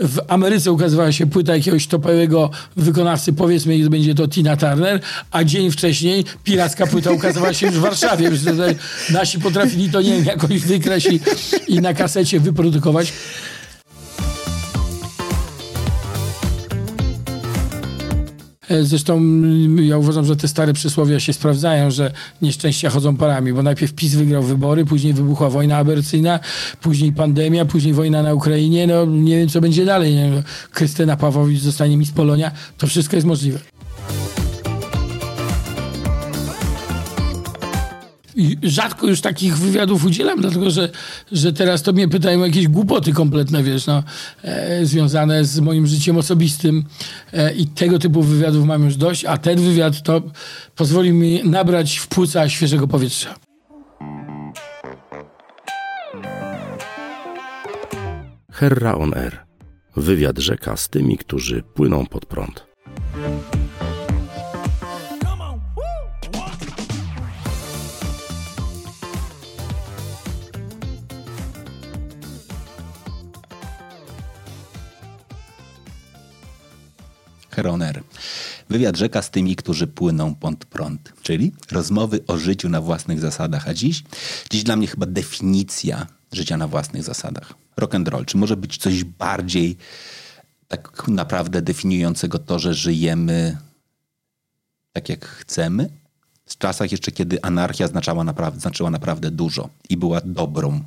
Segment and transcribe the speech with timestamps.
[0.00, 5.44] w Ameryce ukazywała się płyta jakiegoś topowego wykonawcy, powiedzmy, że będzie to Tina Turner, a
[5.44, 8.30] dzień wcześniej piracka płyta ukazywała się już w Warszawie.
[8.30, 8.76] Tutaj
[9.10, 11.20] nasi potrafili to, nie wiem, jakoś wykraść i,
[11.68, 13.12] i na kasecie wyprodukować.
[18.82, 22.12] Zresztą mm, ja uważam, że te stare przysłowia się sprawdzają, że
[22.42, 26.40] nieszczęścia chodzą parami, bo najpierw PiS wygrał wybory, później wybuchła wojna abercyjna,
[26.80, 28.86] później pandemia, później wojna na Ukrainie.
[28.86, 30.16] No nie wiem, co będzie dalej.
[30.72, 32.50] Krystyna Pawłowicz zostanie mi z Polonia.
[32.78, 33.58] To wszystko jest możliwe.
[38.62, 40.88] Rzadko już takich wywiadów udzielam, dlatego że,
[41.32, 44.02] że teraz to mnie pytają jakieś głupoty kompletne, wiesz, no,
[44.42, 46.84] e, związane z moim życiem osobistym
[47.32, 50.22] e, i tego typu wywiadów mam już dość, a ten wywiad to
[50.76, 53.34] pozwoli mi nabrać w płuca świeżego powietrza.
[58.52, 59.38] Herra on Air.
[59.96, 62.66] Wywiad rzeka z tymi, którzy płyną pod prąd.
[77.60, 78.02] Heroner.
[78.68, 83.68] Wywiad rzeka z tymi, którzy płyną pod prąd, czyli rozmowy o życiu na własnych zasadach.
[83.68, 84.02] A dziś,
[84.50, 87.54] dziś dla mnie chyba definicja życia na własnych zasadach.
[87.76, 88.24] Rock and roll.
[88.26, 89.76] Czy może być coś bardziej
[90.68, 93.56] tak naprawdę definiującego to, że żyjemy
[94.92, 95.90] tak jak chcemy?
[96.46, 100.80] W czasach jeszcze, kiedy anarchia znaczyła naprawdę, znaczyła naprawdę dużo i była dobrą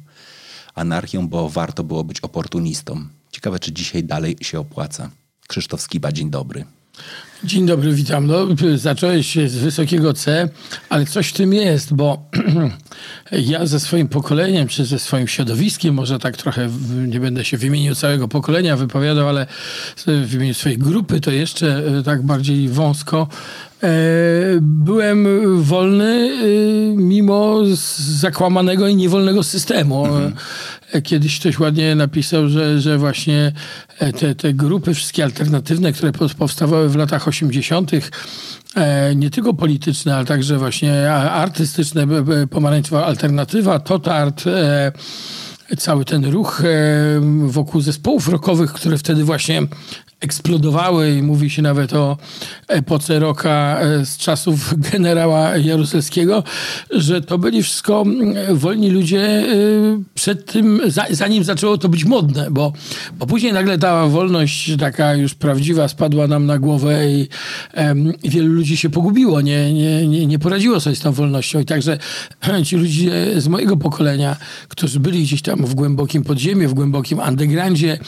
[0.75, 3.07] anarchią, bo warto było być oportunistą.
[3.31, 5.09] Ciekawe, czy dzisiaj dalej się opłaca.
[5.47, 6.65] Krzysztof Skiba, dzień dobry.
[7.43, 8.27] Dzień dobry, witam.
[8.27, 10.49] No, zacząłeś się z wysokiego C,
[10.89, 12.29] ale coś w tym jest, bo
[13.31, 16.69] ja ze swoim pokoleniem, czy ze swoim środowiskiem, może tak trochę,
[17.07, 19.45] nie będę się w imieniu całego pokolenia wypowiadał, ale
[20.07, 23.27] w imieniu swojej grupy to jeszcze e, tak bardziej wąsko,
[24.61, 25.27] byłem
[25.63, 26.45] wolny e,
[26.95, 27.59] mimo
[27.97, 30.05] zakłamanego i niewolnego systemu.
[30.05, 30.33] Mhm.
[31.03, 33.51] Kiedyś ktoś ładnie napisał, że, że właśnie
[34.19, 37.91] te, te grupy wszystkie alternatywne, które powstawały w latach 80.,
[39.15, 42.07] nie tylko polityczne, ale także właśnie artystyczne,
[42.49, 44.43] pomarańczowa alternatywa, Totart,
[45.77, 46.61] cały ten ruch
[47.45, 49.67] wokół zespołów rockowych, które wtedy właśnie
[50.23, 52.17] eksplodowały i mówi się nawet o
[52.67, 56.43] epoce roka e, z czasów generała Jaruzelskiego,
[56.91, 58.03] że to byli wszystko
[58.53, 59.43] wolni ludzie e,
[60.13, 62.73] przed tym, zanim zaczęło to być modne, bo,
[63.19, 67.27] bo później nagle ta wolność taka już prawdziwa spadła nam na głowę i,
[68.23, 71.59] i wielu ludzi się pogubiło, nie, nie, nie, nie poradziło sobie z tą wolnością.
[71.59, 71.97] I także
[72.65, 74.35] ci ludzie z mojego pokolenia,
[74.67, 77.99] którzy byli gdzieś tam w głębokim podziemiu, w głębokim undergroundzie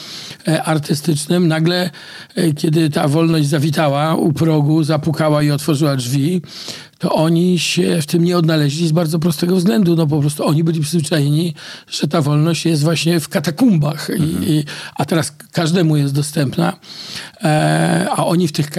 [0.48, 1.90] e, artystycznym, nagle
[2.36, 6.42] E, kiedy ta wolność zawitała u progu, zapukała i otworzyła drzwi,
[7.00, 9.96] to oni się w tym nie odnaleźli z bardzo prostego względu.
[9.96, 11.54] No po prostu oni byli przyzwyczajeni,
[11.88, 14.44] że ta wolność jest właśnie w katakumbach, mhm.
[14.44, 14.64] i,
[14.96, 16.80] a teraz każdemu jest dostępna,
[17.44, 18.70] e, a oni w tych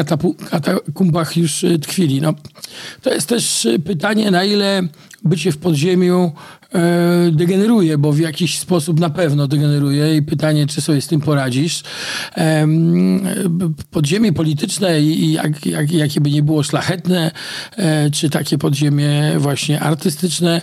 [0.51, 2.21] katakumbach już e, tkwili.
[2.21, 2.35] No,
[3.03, 4.83] to jest też pytanie, na ile
[5.25, 6.33] bycie w podziemiu
[7.33, 11.83] degeneruje, bo w jakiś sposób na pewno degeneruje i pytanie, czy sobie z tym poradzisz.
[13.91, 17.31] Podziemie polityczne i jak, jak, jakie by nie było szlachetne,
[17.77, 20.61] e, czy takie podziemie właśnie artystyczne,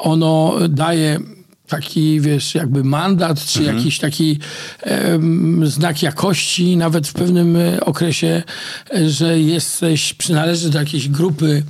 [0.00, 1.18] ono daje
[1.68, 3.78] taki, wiesz, jakby mandat, czy mhm.
[3.78, 4.38] jakiś taki
[4.86, 8.42] um, znak jakości, nawet w pewnym okresie,
[9.06, 11.62] że jesteś, przynależy do jakiejś grupy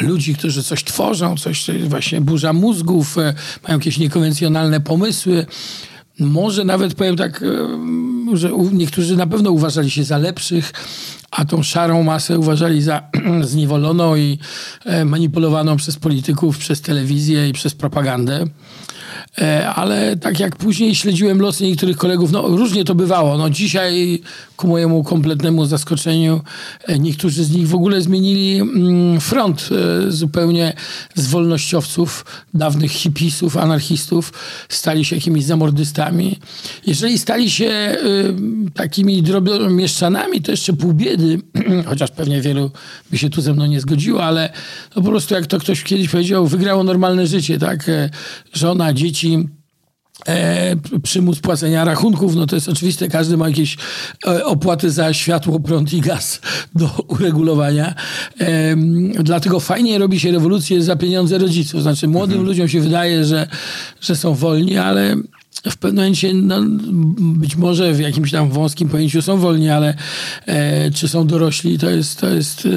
[0.00, 5.46] ludzi, którzy coś tworzą, coś właśnie burza mózgów, e, mają jakieś niekonwencjonalne pomysły.
[6.18, 7.42] Może nawet powiem tak,
[8.32, 10.72] e, że niektórzy na pewno uważali się za lepszych,
[11.30, 13.02] a tą szarą masę uważali za
[13.42, 14.38] zniewoloną i
[14.84, 18.44] e, manipulowaną przez polityków, przez telewizję i przez propagandę.
[19.74, 23.38] Ale tak jak później śledziłem losy niektórych kolegów, no różnie to bywało.
[23.38, 24.22] No dzisiaj
[24.58, 26.40] ku mojemu kompletnemu zaskoczeniu
[26.84, 30.72] e, niektórzy z nich w ogóle zmienili mm, front e, zupełnie
[31.14, 32.24] z wolnościowców,
[32.54, 34.32] dawnych hipisów, anarchistów,
[34.68, 36.38] stali się jakimiś zamordystami.
[36.86, 37.96] Jeżeli stali się
[38.74, 41.40] takimi drobnomieszczanami, to jeszcze pół biedy,
[41.88, 42.70] chociaż pewnie wielu
[43.10, 44.52] by się tu ze mną nie zgodziło, ale
[44.96, 47.90] no po prostu jak to ktoś kiedyś powiedział, wygrało normalne życie, tak?
[48.52, 49.48] Żona, dzieci,
[50.26, 53.76] e, przymus płacenia rachunków, no to jest oczywiste, każdy ma jakieś
[54.26, 56.40] e, opłaty za światło, prąd i gaz
[56.74, 57.94] do uregulowania.
[58.40, 58.76] E,
[59.22, 61.82] dlatego fajnie robi się rewolucję za pieniądze rodziców.
[61.82, 62.46] Znaczy młodym mhm.
[62.46, 63.48] ludziom się wydaje, że,
[64.00, 65.16] że są wolni, ale
[65.70, 66.60] w pewnym momencie, no,
[67.18, 69.94] być może w jakimś tam wąskim pojęciu są wolni, ale
[70.46, 72.70] e, czy są dorośli, to jest, to jest e,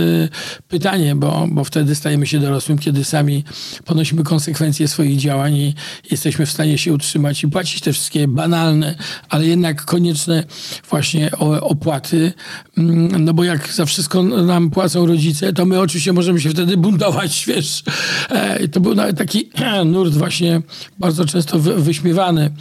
[0.68, 3.44] pytanie, bo, bo wtedy stajemy się dorosłym, kiedy sami
[3.86, 5.74] ponosimy konsekwencje swoich działań i
[6.12, 8.96] jesteśmy w stanie się utrzymać i płacić te wszystkie banalne,
[9.30, 10.44] ale jednak konieczne
[10.90, 11.32] właśnie
[11.62, 12.34] opłaty.
[12.78, 16.78] Mm, no bo jak za wszystko nam płacą rodzice, to my oczywiście możemy się wtedy
[16.78, 17.84] buntować, wiesz.
[18.30, 19.50] E, to był taki
[19.86, 20.62] nurt właśnie
[21.00, 22.52] bardzo często wyśmiewany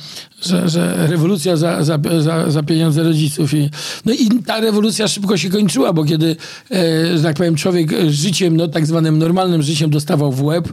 [0.42, 3.54] że, że rewolucja za, za, za, za, pieniądze rodziców.
[3.54, 3.70] I,
[4.04, 6.36] no i ta rewolucja szybko się kończyła, bo kiedy,
[6.70, 10.72] e, że tak powiem, człowiek życiem, no tak zwanym normalnym życiem dostawał w łeb,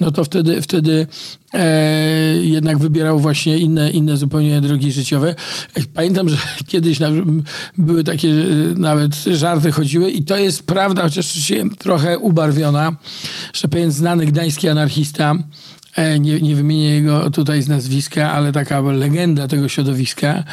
[0.00, 1.06] no to wtedy, wtedy
[1.54, 5.34] e, jednak wybierał właśnie inne, inne zupełnie drogi życiowe.
[5.94, 6.36] Pamiętam, że
[6.68, 6.98] kiedyś
[7.78, 8.34] były takie e,
[8.76, 12.96] nawet żarty chodziły i to jest prawda, chociaż się trochę ubarwiona,
[13.52, 15.34] że pewien znany gdański anarchista
[16.20, 20.44] nie, nie wymienię jego tutaj z nazwiska, ale taka legenda tego środowiska, e,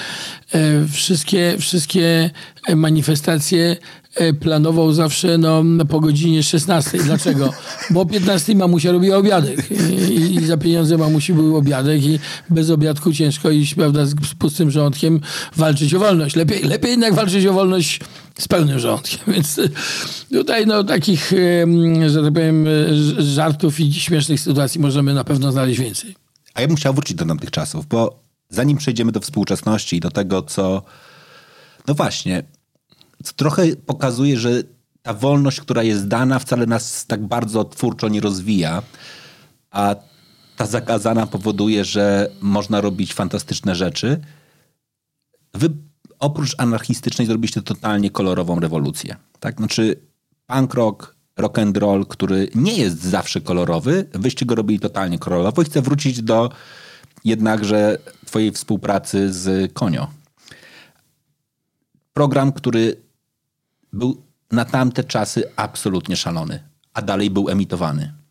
[0.91, 2.29] wszystkie, wszystkie
[2.75, 3.77] manifestacje
[4.15, 6.97] e, planował zawsze no, po godzinie 16.
[6.97, 7.53] Dlaczego?
[7.89, 9.71] Bo o 15 mamusia robiła obiadek
[10.09, 12.19] I, i za pieniądze mamusi był obiadek i
[12.49, 15.19] bez obiadku ciężko iść prawda, z pustym żołądkiem
[15.55, 16.35] walczyć o wolność.
[16.35, 17.99] Lepiej, lepiej jednak walczyć o wolność
[18.39, 19.19] z pełnym żołądkiem.
[19.27, 19.59] Więc
[20.31, 21.31] tutaj no, takich,
[22.07, 22.67] że tak powiem,
[23.17, 26.15] żartów i śmiesznych sytuacji możemy na pewno znaleźć więcej.
[26.53, 28.23] A ja bym chciał wrócić do tamtych czasów, bo
[28.53, 30.83] zanim przejdziemy do współczesności i do tego, co
[31.87, 32.43] no właśnie,
[33.23, 34.63] co trochę pokazuje, że
[35.01, 38.81] ta wolność, która jest dana, wcale nas tak bardzo twórczo nie rozwija,
[39.71, 39.95] a
[40.55, 44.21] ta zakazana powoduje, że można robić fantastyczne rzeczy.
[45.53, 45.69] Wy
[46.19, 49.15] oprócz anarchistycznej zrobiliście totalnie kolorową rewolucję.
[49.39, 49.57] Tak?
[49.57, 49.99] Znaczy
[50.47, 55.61] punk rock, rock and roll, który nie jest zawsze kolorowy, wyście go robili totalnie kolorowo
[55.61, 56.49] i chcę wrócić do
[57.23, 60.07] jednakże twojej współpracy z Konio.
[62.13, 62.95] Program, który
[63.93, 64.21] był
[64.51, 68.22] na tamte czasy absolutnie szalony, a dalej był emitowany.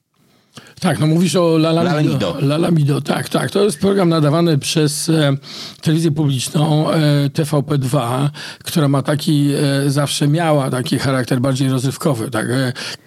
[0.82, 2.36] Tak, no mówisz o Lalamido.
[2.40, 3.50] Lalamido, tak, tak.
[3.50, 5.36] To jest program nadawany przez e,
[5.80, 8.28] telewizję publiczną e, TVP2,
[8.64, 9.50] która ma taki,
[9.86, 12.30] e, zawsze miała taki charakter bardziej rozrywkowy.
[12.30, 12.46] Tak?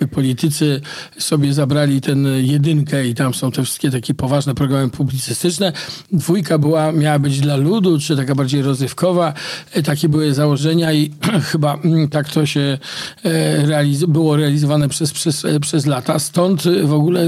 [0.01, 0.81] E, politycy
[1.17, 5.73] sobie zabrali ten jedynkę i tam są te wszystkie takie poważne programy publicystyczne.
[6.11, 9.33] Dwójka była, miała być dla ludu, czy taka bardziej rozrywkowa.
[9.71, 11.11] E, takie były założenia i
[11.51, 12.77] chyba mm, tak to się
[13.23, 16.19] e, realiz było realizowane przez, przez, przez lata.
[16.19, 17.21] Stąd w ogóle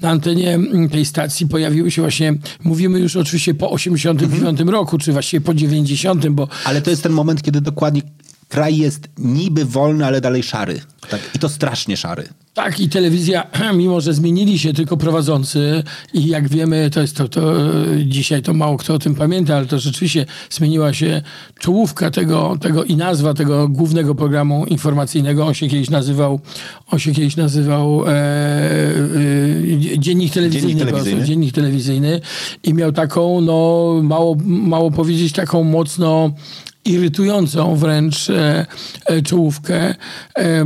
[0.00, 0.58] na antenie
[0.90, 2.34] tej stacji pojawiły się właśnie,
[2.64, 4.68] mówimy już oczywiście po 89 mhm.
[4.68, 6.48] roku, czy właściwie po 90, bo...
[6.64, 8.02] Ale to jest ten moment, kiedy dokładnie
[8.50, 10.80] kraj jest niby wolny, ale dalej szary.
[11.10, 11.20] Tak?
[11.34, 12.28] I to strasznie szary.
[12.54, 15.82] Tak, i telewizja, mimo że zmienili się tylko prowadzący
[16.14, 17.52] i jak wiemy, to jest to, to
[18.06, 21.22] dzisiaj to mało kto o tym pamięta, ale to rzeczywiście zmieniła się
[21.58, 25.46] czołówka tego, tego i nazwa tego głównego programu informacyjnego.
[25.46, 26.40] On się kiedyś nazywał,
[26.90, 30.68] on się kiedyś nazywał e, e, Dziennik Telewizyjny.
[30.68, 31.24] Dziennik telewizyjny.
[31.24, 32.20] Dziennik telewizyjny
[32.62, 36.30] i miał taką, no mało, mało powiedzieć, taką mocno
[36.90, 38.66] irytującą wręcz e,
[39.06, 39.94] e, czołówkę,
[40.34, 40.64] e,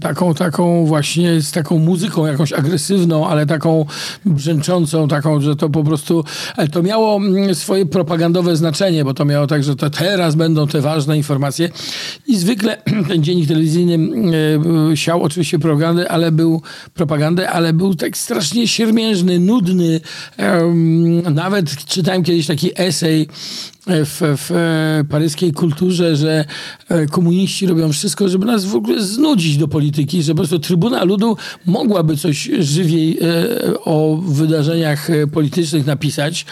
[0.00, 3.86] taką, taką właśnie z taką muzyką jakąś agresywną, ale taką
[4.24, 6.24] brzęczącą, taką, że to po prostu,
[6.72, 10.80] to miało mm, swoje propagandowe znaczenie, bo to miało tak, że to teraz będą te
[10.80, 11.68] ważne informacje
[12.26, 12.76] i zwykle
[13.08, 13.98] ten dziennik telewizyjny
[14.92, 16.62] e, siał oczywiście propagandę, ale był
[16.94, 20.00] propagandę, ale był tak strasznie siermiężny, nudny.
[21.34, 23.28] Nawet czytałem kiedyś taki esej
[23.88, 26.44] w, w e, paryskiej kulturze, że
[26.88, 31.04] e, komuniści robią wszystko, żeby nas w ogóle znudzić do polityki, że po prostu Trybuna
[31.04, 36.46] Ludu mogłaby coś żywiej e, o wydarzeniach politycznych napisać.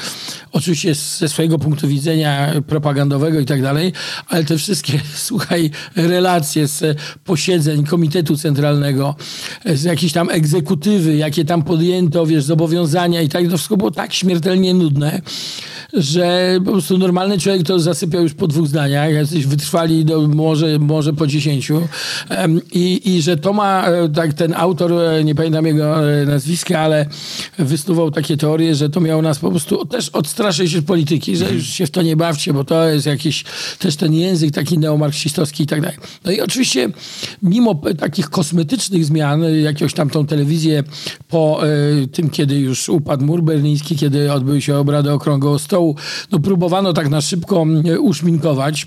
[0.53, 3.93] Oczywiście ze swojego punktu widzenia propagandowego i tak dalej,
[4.29, 9.15] ale te wszystkie, słuchaj, relacje z posiedzeń Komitetu Centralnego,
[9.65, 14.13] z jakiejś tam egzekutywy, jakie tam podjęto, wiesz, zobowiązania i tak, to wszystko było tak
[14.13, 15.21] śmiertelnie nudne,
[15.93, 20.79] że po prostu normalny człowiek to zasypiał już po dwóch zdaniach, jacyś wytrwali do, może,
[20.79, 21.89] może po dziesięciu
[22.73, 26.81] I, i że to ma, e, tak ten autor, e, nie pamiętam jego e, nazwiska,
[26.81, 27.07] ale
[27.59, 31.67] wysnuwał takie teorie, że to miało nas po prostu też odstraszyć od polityki, że już
[31.67, 33.45] się w to nie bawcie, bo to jest jakiś
[33.79, 35.97] też ten język taki neomarksistowski i tak dalej.
[36.25, 36.89] No i oczywiście
[37.43, 40.83] mimo takich kosmetycznych zmian, jakąś tam tą telewizję
[41.29, 41.61] po
[42.13, 45.97] tym, kiedy już upadł mur berliński, kiedy odbyły się obrady okrągłego stołu,
[46.33, 48.87] no próbowano tak na szybko mm, uszminkować.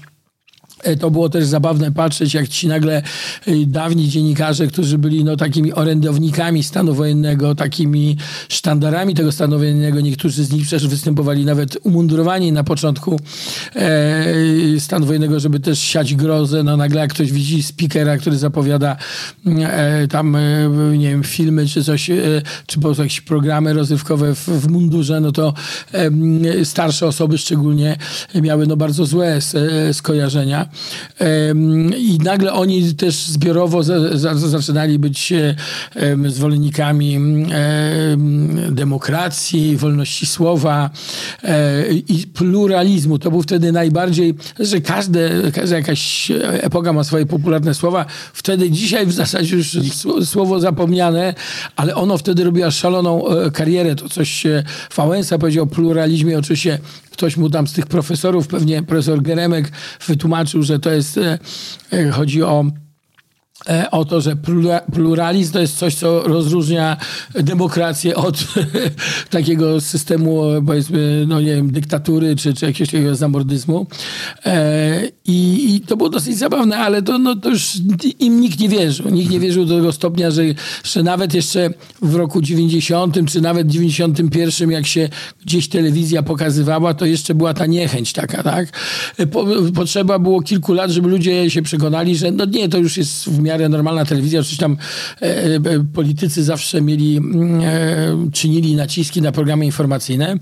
[0.84, 3.02] E, to było też zabawne patrzeć, jak ci nagle
[3.48, 8.18] e, dawni dziennikarze, którzy byli no, takimi orędownikami stanu wojennego, takimi
[8.50, 13.20] sztandarami tego stanu wojennego, niektórzy z nich przecież występowali nawet umundurowani na początku
[13.76, 16.64] e, stanu wojennego, żeby też siać grozę.
[16.64, 18.98] No nagle jak ktoś widzi speakera, który zapowiada
[19.46, 22.16] e, tam, e, nie wiem, filmy czy coś, e,
[22.66, 25.54] czy po prostu jakieś programy rozrywkowe w, w mundurze, no to
[26.64, 27.98] starsze osoby szczególnie
[28.36, 29.40] miały no, bardzo złe
[29.94, 30.69] skojarzenia.
[31.98, 33.84] I nagle oni też zbiorowo
[34.36, 35.34] zaczynali być
[36.28, 37.20] zwolennikami
[38.72, 40.90] demokracji, wolności słowa
[41.44, 43.20] e, i pluralizmu.
[43.20, 48.06] To był wtedy najbardziej, że każde, każda jakaś epoka ma swoje popularne słowa.
[48.34, 49.78] Wtedy dzisiaj w zasadzie już
[50.26, 51.34] słowo zapomniane,
[51.76, 53.96] ale ono wtedy robiło szaloną e, karierę.
[53.96, 54.44] To coś
[54.96, 56.40] Wałęsa powiedział o pluralizmie.
[56.40, 56.80] Oczywiście
[57.20, 59.72] ktoś mu tam z tych profesorów, pewnie profesor Geremek
[60.08, 61.40] wytłumaczył, że to jest, e,
[61.94, 62.66] e, chodzi o
[63.92, 64.36] o to, że
[64.94, 66.98] pluralizm to jest coś, co rozróżnia
[67.36, 68.48] demokrację od
[69.30, 73.88] takiego systemu, powiedzmy, no nie wiem, dyktatury czy, czy jakiegoś takiego zamordyzmu.
[74.46, 77.72] E, I, I, to było dosyć zabawne, ale to, no, to już
[78.20, 79.10] im nikt nie wierzył.
[79.10, 80.42] Nikt nie wierzył do tego stopnia, że,
[80.84, 81.70] że nawet jeszcze
[82.02, 85.10] w roku 90 czy nawet 91, jak się
[85.46, 88.68] gdzieś telewizja pokazywała, to jeszcze była ta niechęć taka, tak?
[89.18, 92.98] E, po, potrzeba było kilku lat, żeby ludzie się przekonali, że no nie, to już
[92.98, 94.78] jest w miarę normalna telewizja, oczywiście tam
[95.22, 95.60] e, e,
[95.94, 100.36] politycy zawsze mieli, mm, e, czynili naciski na programy informacyjne,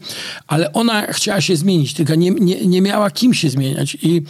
[0.47, 3.97] ale ona chciała się zmienić, tylko nie, nie, nie miała kim się zmieniać.
[4.01, 4.21] I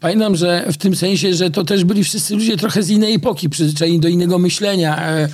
[0.00, 3.48] pamiętam, że w tym sensie, że to też byli wszyscy ludzie trochę z innej epoki,
[3.48, 5.02] przyzwyczajeni do innego myślenia.
[5.02, 5.28] E,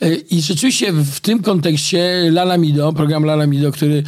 [0.00, 4.02] e, I rzeczywiście w tym kontekście Lala Mido, program Lala Mido, który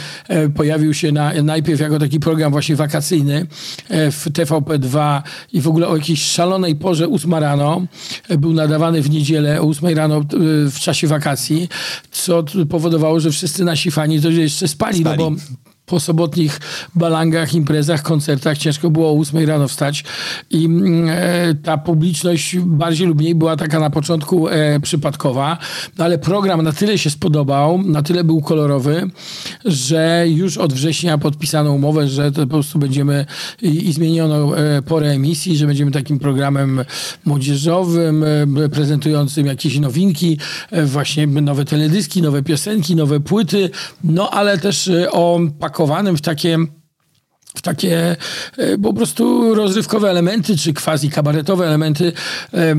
[0.55, 3.47] pojawił się na, najpierw jako taki program właśnie wakacyjny
[3.89, 7.87] w TVP2 i w ogóle o jakiejś szalonej porze 8 rano,
[8.41, 10.25] był nadawany w niedzielę o 8 rano e,
[10.71, 11.69] w czasie wakacji,
[12.11, 15.19] co powodowało, że wszyscy nasi fani to jeszcze spali, spali.
[15.19, 15.37] no bo
[15.91, 16.61] po sobotnich
[16.95, 18.59] balangach, imprezach, koncertach.
[18.59, 20.05] Ciężko było o 8 rano wstać.
[20.51, 25.59] I mm, e, ta publiczność bardziej lub mniej była taka na początku e, przypadkowa,
[25.99, 29.11] no ale program na tyle się spodobał, na tyle był kolorowy,
[29.65, 33.27] że już od września podpisano umowę, że to po prostu będziemy
[33.63, 36.85] i, i zmieniono e, porę emisji, że będziemy takim programem
[37.25, 38.25] młodzieżowym,
[38.73, 40.39] prezentującym jakieś nowinki,
[40.85, 43.71] właśnie nowe teledyski, nowe piosenki, nowe płyty,
[44.05, 46.59] no ale też o pakowaniu zapakowanym w takie
[47.55, 48.17] w takie
[48.59, 52.13] e, po prostu rozrywkowe elementy, czy quasi kabaretowe elementy.
[52.55, 52.77] E,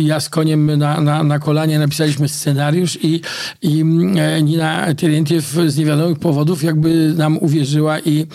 [0.00, 3.20] ja z koniem na, na, na kolanie napisaliśmy scenariusz i,
[3.62, 3.84] i
[4.16, 8.26] e, Nina Terentiew z niewiadomych powodów jakby nam uwierzyła i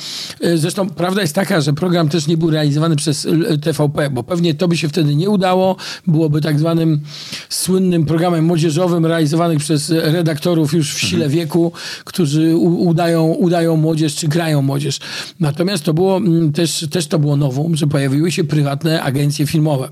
[0.55, 3.27] zresztą prawda jest taka, że program też nie był realizowany przez
[3.62, 5.75] TVP, bo pewnie to by się wtedy nie udało.
[6.07, 7.01] Byłoby tak zwanym
[7.50, 11.31] słynnym programem młodzieżowym realizowanym przez redaktorów już w sile mhm.
[11.31, 11.71] wieku,
[12.03, 15.00] którzy udają, udają młodzież, czy grają młodzież.
[15.39, 19.89] Natomiast to było mm, też, też to było nowum, że pojawiły się prywatne agencje filmowe.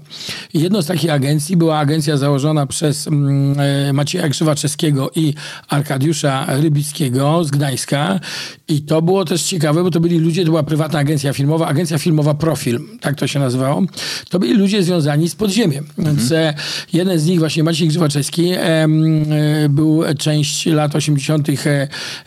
[0.54, 5.34] Jedną z takich agencji była agencja założona przez mm, e, Macieja Krzywaczewskiego i
[5.68, 8.20] Arkadiusza Rybickiego z Gdańska.
[8.72, 11.98] I to było też ciekawe, bo to byli ludzie, to była prywatna agencja filmowa, agencja
[11.98, 13.84] filmowa Profilm, tak to się nazywało.
[14.30, 15.86] To byli ludzie związani z podziemiem.
[15.98, 16.18] Mhm.
[16.18, 16.54] Więc e,
[16.94, 18.88] jeden z nich, właśnie Maciej Grzywaczewski, e,
[19.70, 21.48] był część lat 80.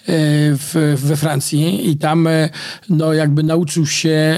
[0.06, 2.28] w, we Francji i tam
[2.88, 4.36] no, jakby nauczył się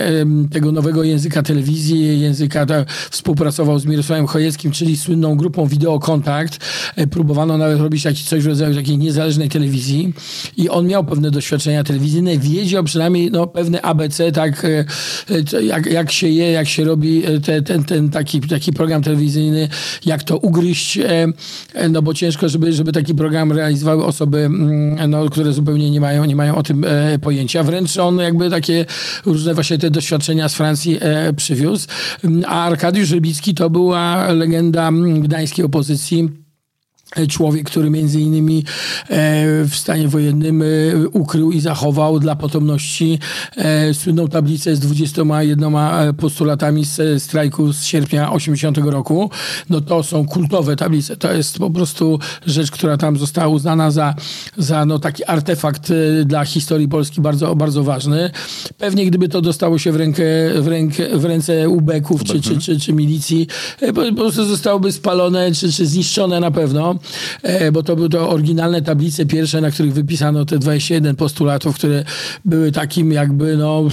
[0.51, 2.67] tego nowego języka telewizji, języka,
[3.11, 6.59] współpracował z Mirosławem Chojeckim, czyli słynną grupą Videokontakt.
[6.97, 10.13] E, próbowano nawet robić taki, coś w rodzaju takiej niezależnej telewizji
[10.57, 11.96] i on miał pewne doświadczenia telewizyjne,
[12.39, 14.85] wiedział przynajmniej no, pewne ABC, tak e,
[15.59, 19.69] e, jak, jak się je, jak się robi te, ten, ten taki, taki program telewizyjny,
[20.07, 20.99] jak to ugryźć,
[21.91, 26.25] no bo ciężko, żeby, żeby taki program realizowały osoby, mm, no, które zupełnie nie mają,
[26.25, 26.87] nie mają o tym
[27.23, 27.63] pojęcia.
[27.63, 28.87] Wręcz on jakby takie
[29.27, 31.89] różne właśnie te doświadczenia z Francji e, przywiózł.
[32.47, 36.46] A Arkadiusz Rybicki to była legenda gdańskiej opozycji
[37.29, 38.65] człowiek, który między innymi e,
[39.65, 40.67] w stanie wojennym e,
[41.13, 43.19] ukrył i zachował dla potomności
[43.57, 45.75] e, słynną tablicę z 21
[46.17, 49.31] postulatami z strajku z sierpnia 80 roku.
[49.71, 51.17] No to są kultowe tablice.
[51.17, 54.15] To jest po prostu rzecz, która tam została uznana za,
[54.57, 55.93] za no, taki artefakt
[56.25, 58.31] dla historii Polski bardzo, bardzo ważny.
[58.79, 60.23] Pewnie gdyby to dostało się w, rękę,
[60.61, 63.47] w, rękę, w ręce ubeków czy, czy, czy, czy milicji,
[63.95, 66.96] po, po prostu zostałoby spalone czy, czy zniszczone na pewno.
[67.43, 72.05] E, bo to były to oryginalne tablice pierwsze, na których wypisano te 21 postulatów, które
[72.45, 73.89] były takim jakby no,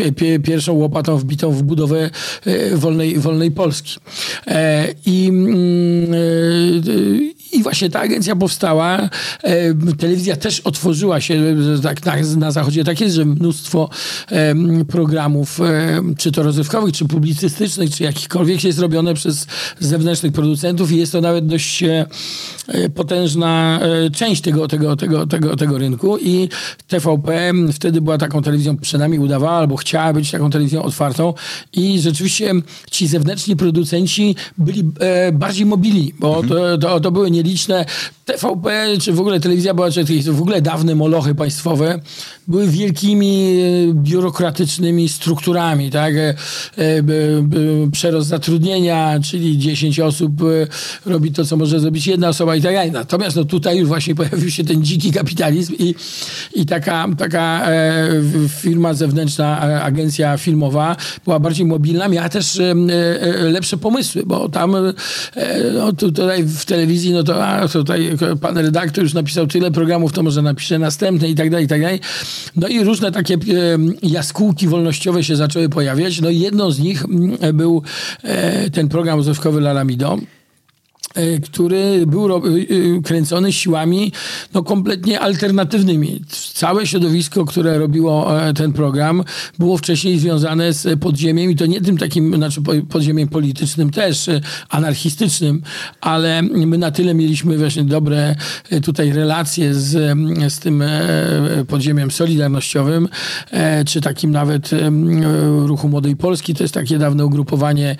[0.00, 2.10] y, pierwszą łopatą wbitą w budowę
[2.46, 3.98] e, wolnej, wolnej Polski.
[4.46, 6.10] E, I mm,
[7.52, 9.08] i właśnie ta agencja powstała.
[9.98, 12.84] Telewizja też otworzyła się tak na, na zachodzie.
[12.84, 13.90] Tak jest, że mnóstwo
[14.88, 15.60] programów,
[16.18, 19.46] czy to rozrywkowych, czy publicystycznych, czy jakichkolwiek jest robione przez
[19.80, 22.06] zewnętrznych producentów i jest to nawet dość e,
[22.94, 26.48] potężna e, część tego, tego, tego, tego, tego rynku i
[26.88, 31.34] TVP wtedy była taką telewizją, przynajmniej udawała, albo chciała być taką telewizją otwartą
[31.72, 32.52] i rzeczywiście
[32.90, 37.84] ci zewnętrzni producenci byli e, bardziej mobilni, bo to, to, to były nieliczne
[38.24, 42.00] TVP, czy w ogóle telewizja była, czy w ogóle dawne molochy państwowe,
[42.48, 46.14] były wielkimi e, biurokratycznymi strukturami, tak?
[46.16, 46.34] E, e,
[47.92, 50.32] przerost zatrudnienia, czyli 10 osób
[51.06, 52.92] robi to, co może zrobić jedna osoba i tak dalej.
[52.92, 55.94] Natomiast no, tutaj już właśnie pojawił się ten dziki kapitalizm i,
[56.54, 57.66] i taka, taka
[58.48, 62.60] firma zewnętrzna, agencja filmowa była bardziej mobilna, miała też
[63.42, 64.76] lepsze pomysły, bo tam
[65.74, 70.22] no, tutaj w telewizji, no to a, tutaj pan redaktor już napisał tyle programów, to
[70.22, 72.00] może napisze następne i tak dalej, i tak dalej.
[72.56, 73.38] No i różne takie
[74.02, 76.20] jaskółki wolnościowe się zaczęły pojawiać.
[76.20, 77.82] No i jedną z nich mm, był
[78.22, 80.18] e, ten program rozrywkowy Lalamido.
[81.14, 84.12] E, który był e, e, kręcony siłami
[84.54, 86.22] no, kompletnie alternatywnymi.
[86.54, 89.24] Całe środowisko, które robiło ten program,
[89.58, 94.30] było wcześniej związane z podziemiem i to nie tym takim, znaczy podziemiem politycznym też,
[94.68, 95.62] anarchistycznym,
[96.00, 98.36] ale my na tyle mieliśmy właśnie dobre
[98.82, 100.84] tutaj relacje z, z tym
[101.68, 103.08] podziemiem solidarnościowym,
[103.86, 104.70] czy takim nawet
[105.66, 107.96] ruchu Młodej Polski, to jest takie dawne ugrupowanie,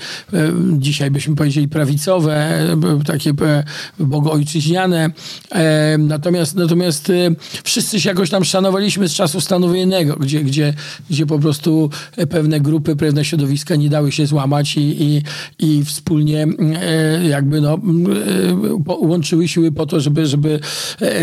[0.78, 2.66] dzisiaj byśmy powiedzieli prawicowe,
[3.04, 3.64] takie e,
[3.98, 5.10] bogoojczyźniane.
[5.52, 7.14] E, natomiast, natomiast e,
[7.64, 10.74] wszyscy się jakoś tam szanowaliśmy z czasów stanu wojennego, gdzie, gdzie,
[11.10, 11.90] gdzie po prostu
[12.30, 15.22] pewne grupy, pewne środowiska nie dały się złamać i, i,
[15.58, 16.46] i wspólnie
[17.28, 17.78] jakby no,
[18.86, 20.60] łączyły siły po to, żeby, żeby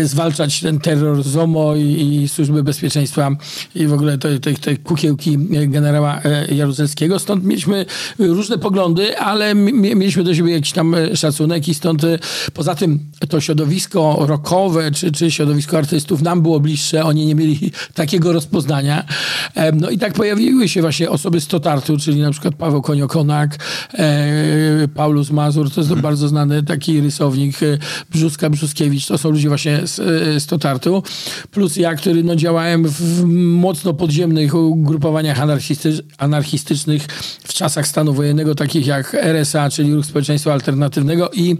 [0.02, 1.82] zwalczać ten terror ZOMO i,
[2.22, 3.30] i Służby Bezpieczeństwa
[3.74, 6.20] i w ogóle te, te, te kukiełki generała
[6.52, 7.18] Jaruzelskiego.
[7.18, 7.86] Stąd mieliśmy
[8.18, 12.18] różne poglądy, ale mieliśmy do siebie jakiś tam szacunek i stąd y,
[12.54, 12.98] poza tym
[13.28, 19.04] to środowisko rockowe czy, czy środowisko artystów nam było bliższe, oni nie mieli takiego rozpoznania.
[19.72, 23.58] No i tak pojawiły się właśnie osoby z Totartu, czyli na przykład Paweł Koniokonak,
[23.94, 26.02] e, Paulus Mazur, to jest hmm.
[26.02, 27.78] bardzo znany taki rysownik, e,
[28.10, 31.02] Brzuska Brzuskiewicz, to są ludzie właśnie z, e, z Totartu,
[31.50, 35.40] plus ja, który no, działałem w mocno podziemnych ugrupowaniach
[36.18, 37.06] anarchistycznych
[37.44, 41.55] w czasach stanu wojennego, takich jak RSA, czyli Ruch Społeczeństwa Alternatywnego i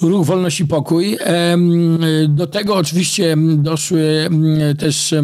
[0.00, 1.18] Ruch Wolność i Pokój.
[2.28, 4.28] Do tego oczywiście doszły
[4.78, 5.14] też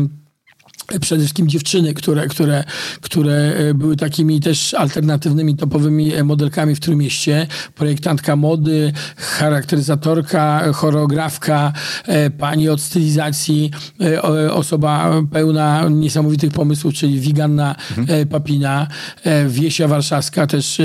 [0.98, 2.64] przede wszystkim dziewczyny, które, które,
[3.00, 7.46] które e, były takimi też alternatywnymi, topowymi e, modelkami w Trójmieście.
[7.74, 11.72] Projektantka mody, charakteryzatorka, choreografka,
[12.06, 13.70] e, pani od stylizacji,
[14.50, 18.28] osoba pełna niesamowitych pomysłów, czyli Wiganna mhm.
[18.28, 18.86] Papina,
[19.48, 20.78] Wiesia Warszawska, też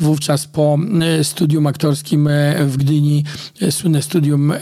[0.00, 0.78] wówczas po
[1.22, 2.28] studium aktorskim
[2.66, 3.24] w Gdyni,
[3.70, 4.52] słynne studium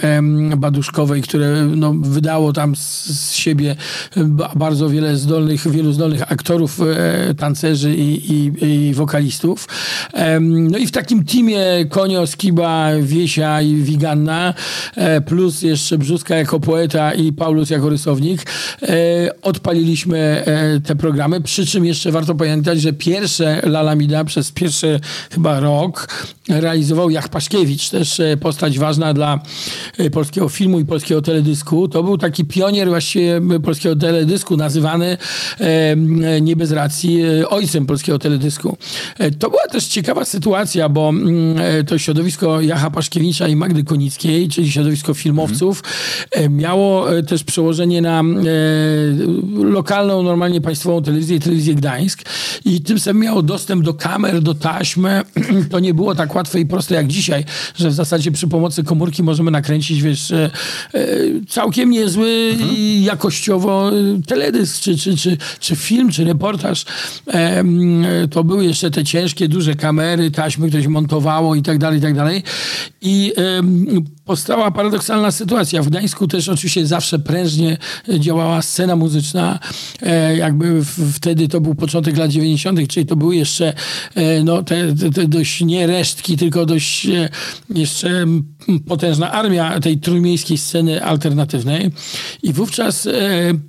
[0.57, 3.77] baduszkowej, które no, wydało tam z siebie
[4.65, 9.69] bardzo wiele zdolnych, wielu zdolnych aktorów, e, tancerzy i, i, i wokalistów.
[10.41, 14.55] No i w takim teamie Konio, Skiba, Wiesia i Wiganna,
[14.97, 18.43] e, plus jeszcze Brzuska jako poeta i Paulus jako rysownik,
[18.83, 18.97] e,
[19.43, 20.45] odpaliliśmy
[20.87, 25.01] te programy, przy czym jeszcze warto pamiętać, że pierwsze Lalamida przez pierwszy
[25.31, 26.09] chyba rok
[26.49, 29.41] realizował Jach Paszkiewicz, też postać ważna dla
[30.13, 31.89] polskiego filmu i polskiego teledysku.
[31.89, 35.17] To był taki pionier właściwie polskiego teledysku, nazywany
[36.41, 38.77] nie bez racji e, ojcem polskiego teledysku.
[39.19, 43.85] E, to była też ciekawa sytuacja, bo mm, e, to środowisko Jacha Paszkiewicza i Magdy
[43.85, 45.83] Konickiej, czyli środowisko filmowców,
[46.51, 48.23] miało też przełożenie na
[49.55, 52.23] lokalną, normalnie państwową telewizję, telewizję Gdańsk
[52.65, 55.23] i tym samym miało dostęp do kamer, do taśmy.
[55.71, 57.45] To nie było tak łatwe i proste jak dzisiaj,
[57.77, 60.33] że w zasadzie przy pomocy komórki możemy nakręcić, wiesz,
[61.49, 62.77] całkiem niezły mhm.
[63.03, 63.91] jakościowo
[64.27, 66.85] teledysk teledysk, czy, czy, czy, czy film, czy reportaż,
[68.31, 72.15] to były jeszcze te ciężkie, duże kamery, taśmy, się montowało i tak dalej, i tak
[72.15, 72.43] dalej.
[73.01, 73.33] I
[74.25, 75.83] powstała paradoksalna sytuacja.
[75.83, 77.79] W Gdańsku też oczywiście zawsze prężnie
[78.19, 79.59] działała scena muzyczna.
[80.03, 83.73] E, jakby wtedy to był początek lat 90., czyli to były jeszcze
[84.15, 87.29] e, no, te, te, te dość nie resztki, tylko dość e,
[87.75, 88.27] jeszcze
[88.89, 91.91] potężna armia tej trójmiejskiej sceny alternatywnej.
[92.43, 93.09] I wówczas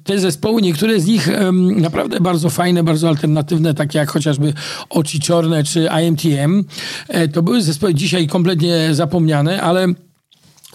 [0.03, 4.53] te zespoły, niektóre z nich e, naprawdę bardzo fajne, bardzo alternatywne, takie jak chociażby
[4.89, 6.63] Oczy Czorne czy IMTM,
[7.07, 9.87] e, to były zespoły dzisiaj kompletnie zapomniane, ale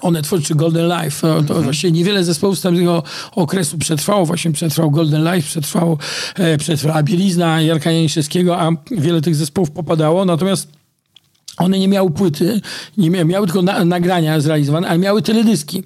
[0.01, 1.21] one tworzy Golden Life.
[1.21, 4.27] To, to właściwie niewiele zespołów z tego okresu przetrwało.
[4.27, 5.99] Właśnie przetrwał Golden Life, przetrwał,
[6.35, 10.25] e, przetrwała Bielizna Jarka Janiszewskiego, a wiele tych zespołów popadało.
[10.25, 10.80] Natomiast
[11.61, 12.61] one nie miały płyty,
[12.99, 15.83] nie miały, miały tylko na, nagrania zrealizowane, ale miały teledyski.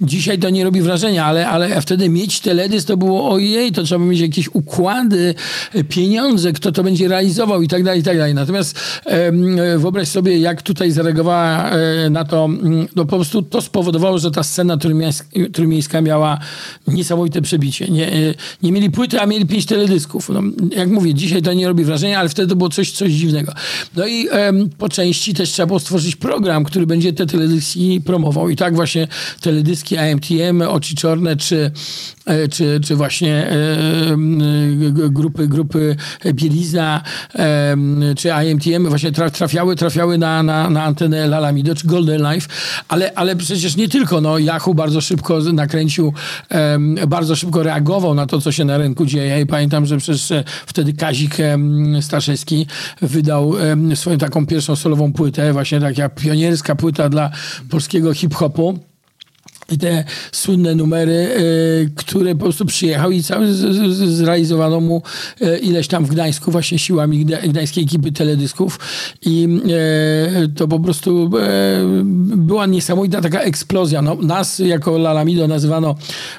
[0.00, 4.04] Dzisiaj to nie robi wrażenia, ale, ale wtedy mieć teledysk to było ojej, to trzeba
[4.04, 5.34] mieć jakieś układy,
[5.88, 8.34] pieniądze, kto to będzie realizował i tak dalej, i tak dalej.
[8.34, 9.32] Natomiast e,
[9.78, 12.48] wyobraź sobie, jak tutaj zareagowała e, na to,
[12.96, 16.38] no po prostu to spowodowało, że ta scena trójmiejska, trójmiejska miała
[16.88, 17.88] niesamowite przebicie.
[17.88, 20.28] Nie, e, nie mieli płyty, a mieli pięć teledysków.
[20.28, 20.42] No,
[20.76, 23.52] jak mówię, dzisiaj to nie robi wrażenia, ale wtedy to było coś, coś dziwnego.
[23.96, 28.00] No i e, po części części też trzeba było stworzyć program, który będzie te teledyski
[28.00, 28.48] promował.
[28.48, 29.08] I tak właśnie
[29.40, 31.70] teledyski AMTM, Oczy Czorne, czy,
[32.50, 33.56] czy, czy właśnie e,
[35.10, 35.96] grupy, grupy
[36.32, 37.02] Bieliza,
[37.34, 37.76] e,
[38.16, 42.48] czy AMTM właśnie trafiały, trafiały na, na, na antenę Lalamido, czy Golden Life,
[42.88, 44.20] ale, ale przecież nie tylko.
[44.20, 46.12] No, Yahoo bardzo szybko nakręcił,
[47.08, 50.32] bardzo szybko reagował na to, co się na rynku dzieje i pamiętam, że przecież
[50.66, 51.36] wtedy Kazik
[52.00, 52.66] Staszewski
[53.02, 53.54] wydał
[53.94, 57.30] swoją taką pierwszą solową płytę, właśnie taka pionierska płyta dla
[57.70, 58.93] polskiego hip-hopu.
[59.72, 63.54] I te słynne numery, y, które po prostu przyjechał i cały
[63.94, 65.02] zrealizowano mu
[65.42, 68.78] y, ileś tam w Gdańsku właśnie siłami gdańskiej ekipy teledysków
[69.26, 69.48] i
[70.44, 71.30] y, to po prostu
[72.36, 74.02] była niesamowita taka eksplozja.
[74.02, 75.94] No, nas jako Lalamido nazywano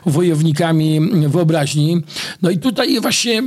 [0.05, 2.01] wojownikami wyobraźni.
[2.41, 3.43] No i tutaj właśnie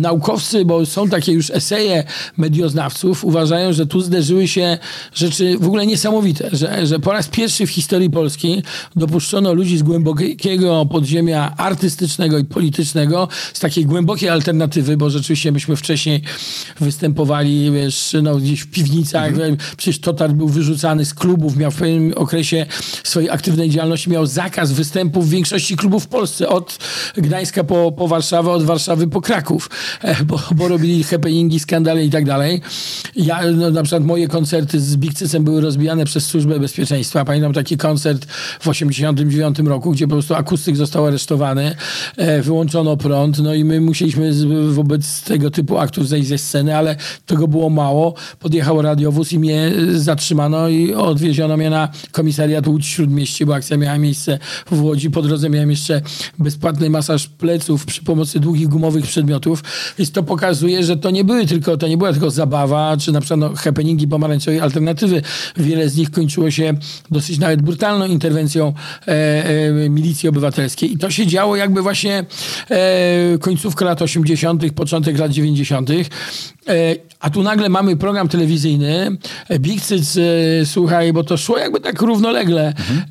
[0.00, 2.04] naukowcy, bo są takie już eseje
[2.36, 4.78] medioznawców, uważają, że tu zderzyły się
[5.14, 8.62] rzeczy w ogóle niesamowite, że, że po raz pierwszy w historii Polski
[8.96, 15.76] dopuszczono ludzi z głębokiego podziemia artystycznego i politycznego, z takiej głębokiej alternatywy, bo rzeczywiście myśmy
[15.76, 16.22] wcześniej
[16.80, 19.56] występowali, wiesz, no, gdzieś w piwnicach, mhm.
[19.76, 22.66] przecież Totar był wyrzucany z klubów, miał w pewnym okresie
[23.04, 26.78] swojej aktywnej działalności, miał zakaz występów w większości klubów w Polsce, od
[27.16, 29.70] Gdańska po, po Warszawę, od Warszawy po Kraków,
[30.02, 32.60] e, bo, bo robili happeningi, skandale i tak dalej.
[33.16, 37.24] Ja, no, na przykład moje koncerty z Bigcycem były rozbijane przez Służbę Bezpieczeństwa.
[37.24, 38.26] Pamiętam taki koncert
[38.60, 41.74] w 89 roku, gdzie po prostu akustyk został aresztowany,
[42.16, 44.32] e, wyłączono prąd, no i my musieliśmy
[44.72, 48.14] wobec tego typu aktów zejść ze sceny, ale tego było mało.
[48.38, 53.98] Podjechał radiowóz i mnie zatrzymano i odwieziono mnie na komisariat Łódź Śródmieście, bo akcja miała
[53.98, 54.38] miejsce
[54.70, 55.10] w Łodzi.
[55.10, 56.02] Po drodze miałem jeszcze
[56.38, 59.64] bezpłatny masaż pleców przy pomocy długich gumowych przedmiotów,
[59.98, 63.20] więc to pokazuje, że to nie były tylko, to nie była tylko zabawa, czy na
[63.20, 65.22] przykład no, happeningi pomarańczowej alternatywy.
[65.56, 66.74] Wiele z nich kończyło się
[67.10, 69.12] dosyć nawet brutalną interwencją e,
[69.86, 70.92] e, milicji obywatelskiej.
[70.92, 72.24] I to się działo jakby właśnie
[72.70, 75.90] e, końcówka lat 80., początek lat 90.
[76.68, 79.16] E, a tu nagle mamy program telewizyjny,
[79.48, 82.66] e, Big e, słuchaj, bo to szło jakby tak równolegle.
[82.66, 83.02] Mhm.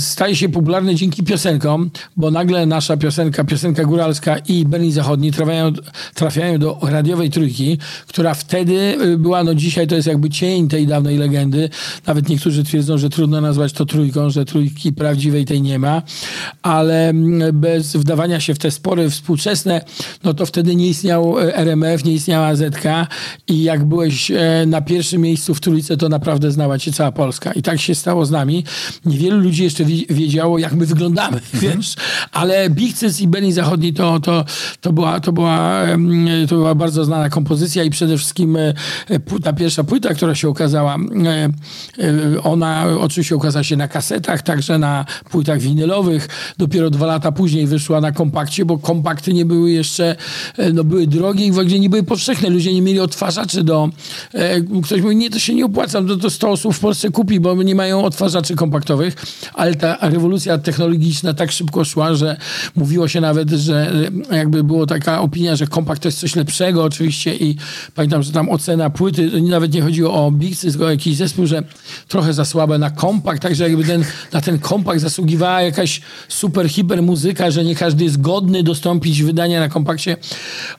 [0.00, 5.72] Staje się popularny dzięki piosenkom, bo nagle nasza piosenka, piosenka góralska i Berlin Zachodni trafiają,
[6.14, 11.18] trafiają do radiowej trójki, która wtedy była, no dzisiaj to jest jakby cień tej dawnej
[11.18, 11.68] legendy.
[12.06, 16.02] Nawet niektórzy twierdzą, że trudno nazwać to trójką, że trójki prawdziwej tej nie ma,
[16.62, 19.84] ale mm, bez wdawania się w te spory współczesne,
[20.24, 22.84] no to wtedy nie istniał RMF, nie istniał istniała ZK
[23.48, 27.52] i jak byłeś e, na pierwszym miejscu w Trójce, to naprawdę znała cię cała Polska.
[27.52, 28.64] I tak się stało z nami.
[29.04, 31.76] Niewielu ludzi jeszcze wiedziało, jak my wyglądamy, mhm.
[31.76, 31.94] wiesz?
[32.32, 34.44] Ale Bichcyc i Berlin Zachodni to, to,
[34.80, 35.84] to, była, to, była,
[36.48, 38.74] to była bardzo znana kompozycja i przede wszystkim e,
[39.42, 45.04] ta pierwsza płyta, która się ukazała, e, ona oczywiście ukazała się na kasetach, także na
[45.30, 46.28] płytach winylowych.
[46.58, 50.16] Dopiero dwa lata później wyszła na kompakcie, bo kompakty nie były jeszcze,
[50.72, 52.50] no były drogie i w ogóle nie były powszechne.
[52.50, 53.88] Ludzie nie mieli odtwarzaczy do...
[54.34, 57.40] E, ktoś mówi, nie, to się nie opłaca, to, to 100 osób w Polsce kupi,
[57.40, 59.16] bo nie mają odtwarzaczy kompaktowych.
[59.54, 62.36] Ale ta rewolucja technologiczna tak szybko szła, że
[62.76, 63.92] mówiło się nawet, że
[64.30, 67.56] e, jakby było taka opinia, że kompakt to jest coś lepszego oczywiście i
[67.94, 71.62] pamiętam, że tam ocena płyty, nawet nie chodziło o Bixy, tylko o jakiś zespół, że
[72.08, 77.02] trochę za słabe na kompakt, także jakby ten, na ten kompakt zasługiwała jakaś super, hiper
[77.02, 80.16] muzyka, że nie każdy jest godny dostąpić wydania na kompakcie.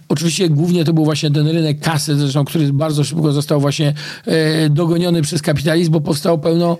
[0.09, 3.93] Oczywiście głównie to był właśnie ten rynek kasy, zresztą, który bardzo szybko został właśnie
[4.25, 6.77] e, dogoniony przez kapitalizm, bo powstało pełno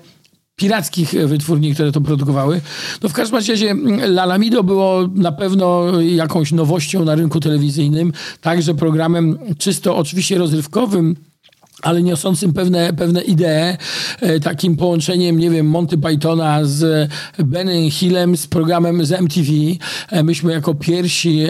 [0.56, 2.62] pirackich wytwórni, które to produkowały.
[3.04, 8.76] No w każdym razie mm, Lalamido było na pewno jakąś nowością na rynku telewizyjnym, także
[8.76, 11.16] programem czysto oczywiście rozrywkowym,
[11.82, 13.78] ale niosącym pewne, pewne idee,
[14.22, 19.52] e, takim połączeniem, nie wiem, Monty Pythona z Benem Hillem, z programem z MTV.
[20.10, 21.44] E, myśmy jako pierwsi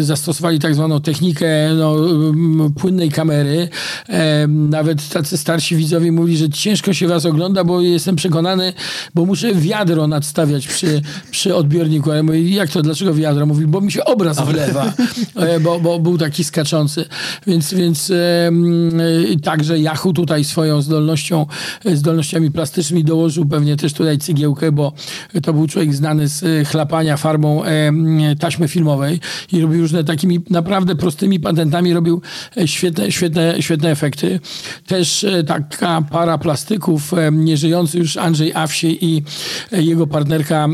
[0.00, 1.46] zastosowali tak zwaną technikę
[1.78, 1.96] no,
[2.70, 3.68] płynnej kamery.
[4.48, 8.72] Nawet tacy starsi widzowie mówili, że ciężko się was ogląda, bo jestem przekonany,
[9.14, 12.10] bo muszę wiadro nadstawiać przy, przy odbiorniku.
[12.10, 13.46] Ale mówię, jak to, dlaczego wiadro?
[13.46, 14.92] Mówi, bo mi się obraz wlewa,
[15.60, 17.04] bo, bo był taki skaczący.
[17.46, 18.12] Więc, więc
[19.42, 21.46] Także Yahoo tutaj swoją zdolnością,
[21.94, 24.92] zdolnościami plastycznymi dołożył pewnie też tutaj cygiełkę, bo
[25.42, 27.62] to był człowiek znany z chlapania farbą
[28.38, 29.11] taśmy filmowej
[29.52, 32.22] i robił różne takimi naprawdę prostymi patentami, robił
[32.66, 34.40] świetne, świetne, świetne efekty.
[34.86, 39.22] Też e, taka para plastyków, nieżyjący już Andrzej Awsie i
[39.72, 40.68] jego partnerka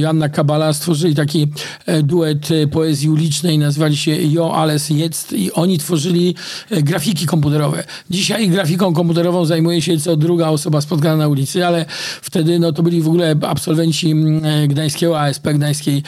[0.00, 1.46] Joanna Kabala stworzyli taki
[1.86, 6.34] e, duet poezji ulicznej, nazwali się Jo Ales Jetzt i oni tworzyli
[6.70, 11.84] e, grafiki komputerowe Dzisiaj grafiką komputerową zajmuje się co druga osoba spotkana na ulicy, ale
[12.22, 16.02] wtedy no, to byli w ogóle absolwenci mm, e, Gdańskiego ASP, Gdańskiej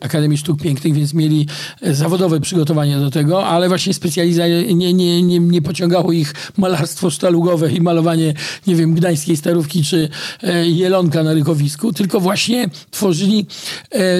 [0.00, 1.46] Akademii Sztuk Pięknych, więc mieli
[1.82, 7.10] e, zawodowe przygotowanie do tego, ale właśnie specjalizacja nie, nie, nie, nie pociągało ich malarstwo
[7.10, 8.34] sztalugowe i malowanie,
[8.66, 10.08] nie wiem, gdańskiej starówki czy
[10.42, 13.46] e, jelonka na rykowisku, tylko właśnie tworzyli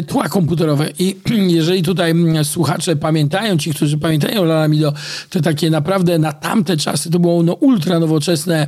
[0.06, 0.88] tła komputerowe.
[0.98, 1.16] I
[1.58, 4.92] jeżeli tutaj mm, słuchacze pamiętają, ci, którzy pamiętają Lalamido,
[5.30, 8.66] to takie naprawdę na tamte czasy to było no, ultra nowoczesne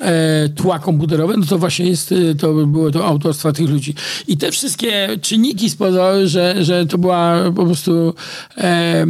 [0.00, 3.94] e, tła komputerowe, no to właśnie jest, e, to było to autorstwa tych ludzi.
[4.28, 8.14] I te wszystkie czynniki spowodowały, że, że to była po prostu
[8.58, 9.06] e,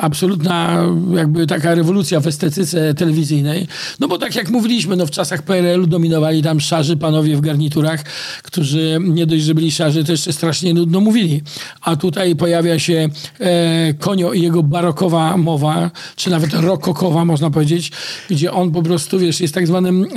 [0.00, 3.66] absolutna jakby taka rewolucja w estetyce telewizyjnej.
[4.00, 8.02] No bo tak jak mówiliśmy, no w czasach PRL-u dominowali tam szarzy panowie w garniturach,
[8.42, 11.42] którzy nie dość, że byli szarzy, to jeszcze strasznie nudno mówili.
[11.80, 13.08] A tutaj pojawia się
[13.40, 17.92] e, Konio i jego barokowa mowa, czy nawet rokokowa, można powiedzieć,
[18.30, 20.08] gdzie on po prostu, wiesz, jest tak zwanym e,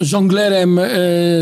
[0.00, 0.88] żonglerem e,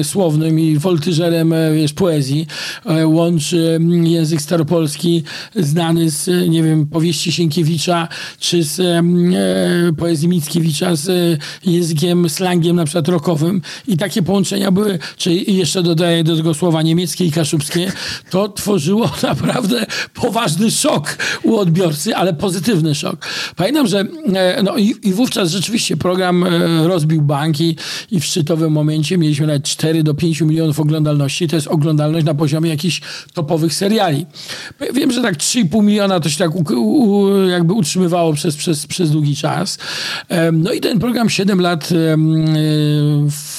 [0.04, 2.46] słownym i woltyżerem e, wiesz, poezji.
[2.86, 5.22] E, łączy język staropolski
[5.56, 9.02] znany z, nie wiem, powieści Sienkiewicza czy z e,
[9.92, 13.62] poezji Mickiewicza z językiem, slangiem na przykład rokowym.
[13.88, 17.92] I takie połączenia były, czy jeszcze dodaję do tego słowa niemieckie i kaszubskie,
[18.30, 23.26] to tworzyło naprawdę poważny szok u odbiorcy, ale pozytywny szok.
[23.56, 27.76] Pamiętam, że e, no i, i wówczas rzeczywiście program e, rozbił banki
[28.10, 31.48] i w szczytowym momencie mieliśmy nawet 4 do 5 milionów oglądalności.
[31.48, 33.00] To jest oglądalność na poziomie jakichś
[33.34, 34.26] topowych seriali.
[34.94, 39.10] Wiem, że tak 3,5 miliona to się tak u, u, jakby utrzymywało przez, przez, przez
[39.10, 39.78] długi czas.
[40.52, 41.88] No i ten program 7 lat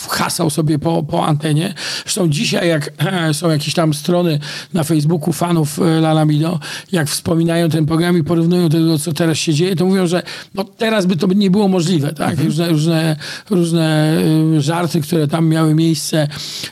[0.10, 1.73] hasał sobie po, po antenie.
[2.04, 2.91] Zresztą dzisiaj, jak
[3.39, 4.39] są jakieś tam strony
[4.73, 6.60] na Facebooku fanów e, Lalamido,
[6.91, 10.23] jak wspominają ten program i porównują do tego, co teraz się dzieje, to mówią, że
[10.56, 12.13] no teraz by to nie było możliwe.
[12.13, 12.30] Tak?
[12.30, 12.47] Mhm.
[12.47, 13.15] Różne, różne,
[13.50, 14.17] różne
[14.58, 16.27] e, żarty, które tam miały miejsce,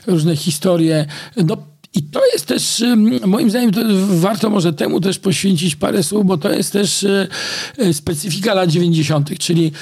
[0.06, 1.06] różne historie.
[1.36, 1.56] No,
[1.94, 2.84] i to jest też,
[3.26, 3.70] moim zdaniem,
[4.08, 7.28] warto może temu też poświęcić parę słów, bo to jest też e,
[7.78, 9.72] e, specyfika lat 90., czyli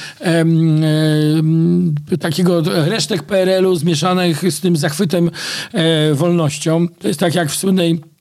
[2.20, 5.30] takiego resztek PRL-u zmieszanych z tym zachwytem
[5.72, 6.88] e, wolnością.
[6.88, 8.13] To jest tak jak w słynnej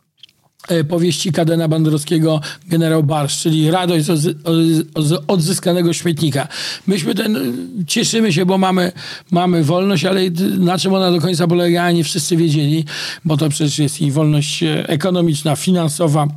[0.89, 6.47] powieści Kadena Bandrowskiego Generał Barsz, czyli radość z odzyskanego śmietnika.
[6.87, 8.91] Myśmy ten, cieszymy się, bo mamy,
[9.31, 10.21] mamy wolność, ale
[10.59, 12.85] na czym ona do końca polega, nie wszyscy wiedzieli,
[13.25, 16.27] bo to przecież jest i wolność e, ekonomiczna, finansowa,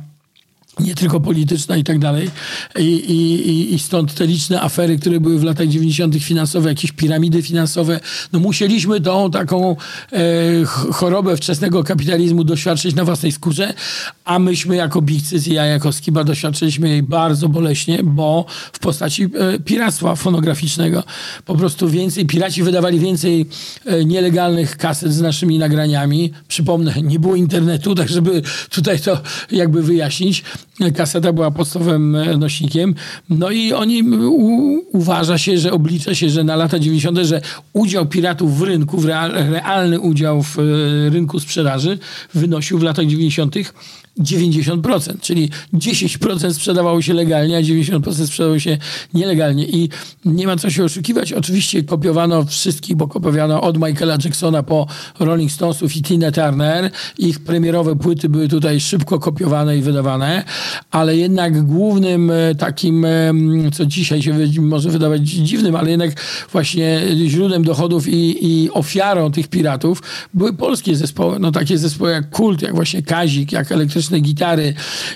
[0.79, 2.29] nie tylko polityczna i tak dalej.
[2.79, 6.15] I, i, I stąd te liczne afery, które były w latach 90.
[6.23, 7.99] finansowe, jakieś piramidy finansowe.
[8.33, 9.75] No musieliśmy tą taką
[10.11, 10.15] e,
[10.91, 13.73] chorobę wczesnego kapitalizmu doświadczyć na własnej skórze,
[14.25, 19.23] a myśmy jako Bigcys i ja jako Skiba doświadczyliśmy jej bardzo boleśnie, bo w postaci
[19.23, 21.03] e, piractwa fonograficznego.
[21.45, 23.45] Po prostu więcej, piraci wydawali więcej
[23.85, 26.33] e, nielegalnych kaset z naszymi nagraniami.
[26.47, 29.19] Przypomnę, nie było internetu, tak żeby tutaj to
[29.51, 30.43] jakby wyjaśnić
[30.95, 32.95] kaseta była podstawowym e, nośnikiem.
[33.29, 37.41] No i oni u, uważa się, że oblicza się, że na lata 90., że
[37.73, 40.63] udział piratów w rynku, w real, realny udział w e,
[41.09, 41.97] rynku sprzedaży
[42.33, 43.55] wynosił w latach 90
[44.19, 48.77] 90%, czyli 10% sprzedawało się legalnie, a 90% sprzedawało się
[49.13, 49.65] nielegalnie.
[49.65, 49.89] I
[50.25, 51.33] nie ma co się oszukiwać.
[51.33, 54.87] Oczywiście kopiowano wszystkich, bo kopiowano od Michaela Jacksona po
[55.19, 56.91] Rolling Stonesów i Tina Turner.
[57.17, 60.43] Ich premierowe płyty były tutaj szybko kopiowane i wydawane,
[60.91, 63.33] ale jednak głównym e, takim, e,
[63.73, 66.11] co dzisiaj się może wydawać dziwnym, ale jednak
[66.51, 70.03] właśnie źródłem dochodów i, i ofiarą tych piratów
[70.33, 71.39] były polskie zespoły.
[71.39, 73.71] No takie zespoły jak Kult, jak właśnie Kazik, jak
[74.11, 74.73] Gitary,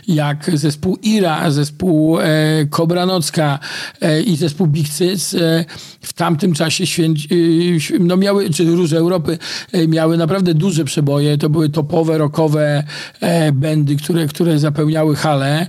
[0.07, 2.25] jak zespół Ira, zespół e,
[2.69, 3.59] Kobranocka
[4.01, 5.65] e, i zespół Big Cyc e,
[6.01, 9.37] w tamtym czasie święci, e, no miały, czy Róże Europy
[9.71, 11.37] e, miały naprawdę duże przeboje.
[11.37, 12.83] To były topowe, rockowe
[13.19, 15.67] e, bendy, które, które zapełniały hale.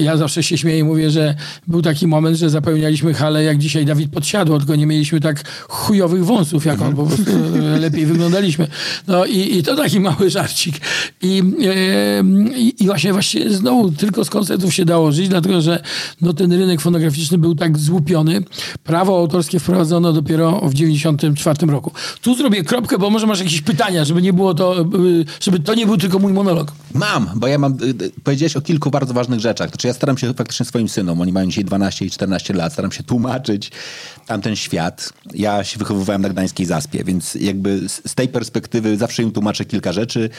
[0.00, 1.34] ja zawsze się śmieję i mówię, że
[1.66, 6.24] był taki moment, że zapełnialiśmy hale jak dzisiaj Dawid Podsiadło, tylko nie mieliśmy tak chujowych
[6.24, 7.32] wąsów jak on, po prostu
[7.80, 8.66] lepiej wyglądaliśmy.
[9.06, 10.74] No i, i to taki mały żarcik.
[11.22, 11.42] I,
[12.56, 15.82] i, i właśnie, właśnie znowu tylko z koncertów się dało żyć, dlatego że
[16.20, 18.42] no, ten rynek fonograficzny był tak złupiony.
[18.84, 21.92] Prawo autorskie wprowadzono dopiero w 94 roku.
[22.22, 24.74] Tu zrobię kropkę, bo może masz jakieś pytania, żeby nie było to,
[25.40, 26.72] żeby to nie był tylko mój monolog.
[26.94, 29.68] Mam, bo ja mam, y, y, powiedziałeś o kilku bardzo ważnych rzeczach.
[29.68, 32.92] Znaczy ja staram się faktycznie swoim synom, oni mają dzisiaj 12 i 14 lat, staram
[32.92, 33.70] się tłumaczyć
[34.26, 35.12] tamten świat.
[35.34, 39.92] Ja się wychowywałem na Gdańskiej Zaspie, więc jakby z tej perspektywy zawsze im tłumaczę kilka
[39.92, 40.30] rzeczy.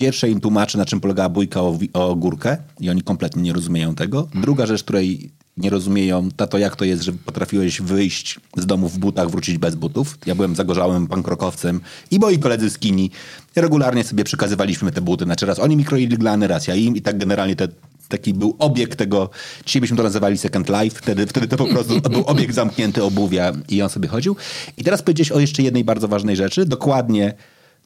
[0.00, 3.94] Pierwsze im tłumaczę, na czym polegała bójka o, o górkę i oni kompletnie nie rozumieją
[3.94, 4.28] tego.
[4.34, 8.98] Druga rzecz, której nie rozumieją, tato jak to jest, że potrafiłeś wyjść z domu w
[8.98, 10.18] butach, wrócić bez butów.
[10.26, 13.10] Ja byłem zagorzałym pankrokowcem i moi koledzy z kini
[13.56, 15.24] regularnie sobie przekazywaliśmy te buty.
[15.24, 17.68] Znaczy raz oni mi kroili glany, raz ja im i tak generalnie te,
[18.08, 19.30] taki był obieg tego,
[19.66, 23.52] dzisiaj byśmy to nazywali Second Life, wtedy, wtedy to po prostu był obieg zamknięty obuwia
[23.68, 24.36] i on sobie chodził.
[24.76, 27.34] I teraz powiedzieć o jeszcze jednej bardzo ważnej rzeczy, dokładnie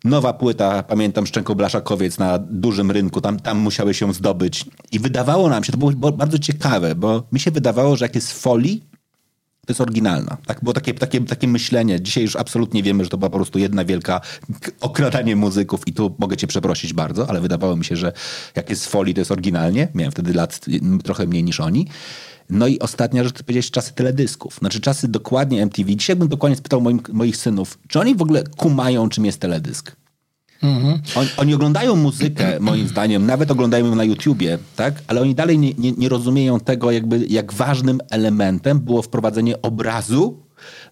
[0.05, 4.65] nowa płyta, pamiętam Szczęko Blaszakowiec na dużym rynku, tam, tam musiały się zdobyć.
[4.93, 8.33] I wydawało nam się, to było bardzo ciekawe, bo mi się wydawało, że jak jest
[8.33, 8.85] folii,
[9.67, 10.37] to jest oryginalna.
[10.47, 12.01] Tak było takie, takie, takie myślenie.
[12.01, 14.21] Dzisiaj już absolutnie wiemy, że to była po prostu jedna wielka
[14.81, 18.13] okradanie muzyków i tu mogę cię przeprosić bardzo, ale wydawało mi się, że
[18.57, 19.89] jak jest folii, to jest oryginalnie.
[19.95, 20.61] Miałem wtedy lat
[21.05, 21.87] trochę mniej niż oni.
[22.51, 24.55] No i ostatnia rzecz, to powiedziałeś, czasy teledysków.
[24.59, 25.97] Znaczy czasy dokładnie MTV.
[25.97, 29.97] Dzisiaj bym dokładnie spytał moim, moich synów, czy oni w ogóle kumają, czym jest teledysk?
[30.63, 31.01] Mhm.
[31.17, 35.03] Oni, oni, oglądają muzykę, moim zdaniem, nawet oglądają ją na YouTubie, tak?
[35.07, 40.43] ale oni dalej nie, nie, nie rozumieją tego, jakby, jak ważnym elementem było wprowadzenie obrazu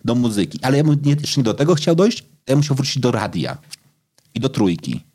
[0.05, 0.59] do muzyki.
[0.63, 3.59] Ale ja bym nie, jeszcze nie do tego chciał dojść, ja musiał wrócić do radia
[4.35, 5.12] i do trójki.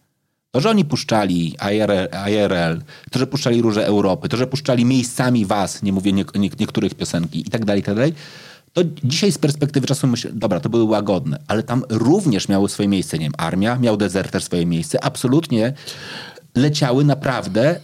[0.52, 2.82] To, że oni puszczali IRL, IRL,
[3.12, 6.94] to, że puszczali Róże Europy, to, że puszczali miejscami was, nie mówię nie, nie, niektórych
[6.94, 8.14] piosenki i tak dalej, i tak dalej,
[8.74, 12.90] to dzisiaj z perspektywy czasu myślę, dobra, to były łagodne, ale tam również miały swoje
[12.90, 15.74] miejsce, nie wiem, armia, miał dezerter swoje miejsce, absolutnie
[16.56, 17.80] leciały naprawdę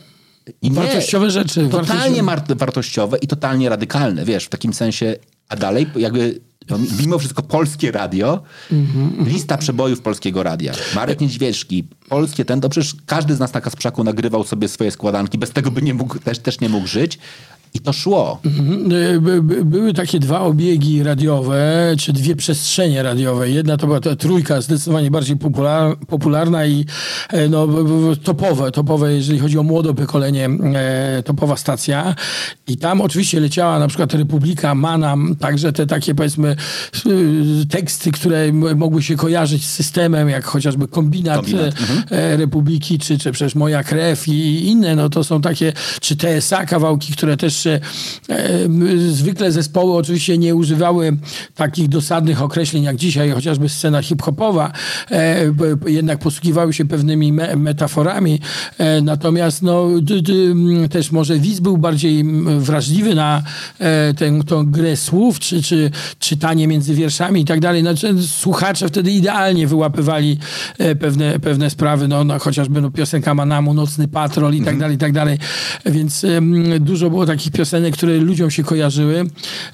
[0.64, 1.70] nie, wartościowe rzeczy.
[1.70, 2.56] Totalnie wartościowe.
[2.56, 5.16] wartościowe i totalnie radykalne, wiesz, w takim sensie,
[5.50, 9.28] a dalej jakby to mimo wszystko polskie radio, mm-hmm.
[9.28, 10.74] lista przebojów polskiego radia.
[10.96, 15.38] Marek Niedźwieczki, polskie ten, to przecież każdy z nas na Kasprzaku nagrywał sobie swoje składanki,
[15.38, 17.20] bez tego by nie mógł, też, też nie mógł żyć.
[17.74, 18.40] I to szło.
[18.46, 18.92] Mhm.
[18.92, 23.50] E, były takie dwa obiegi radiowe, czy dwie przestrzenie radiowe.
[23.50, 26.86] Jedna to była ta trójka, zdecydowanie bardziej popular, popularna i
[27.30, 27.68] e, no,
[28.24, 32.16] topowe, topowe, jeżeli chodzi o młode pokolenie, e, topowa stacja.
[32.68, 36.56] I tam oczywiście leciała na przykład Republika, Manam, także te takie powiedzmy
[37.70, 41.82] teksty, które mogły się kojarzyć z systemem, jak chociażby Kombinat, Kombinat.
[41.82, 42.04] Mhm.
[42.40, 47.14] Republiki, czy, czy przecież Moja Krew i inne, no to są takie, czy TSA kawałki,
[47.14, 47.80] które też E,
[49.12, 51.18] zwykle zespoły oczywiście nie używały
[51.56, 54.72] takich dosadnych określeń jak dzisiaj, chociażby scena hip-hopowa,
[55.12, 55.36] e,
[55.88, 58.40] jednak posługiwały się pewnymi me metaforami.
[58.78, 59.88] E, natomiast no,
[60.92, 62.24] też może widz był bardziej
[62.60, 63.44] wrażliwy na
[64.18, 67.82] tę, tą grę słów, czy, czy czytanie między wierszami i tak dalej.
[67.82, 70.38] Znaczy, słuchacze wtedy idealnie wyłapywali
[71.00, 74.80] pewne, pewne sprawy, no, no chociażby no, piosenka Manamu, Nocny Patrol i tak mhm.
[74.80, 75.38] dalej, i tak dalej.
[75.86, 76.26] Więc
[76.80, 79.26] dużo było takich piosenek, które ludziom się kojarzyły,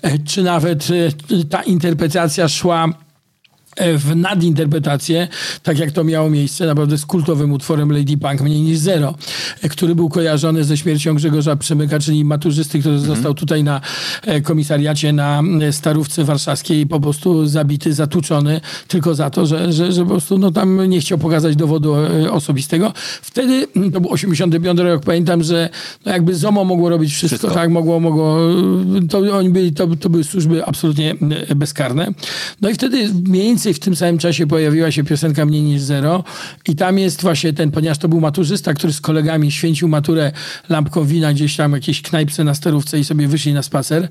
[0.01, 0.87] e, czy nawet
[1.31, 2.87] e, ta interpretacja szła
[3.97, 5.27] w nadinterpretację,
[5.63, 9.15] tak jak to miało miejsce naprawdę z kultowym utworem Lady Punk mniej niż zero,
[9.61, 13.15] e, który był kojarzony ze śmiercią Grzegorza Przemyka, czyli maturzysty, który mhm.
[13.15, 13.81] został tutaj na
[14.23, 20.03] e, komisariacie na Starówce Warszawskiej po prostu zabity, zatuczony tylko za to, że, że, że
[20.03, 21.95] po prostu no, tam nie chciał pokazać dowodu
[22.31, 22.93] osobistego.
[23.21, 25.69] Wtedy, mm, to był 85 rok, pamiętam, że
[26.05, 27.59] no jakby ZOMO mogło robić wszystko, wszystko.
[27.59, 28.37] tak, mogło, mogło,
[29.09, 31.15] to oni byli, to, to były służby absolutnie
[31.55, 32.13] bezkarne.
[32.61, 35.81] No i wtedy mniej więcej więcej w tym samym czasie pojawiła się piosenka Mniej niż
[35.81, 36.23] zero
[36.67, 40.31] i tam jest właśnie ten, ponieważ to był maturzysta, który z kolegami święcił maturę
[40.69, 44.07] lampką wina gdzieś tam jakiejś knajpce na sterówce i sobie wyszli na spacer,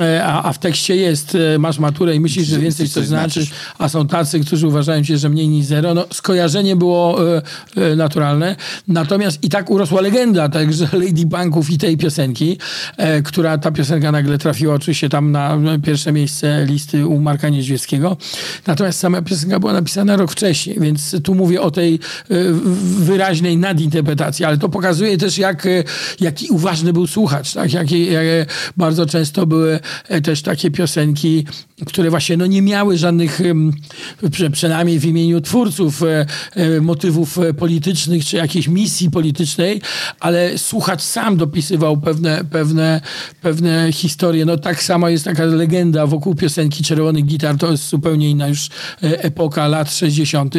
[0.00, 3.50] e, a, a w tekście jest e, masz maturę i myślisz, że więcej coś znaczysz,
[3.78, 5.94] a są tacy, którzy uważają cię, że mniej niż zero.
[5.94, 7.42] No, skojarzenie było e,
[7.76, 8.56] e, naturalne.
[8.88, 12.58] Natomiast i tak urosła legenda także Lady Punków i tej piosenki,
[12.96, 18.16] e, która ta piosenka nagle trafiła oczywiście tam na pierwsze miejsce listy u Marka Niedźwieckiego.
[18.66, 21.98] Natomiast sama piosenka była napisana rok wcześniej, więc tu mówię o tej e,
[22.98, 25.84] wyraźnej nadinterpretacji, ale to pokazuje też, jak, e,
[26.20, 27.52] jaki uważny był słuchacz.
[27.52, 27.72] Tak?
[27.72, 31.46] Jakie, jakie bardzo często były e, też takie piosenki,
[31.86, 33.40] które właśnie no, nie miały żadnych,
[34.52, 39.80] przynajmniej w imieniu twórców, e, e, motywów e, politycznych czy jakiejś misji politycznej,
[40.20, 43.00] ale słuchacz sam dopisywał pewne, pewne,
[43.42, 44.44] pewne historie.
[44.44, 48.66] No tak samo jest taka legenda wokół piosenki Czerwonych Gitar, to jest zupełnie inna już
[48.66, 48.70] e,
[49.00, 50.54] epoka lat 60.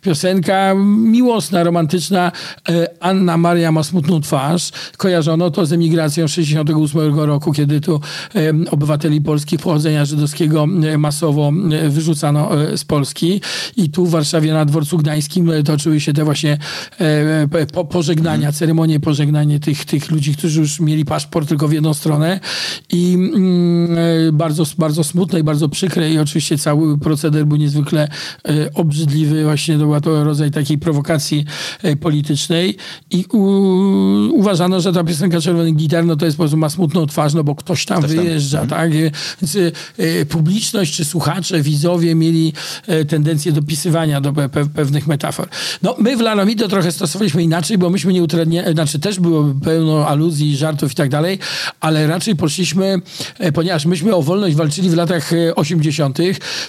[0.00, 2.32] Piosenka miłosna, romantyczna.
[2.68, 4.70] e, Anna Maria ma smutną twarz.
[4.96, 8.00] Kojarzono to z emigracją 68 roku, kiedy tu
[8.34, 13.40] em, obywateli polskich pochodzenia żydowskiego e, masowo e, wyrzucano e, z Polski
[13.76, 16.58] i tu w Warszawie na dworcu gdańskim e, toczyły się te właśnie
[17.00, 21.94] e, po, pożegnania, ceremonie pożegnania tych, tych ludzi, którzy już mieli paszport tylko w jedną
[21.94, 22.40] stronę
[22.92, 23.98] i mm,
[24.28, 28.08] e, bardzo, bardzo smutne i bardzo przykre i oczywiście cały proceder był niezwykle
[28.48, 31.44] e, obrzydliwy, właśnie to był to rodzaj takiej prowokacji
[31.82, 32.76] e, politycznej
[33.10, 33.38] i u,
[34.34, 37.44] uważano, że ta piosenka Czerwony Gitar, no to jest po prostu ma smutną twarz, no
[37.44, 38.24] bo ktoś tam Ktoś tam.
[38.24, 38.90] wyjeżdża, tak?
[38.92, 39.56] Więc
[39.98, 42.52] e, publiczność czy słuchacze, widzowie mieli
[43.08, 45.48] tendencję do pisywania do pe, pe, pewnych metafor.
[45.82, 50.08] No my w Lalamido trochę stosowaliśmy inaczej, bo myśmy nie utrudniali, znaczy też było pełno
[50.08, 51.38] aluzji, żartów i tak dalej,
[51.80, 53.00] ale raczej poszliśmy,
[53.54, 56.18] ponieważ myśmy o wolność walczyli w latach e, 80.,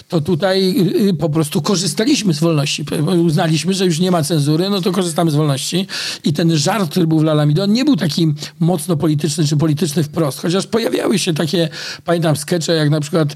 [0.08, 0.69] to tutaj
[1.18, 2.84] po prostu korzystaliśmy z wolności.
[3.24, 5.86] Uznaliśmy, że już nie ma cenzury, no to korzystamy z wolności.
[6.24, 10.40] I ten żart, który był w Lalamido, nie był taki mocno polityczny czy polityczny wprost,
[10.40, 11.68] chociaż pojawiały się takie,
[12.04, 13.34] pamiętam, skecze, jak na przykład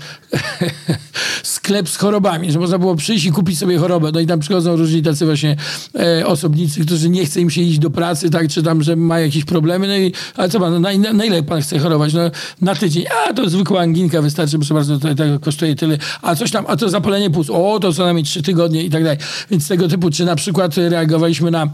[1.43, 4.11] sklep z chorobami, że można było przyjść i kupić sobie chorobę.
[4.13, 5.57] No i tam przychodzą różni tacy właśnie
[5.99, 9.21] e, osobnicy, którzy nie chce im się iść do pracy, tak, czy tam, że ma
[9.21, 9.89] jakieś problemy.
[9.89, 12.13] No i, ale co pan, no, na, na ile pan chce chorować?
[12.13, 12.21] No,
[12.61, 13.05] na tydzień.
[13.29, 15.99] A, to zwykła anginka wystarczy, proszę bardzo, to, to kosztuje tyle.
[16.23, 17.51] A coś tam, a to zapalenie płuc.
[17.51, 19.19] O, to co najmniej trzy tygodnie i tak dalej.
[19.51, 21.71] Więc tego typu, czy na przykład reagowaliśmy na e,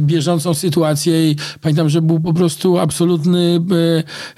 [0.00, 3.60] bieżącą sytuację i pamiętam, że był po prostu absolutny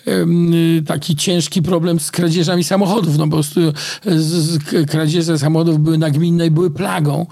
[0.07, 0.53] e, em,
[0.87, 3.19] taki ciężki problem z kradzieżami samochodów.
[3.19, 3.61] No po prostu
[4.07, 4.59] z, z,
[4.91, 7.27] kradzieże samochodów były nagminne i były plagą.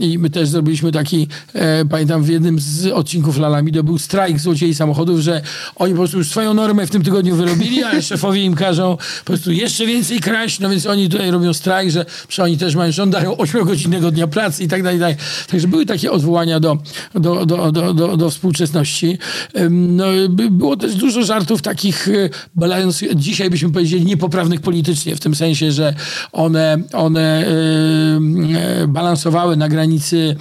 [0.00, 4.74] I my też zrobiliśmy taki, e, pamiętam w jednym z odcinków Lalamido był strajk złodziei
[4.74, 5.42] samochodów, że
[5.76, 9.24] oni po prostu już swoją normę w tym tygodniu wyrobili, ale szefowie im każą po
[9.24, 12.92] prostu jeszcze więcej kraść, no więc oni tutaj robią strajk, że że oni też mają,
[12.92, 14.98] żądają 8-godzinnego dnia pracy i tak dalej.
[14.98, 15.28] i tak dalej.
[15.48, 16.78] Także były takie odwołania do,
[17.14, 19.18] do, do, do, do, do współczesności.
[19.70, 22.12] No, by- było też dużo żartów takich e,
[22.54, 25.94] balans, dzisiaj byśmy powiedzieli niepoprawnych politycznie, w tym sensie, że
[26.32, 30.36] one, one em, e, balansowały na granicy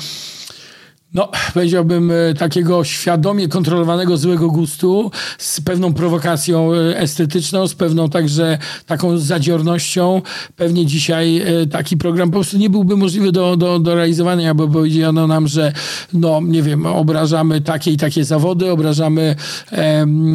[1.13, 8.09] no, powiedziałbym, e, takiego świadomie kontrolowanego złego gustu, z pewną prowokacją e, estetyczną, z pewną
[8.09, 10.21] także taką zadziornością.
[10.55, 14.67] Pewnie dzisiaj e, taki program po prostu nie byłby możliwy do, do, do realizowania, bo
[14.67, 15.73] powiedziano nam, że
[16.13, 19.35] no, nie wiem, obrażamy takie i takie zawody, obrażamy,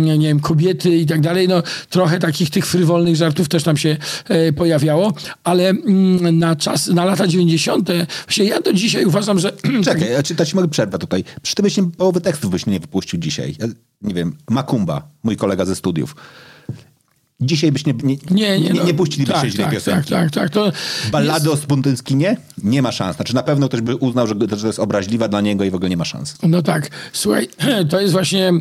[0.00, 1.48] nie wiem, kobiety i tak dalej.
[1.48, 3.96] No, trochę takich tych frywolnych żartów też tam się
[4.56, 5.12] pojawiało,
[5.44, 7.88] ale mm, na czas, na lata 90.
[8.26, 9.52] właśnie ja do dzisiaj uważam, że
[9.84, 11.24] Czekaj, ja to ci mogę przerwać tutaj.
[11.42, 13.56] Przy tym byś nie, połowy tekstów byś nie wypuścił dzisiaj.
[13.58, 13.66] Ja,
[14.02, 16.16] nie wiem, Makumba, mój kolega ze studiów.
[17.40, 20.10] Dzisiaj byś nie, nie, Nie, nie, nie, no, nie puścilibyście tak, tej tak, piosenki.
[20.10, 20.50] Tak, tak, tak.
[20.50, 20.72] To
[21.12, 21.56] Ballady o?
[22.62, 23.16] Nie ma szans.
[23.16, 25.74] Znaczy na pewno ktoś by uznał, że, że to jest obraźliwa dla niego i w
[25.74, 26.36] ogóle nie ma szans.
[26.42, 27.48] No tak, słuchaj,
[27.90, 28.52] to jest właśnie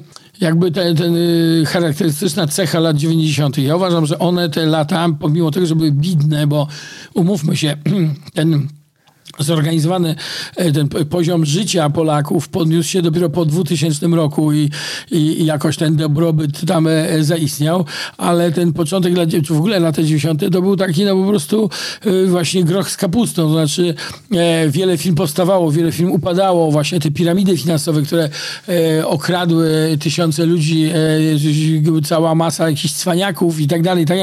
[0.41, 3.57] jakby ten, ten y, charakterystyczna cecha lat 90.
[3.57, 6.67] Ja uważam, że one te lata, pomimo tego, że były bidne, bo
[7.13, 7.77] umówmy się,
[8.33, 8.67] ten
[9.39, 10.15] zorganizowany
[10.55, 14.69] e, ten poziom życia Polaków podniósł się dopiero po 2000 roku i,
[15.11, 17.85] i, jakoś ten dobrobyt tam e, zaistniał,
[18.17, 20.41] ale ten początek lat, w ogóle lata 90.
[20.51, 21.69] to był taki no po prostu
[22.05, 23.95] e, właśnie groch z kapustą, to znaczy
[24.69, 28.29] wiele film powstawało, wiele film upadało, właśnie te piramidy finansowe, które
[29.05, 30.91] okradły tysiące ludzi,
[32.03, 34.17] cała masa jakichś cwaniaków i tak dalej, tak.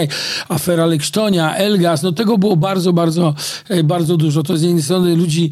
[0.48, 3.34] Afera Leksztonia, Elgas, no tego było bardzo, bardzo,
[3.84, 4.42] bardzo dużo.
[4.42, 5.50] To jest strony ludzi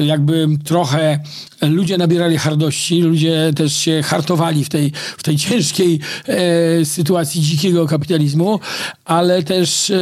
[0.00, 1.18] jakby trochę
[1.62, 7.86] ludzie nabierali hardości, ludzie też się hartowali w tej, w tej ciężkiej e, sytuacji dzikiego
[7.86, 8.60] kapitalizmu,
[9.04, 9.92] ale też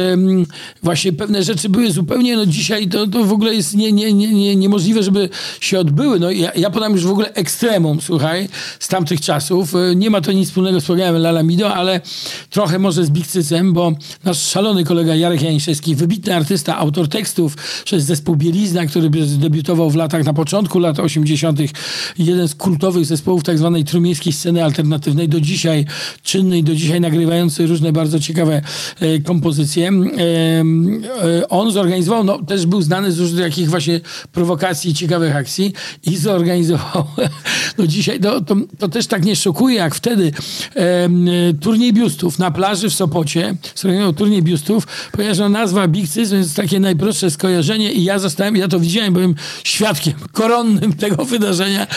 [0.83, 4.33] właśnie pewne rzeczy były zupełnie, no dzisiaj to, to w ogóle jest nie, nie, nie,
[4.33, 6.19] nie, niemożliwe, żeby się odbyły.
[6.19, 8.49] No ja, ja podam już w ogóle ekstremum, słuchaj,
[8.79, 9.75] z tamtych czasów.
[9.75, 12.01] E, nie ma to nic wspólnego z programem Lalamido, ale
[12.49, 13.91] trochę może z Bikcycem, bo
[14.23, 17.55] nasz szalony kolega Jarek Janiszewski, wybitny artysta, autor tekstów
[17.85, 19.09] przez zespół Bielizna, który
[19.39, 21.59] debiutował w latach, na początku lat 80
[22.17, 25.85] jeden z kultowych zespołów tak zwanej trumiejskiej sceny alternatywnej, do dzisiaj
[26.23, 28.61] czynnej, do dzisiaj nagrywający różne bardzo ciekawe
[28.99, 29.91] e, kompozycje.
[29.91, 33.99] E, on zorganizował, no też był znany z różnych takich właśnie
[34.31, 37.05] prowokacji, ciekawych akcji i zorganizował,
[37.77, 40.31] no dzisiaj to, to, to też tak nie szokuje jak wtedy,
[40.75, 41.09] e,
[41.61, 46.55] turniej biustów na plaży w Sopocie, zorganizował turniej biustów, ponieważ no, nazwa Big Cis, więc
[46.55, 51.87] takie najprostsze skojarzenie i ja zostałem, ja to widziałem, byłem świadkiem koronnym tego wydarzenia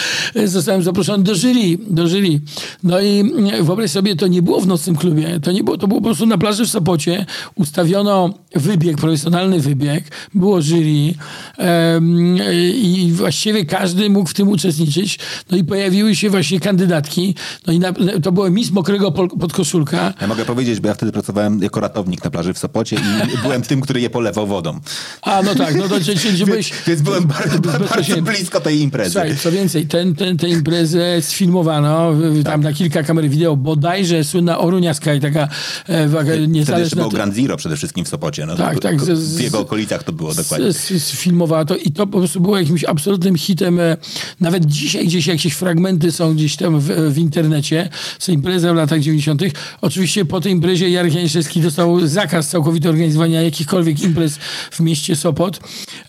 [0.45, 2.41] zostałem zaproszony do jury, do jury.
[2.83, 3.21] No i
[3.53, 6.05] e, wyobraź sobie, to nie było w nocnym klubie, to nie było, to było po
[6.05, 7.27] prostu na plaży w Sopocie.
[7.55, 10.05] Ustawiono wybieg, profesjonalny wybieg,
[10.35, 11.15] było jury
[11.59, 12.37] um,
[12.75, 15.19] i właściwie każdy mógł w tym uczestniczyć.
[15.51, 17.35] No i pojawiły się właśnie kandydatki.
[17.67, 17.93] No i na,
[18.23, 20.15] to było Miss Mokrego Podkoszulka.
[20.21, 22.97] Ja mogę powiedzieć, bo ja wtedy pracowałem jako ratownik na plaży w Sopocie
[23.35, 24.81] i byłem tym, który je polewał wodą.
[25.23, 26.71] A, no tak, no to czy, czy, byłeś...
[26.71, 29.11] Więc, więc byłem bardzo, bardzo blisko tej imprezy.
[29.11, 32.61] Słuchaj, co więcej, ten, ten, tę imprezę sfilmowano tam tak.
[32.61, 35.49] na kilka kamer wideo, bodajże słynna Oruniaska i taka
[35.89, 36.63] e, niezależna...
[36.65, 38.47] Wtedy jeszcze było Grand Zero przede wszystkim w Sopocie.
[38.47, 39.01] No, tak, tak.
[39.01, 40.73] Z, w jego okolicach to było dokładnie.
[40.99, 43.81] Sfilmowała to i to po prostu było jakimś absolutnym hitem.
[43.81, 43.97] E,
[44.41, 47.89] nawet dzisiaj gdzieś jakieś fragmenty są gdzieś tam w, w internecie.
[48.19, 49.43] Z impreza w latach 90.
[49.81, 54.37] Oczywiście po tej imprezie Jarek Janiszewski dostał zakaz całkowity organizowania jakichkolwiek imprez
[54.71, 55.61] w mieście Sopot,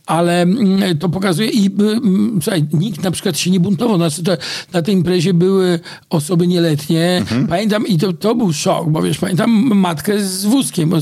[0.06, 3.98] ale mm, to pokazuje i mm, słuchaj, nikt na przykład się nie buntował.
[3.98, 4.32] Znaczy to,
[4.74, 5.80] na tej imprezie były
[6.10, 7.18] osoby nieletnie.
[7.18, 7.48] Mhm.
[7.48, 10.90] Pamiętam i to, to był szok, bo wiesz, pamiętam matkę z wózkiem.
[10.90, 10.98] Bo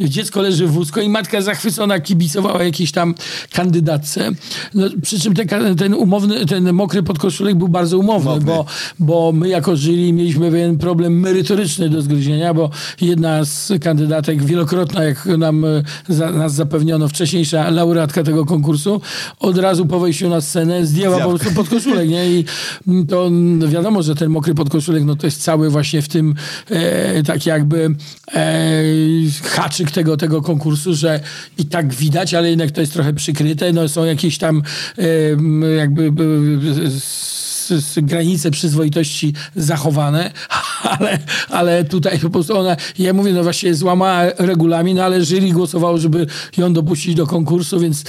[0.00, 3.14] dziecko leży w wózku i matka zachwycona kibicowała jakiejś tam
[3.52, 4.30] kandydatce.
[4.74, 8.64] No, przy czym ten, ten umowny, ten mokry podkoszulek był bardzo umowny, bo,
[8.98, 12.70] bo my jako żyli mieliśmy pewien problem merytoryczny do zgryzienia, bo
[13.00, 15.64] jedna z kandydatek wielokrotna, jak nam
[16.08, 19.00] za, nas zapewniono, wcześniejsza laureatka tego konkursu,
[19.40, 22.30] od razu po wejściu na scenę zdjęła po prostu podkoszulek, nie?
[22.30, 22.44] I
[23.08, 23.30] to
[23.68, 26.34] wiadomo, że ten mokry podkoszulek, no to jest cały właśnie w tym
[26.70, 27.94] e, tak jakby
[28.34, 28.82] e,
[29.42, 31.20] haczyk tego, tego konkursu, że
[31.58, 34.62] i tak widać, ale jednak to jest trochę przykryte, no są jakieś tam
[34.98, 35.04] e,
[35.76, 36.90] jakby e,
[38.02, 40.30] granice przyzwoitości zachowane,
[40.98, 41.18] ale,
[41.48, 46.26] ale tutaj po prostu ona, ja mówię, no właśnie złamała regulamin, ale jury głosowało, żeby
[46.56, 48.04] ją dopuścić do konkursu, więc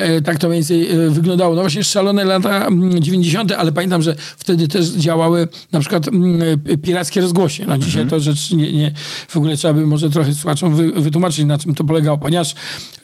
[0.00, 1.54] e, tak to mniej więcej e, wyglądało.
[1.54, 2.68] No właśnie szalone lata
[3.00, 7.64] 90., ale pamiętam, że wtedy też działały na przykład e, pirackie rozgłosie.
[7.66, 8.08] No dzisiaj mhm.
[8.08, 8.92] to rzecz nie, nie,
[9.28, 12.54] w ogóle trzeba by może trochę słuchaczom wy, wytłumaczyć, na czym to polegało, ponieważ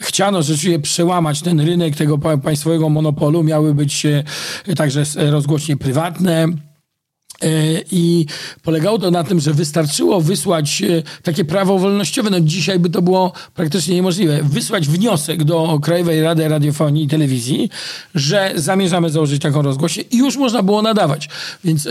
[0.01, 3.43] chciano rzeczywiście przełamać ten rynek tego państwowego monopolu.
[3.43, 4.07] Miały być
[4.77, 5.94] także rozgłośnie prywatne,
[7.43, 8.27] E, I
[8.63, 13.03] polegało to na tym, że wystarczyło wysłać e, takie prawo wolnościowe, no dzisiaj by to
[13.03, 17.71] było praktycznie niemożliwe, wysłać wniosek do Krajowej Rady Radiofonii i Telewizji,
[18.15, 21.29] że zamierzamy założyć taką rozgłosie i już można było nadawać.
[21.65, 21.91] Więc e,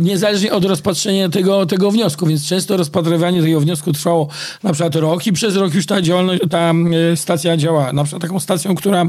[0.00, 4.28] niezależnie od rozpatrzenia tego, tego wniosku, więc często rozpatrywanie tego wniosku trwało
[4.62, 6.72] na przykład rok i przez rok już ta działalność, ta
[7.14, 7.92] stacja działała.
[7.92, 9.06] Na przykład taką stacją, która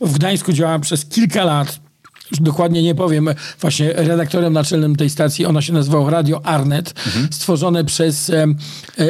[0.00, 1.80] w Gdańsku działała przez kilka lat,
[2.30, 3.28] już dokładnie nie powiem,
[3.60, 7.28] właśnie redaktorem naczelnym tej stacji, ono się nazywało Radio Arnet, mhm.
[7.32, 8.46] stworzone przez e,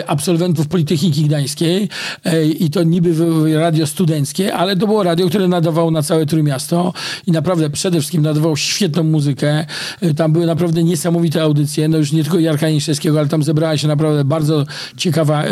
[0.07, 1.89] absolwentów Politechniki Gdańskiej
[2.25, 3.15] e, i to niby
[3.59, 6.93] radio studenckie, ale to było radio, które nadawało na całe Trójmiasto
[7.27, 9.67] i naprawdę przede wszystkim nadawało świetną muzykę.
[10.01, 13.77] E, tam były naprawdę niesamowite audycje, no już nie tylko Jarka Niszewskiego, ale tam zebrała
[13.77, 14.67] się naprawdę bardzo
[14.97, 15.49] ciekawa e,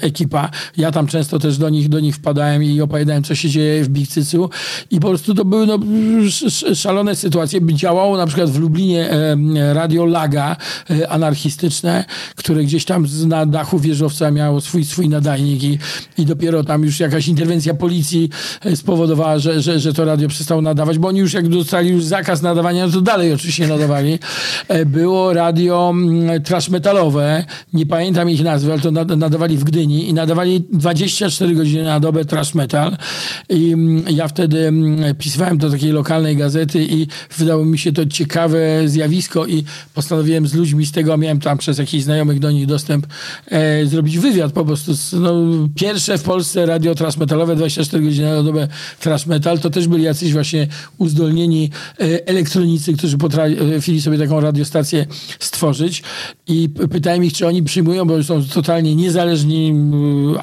[0.00, 0.50] ekipa.
[0.76, 3.88] Ja tam często też do nich, do nich wpadałem i opowiadałem, co się dzieje w
[3.88, 4.50] Bigcycu
[4.90, 5.78] i po prostu to były no,
[6.74, 7.60] szalone szalone sytuacje.
[7.66, 9.10] Działało na przykład w Lublinie
[9.72, 10.56] radio Laga
[10.90, 12.04] e, anarchistyczne,
[12.36, 15.78] które gdzieś tam na dachu wieżowca miało swój, swój nadajnik i,
[16.18, 18.30] i dopiero tam już jakaś interwencja policji
[18.64, 22.04] e, spowodowała, że, że, że to radio przestało nadawać, bo oni już jak dostali już
[22.04, 24.18] zakaz nadawania, no to dalej oczywiście nadawali.
[24.68, 25.94] E, było radio
[26.44, 31.84] trash metalowe, nie pamiętam ich nazwy, ale to nadawali w Gdyni i nadawali 24 godziny
[31.84, 32.96] na dobę trash metal
[33.50, 33.74] i
[34.10, 34.72] ja wtedy
[35.18, 37.06] pisywałem do takiej lokalnej gazety i
[37.38, 38.58] wydało mi się to ciekawe
[38.88, 39.64] zjawisko i
[39.94, 43.06] postanowiłem z ludźmi z tego, miałem tam przez jakichś znajomych do nich dostęp,
[43.46, 44.92] e, zrobić wywiad po prostu.
[45.12, 45.32] No,
[45.74, 48.68] pierwsze w Polsce radio transmetalowe, 24 godziny na dobę
[49.00, 50.68] transmetal, to też byli jacyś właśnie
[50.98, 51.70] uzdolnieni
[52.00, 55.06] e, elektronicy, którzy potrafili sobie taką radiostację
[55.38, 56.02] stworzyć
[56.46, 59.74] i pytałem ich, czy oni przyjmują, bo są totalnie niezależni,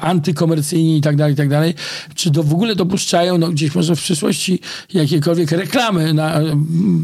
[0.00, 1.74] antykomercyjni i tak dalej, i tak dalej,
[2.14, 4.60] czy do, w ogóle dopuszczają no, gdzieś może w przyszłości
[4.94, 6.33] jakiekolwiek reklamy, na,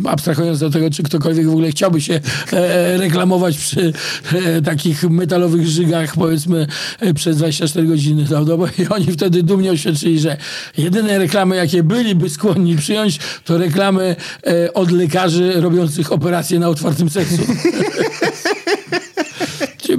[0.04, 2.20] abstrahując do tego, czy ktokolwiek w ogóle chciałby się
[2.52, 3.92] e, reklamować przy
[4.32, 6.66] e, takich metalowych żygach, powiedzmy,
[7.00, 10.36] e, przez 24 godziny na dobę i oni wtedy dumnie oświadczyli, że
[10.78, 14.16] jedyne reklamy, jakie byliby skłonni przyjąć, to reklamy
[14.46, 17.42] e, od lekarzy robiących operacje na otwartym seksu.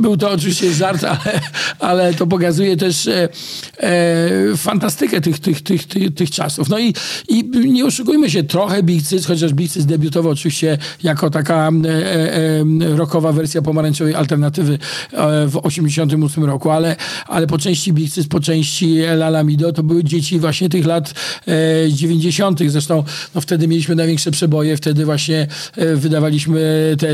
[0.02, 1.42] Był to oczywiście żart, ale,
[1.80, 3.30] ale to pokazuje też e,
[3.78, 6.70] e, fantastykę tych, tych, tych, tych, tych czasów.
[6.70, 6.94] No i,
[7.28, 12.36] i nie oszukujmy się, trochę Big Cyc, chociaż Big Cyc debiutował oczywiście jako taka e,
[12.36, 14.80] e, rockowa wersja pomarańczowej alternatywy
[15.12, 16.96] e, w 88 roku, ale,
[17.28, 21.14] ale po części Big Cyc, po części Lalamido to były dzieci właśnie tych lat
[21.48, 22.60] e, 90.
[22.68, 23.04] Zresztą
[23.36, 25.48] no, wtedy mieliśmy największe przeboje, wtedy właśnie
[25.78, 27.08] e, wydawaliśmy, te,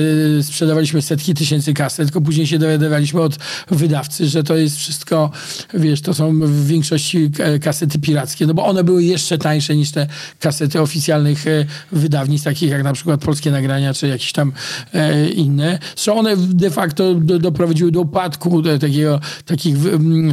[0.43, 3.37] sprzedawaliśmy setki tysięcy kaset, tylko później się dowiadywaliśmy od
[3.71, 5.31] wydawcy, że to jest wszystko,
[5.73, 10.07] wiesz, to są w większości kasety pirackie, no bo one były jeszcze tańsze niż te
[10.39, 14.51] kasety oficjalnych e, wydawnictw, takich jak na przykład Polskie Nagrania, czy jakieś tam
[14.93, 15.79] e, inne.
[15.95, 19.75] Są one de facto do, doprowadziły do upadku do takiego, takich,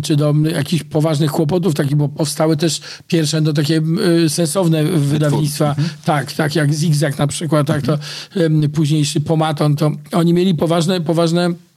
[0.02, 3.80] czy do jakichś poważnych kłopotów, takich, bo powstały też pierwsze do takie
[4.24, 5.88] e, sensowne wydawnictwa, mhm.
[6.04, 7.98] tak, tak jak Zigzag na przykład, tak to
[8.72, 11.73] późniejszy Pomaton, to oni mieli poważne, poważne E,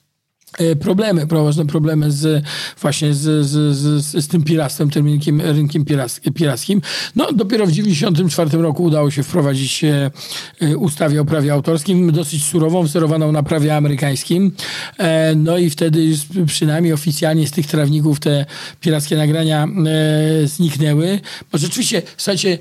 [0.79, 2.45] problemy, poważne problemy z
[2.81, 5.85] właśnie z, z, z, z tym piractwem, tym rynkiem, rynkiem
[6.33, 6.81] pirackim.
[7.15, 10.11] No dopiero w 1994 roku udało się wprowadzić e,
[10.61, 14.51] e, ustawę o prawie autorskim, dosyć surową, wzorowaną na prawie amerykańskim.
[15.35, 16.13] No i wtedy
[16.45, 18.45] przynajmniej oficjalnie z tych trawników te
[18.81, 19.67] pirackie nagrania
[20.45, 21.19] zniknęły.
[21.51, 22.57] Bo rzeczywiście, słuchajcie,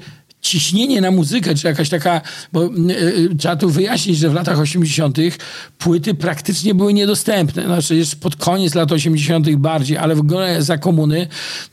[0.49, 2.21] ciśnienie na muzykę, czy jakaś taka,
[2.53, 5.19] bo y, y, trzeba tu wyjaśnić, że w latach 80.
[5.79, 7.65] płyty praktycznie były niedostępne.
[7.65, 9.57] Znaczy już pod koniec lat 80.
[9.57, 11.29] bardziej, ale w ogóle za komuny,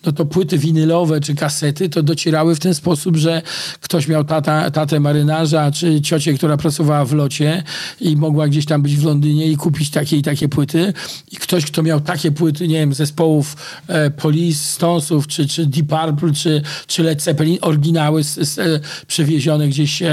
[0.06, 3.42] no to płyty winylowe czy kasety to docierały w ten sposób, że
[3.82, 7.64] ktoś miał tata, tatę marynarza, czy ciocię, która pracowała w locie
[8.02, 10.94] i mogła gdzieś tam być w Londynie i kupić takie i takie płyty.
[11.32, 13.56] I ktoś, kto miał takie płyty, nie wiem, zespołów
[13.88, 18.80] e, Police, Stonesów, czy, czy Deep Purple, czy, czy Led Zeppelin, oryginały z, z E,
[19.08, 20.04] przewiezione gdzieś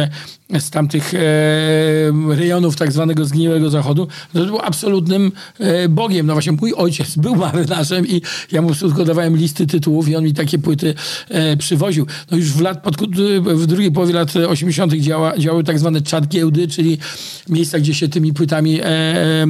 [0.58, 1.18] z tamtych e,
[2.28, 6.26] rejonów tak zwanego zgniłego zachodu, to był absolutnym e, bogiem.
[6.26, 8.22] No właśnie mój ojciec był marynarzem i
[8.52, 10.94] ja mu tylko dawałem listy tytułów i on mi takie płyty
[11.28, 12.06] e, przywoził.
[12.30, 12.96] No już w lat, pod,
[13.40, 14.92] w drugiej połowie lat 80.
[14.92, 16.98] Działa, działały tak zwane czat giełdy, czyli
[17.48, 19.46] miejsca, gdzie się tymi płytami e, e,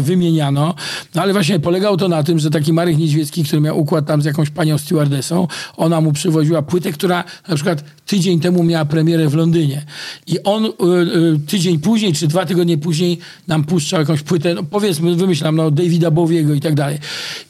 [0.00, 0.74] wymieniano.
[1.14, 4.22] No ale właśnie polegało to na tym, że taki Marek Niedźwiecki, który miał układ tam
[4.22, 9.28] z jakąś panią stewardessą, ona mu przywoziła płytę, która na przykład tydzień temu miała premierę
[9.28, 9.84] w Londynie.
[10.26, 13.18] I on y, y, tydzień później, czy dwa tygodnie później
[13.48, 16.98] nam puszczał jakąś płytę, no powiedzmy, wymyślam, no Davida Bowiego i tak dalej.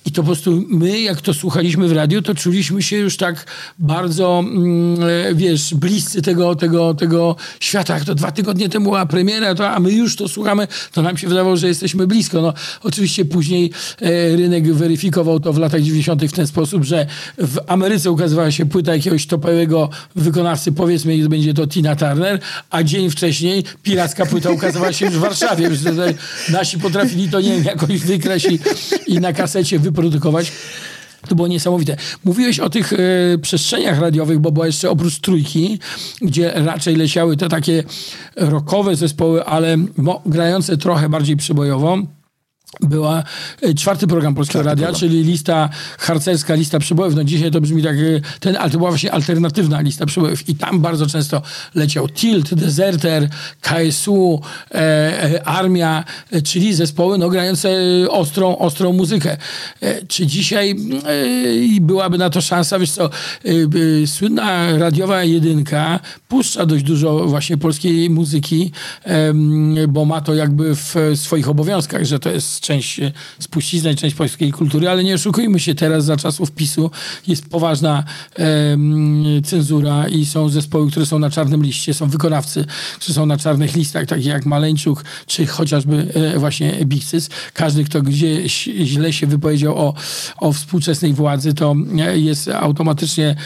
[0.06, 3.46] I to po prostu my, jak to słuchaliśmy w radiu, to czuliśmy się już tak
[3.78, 7.94] bardzo, mm, e, wiesz, bliscy tego, tego, tego świata.
[7.94, 11.16] Jak to dwa tygodnie temu była premiera, to, a my już to słuchamy, to nam
[11.16, 12.42] się wydawało, że jesteśmy blisko.
[12.42, 13.70] No, oczywiście później
[14.00, 16.24] e, rynek weryfikował to w latach 90.
[16.24, 17.06] w ten sposób, że
[17.38, 22.38] w Ameryce ukazywała się płyta jakiegoś topowego wykonawcy, powiedzmy, będzie to Tina Turner,
[22.70, 25.70] a dzień wcześniej piracka płyta ukazała się już w Warszawie.
[26.48, 28.46] Nasi potrafili to, nie wiem, jakoś wykraść
[29.06, 30.52] i, na kasecie wyprodukować.
[31.28, 31.96] To było niesamowite.
[32.24, 32.96] Mówiłeś o tych e,
[33.42, 35.78] przestrzeniach radiowych, bo była jeszcze oprócz trójki,
[36.22, 37.84] gdzie raczej leciały te takie
[38.36, 41.98] rockowe zespoły, ale mo, grające trochę bardziej przybojowo
[42.80, 43.22] była
[43.62, 45.00] e, czwarty program Polskiego czwarty Radia, program.
[45.00, 45.68] czyli lista
[45.98, 47.14] harcerska, lista przybojów.
[47.14, 48.00] No dzisiaj to brzmi tak, e,
[48.40, 51.42] ten, ale to była właśnie alternatywna lista przybojów i tam bardzo często
[51.74, 53.28] leciał Tilt, Deserter,
[53.60, 54.40] KSU,
[54.70, 57.70] e, e, Armia, e, czyli zespoły no, grające
[58.08, 59.36] ostrą, ostrą muzykę.
[59.80, 60.76] E, czy dzisiaj
[61.80, 62.78] byłaby na to szansa?
[62.78, 63.10] Wiesz co,
[64.06, 68.72] słynna radiowa jedynka puszcza dość dużo właśnie polskiej muzyki,
[69.88, 74.52] bo ma to jakby w swoich obowiązkach, że to jest część e, spuścizna, część polskiej
[74.52, 76.90] kultury, ale nie oszukujmy się, teraz za czasów PiSu
[77.26, 78.04] jest poważna
[78.38, 78.76] e,
[79.44, 82.64] cenzura i są zespoły, które są na czarnym liście, są wykonawcy,
[82.96, 87.30] którzy są na czarnych listach, takie jak Maleńczuk, czy chociażby e, właśnie Bixys.
[87.54, 89.94] Każdy, kto gdzieś źle się wypowiedział o,
[90.36, 93.36] o współczesnej władzy, to e, jest automatycznie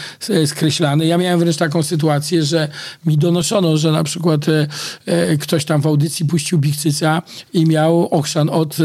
[0.45, 1.05] skreślany.
[1.05, 2.67] Ja miałem wręcz taką sytuację, że
[3.05, 4.67] mi donoszono, że na przykład e,
[5.05, 7.21] e, ktoś tam w audycji puścił Bikcyca
[7.53, 8.83] i miał ochrzan od, e,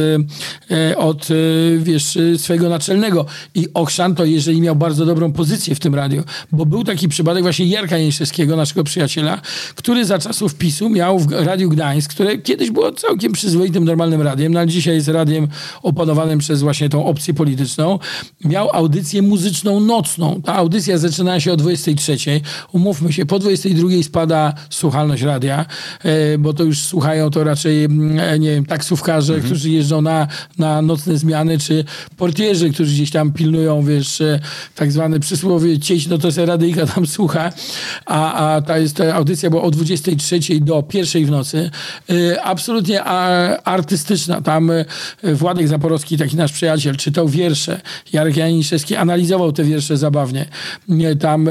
[0.97, 1.29] od
[1.79, 3.27] wiesz, swojego naczelnego.
[3.55, 7.43] I ochrzan to jeżeli miał bardzo dobrą pozycję w tym radiu, bo był taki przypadek
[7.43, 9.41] właśnie Jarka Jęszewskiego, naszego przyjaciela,
[9.75, 14.53] który za czasów PiSu miał w Radiu Gdańsk, które kiedyś było całkiem przyzwoitym, normalnym radiem,
[14.53, 15.49] no ale dzisiaj jest radiem
[15.83, 17.99] opanowanym przez właśnie tą opcję polityczną,
[18.45, 20.43] miał audycję muzyczną nocną.
[20.45, 22.17] Ta audycja zaczynała się o 23.
[22.73, 25.67] Umówmy się, po 22 spada słuchalność radia,
[26.03, 29.51] e, bo to już słuchają to raczej, mm, nie wiem, taksówkarze, mhm.
[29.51, 30.10] którzy jeżdżą na,
[30.59, 31.85] na nocne zmiany, czy
[32.17, 34.41] portierzy, którzy gdzieś tam pilnują, wiesz, e,
[34.75, 37.53] tak zwany przysłowie cieś, no to se radyjka tam słucha,
[38.07, 41.71] a, a ta, jest, ta audycja była o 23 do pierwszej w nocy.
[42.11, 43.05] E, absolutnie
[43.65, 44.41] artystyczna.
[44.41, 44.71] Tam
[45.23, 47.81] Władek Zaporowski, taki nasz przyjaciel, czytał wiersze.
[48.13, 50.47] Jarek Janiszewski analizował te wiersze zabawnie.
[51.21, 51.49] Tam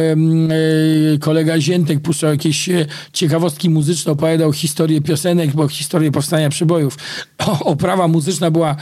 [1.19, 6.97] kolega Ziętek puszczał jakieś e, ciekawostki muzyczne, opowiadał historię piosenek, bo historię powstania przybojów.
[7.59, 8.75] Oprawa muzyczna była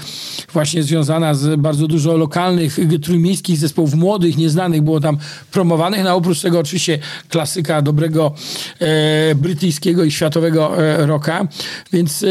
[0.53, 5.17] właśnie związana z bardzo dużo lokalnych, trójmiejskich zespołów młodych, nieznanych było tam
[5.51, 6.99] promowanych, no oprócz tego oczywiście
[7.29, 8.33] klasyka dobrego
[8.79, 11.47] e, brytyjskiego i światowego e, rocka.
[11.93, 12.25] Więc e,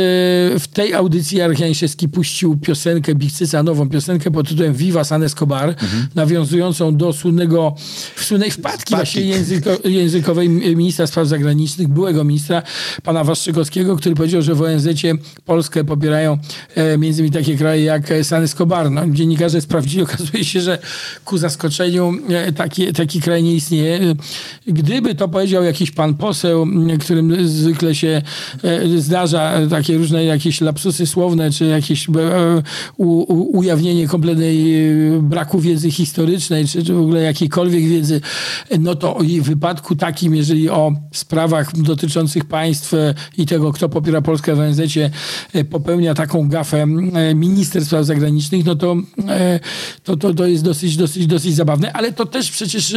[0.59, 5.69] w tej audycji Archian Janiszewski puścił piosenkę Bichcyca, nową piosenkę pod tytułem Viva San Escobar,
[5.69, 6.07] mhm.
[6.15, 7.75] nawiązującą do słynnego,
[8.17, 12.63] słynnej wpadki właśnie języko, językowej ministra spraw zagranicznych, byłego ministra,
[13.03, 14.87] pana Waszczykowskiego, który powiedział, że w ONZ
[15.45, 16.39] Polskę popierają
[16.75, 18.91] e, między innymi takie kraje jak San Escobar.
[18.91, 20.79] No, dziennikarze sprawdzili, okazuje się, że
[21.25, 24.15] ku zaskoczeniu e, taki, taki kraj nie istnieje.
[24.67, 26.67] Gdyby to powiedział jakiś pan poseł,
[27.01, 28.23] którym zwykle się
[28.65, 32.07] e, zdarza takie różne jakieś lapsusy słowne, czy jakieś
[33.53, 34.77] ujawnienie kompletnej
[35.21, 38.21] braku wiedzy historycznej, czy, w ogóle jakiejkolwiek wiedzy,
[38.79, 44.21] no to w wypadku takim, jeżeli o sprawach dotyczących państw e, i tego, kto popiera
[44.21, 44.81] Polskę w ONZ
[45.53, 46.87] e, popełnia taką gafę e,
[47.35, 48.97] minister spraw zagranicznych, no to,
[50.05, 52.97] to, to, to jest dosyć, dosyć, dosyć zabawne, ale to też przecież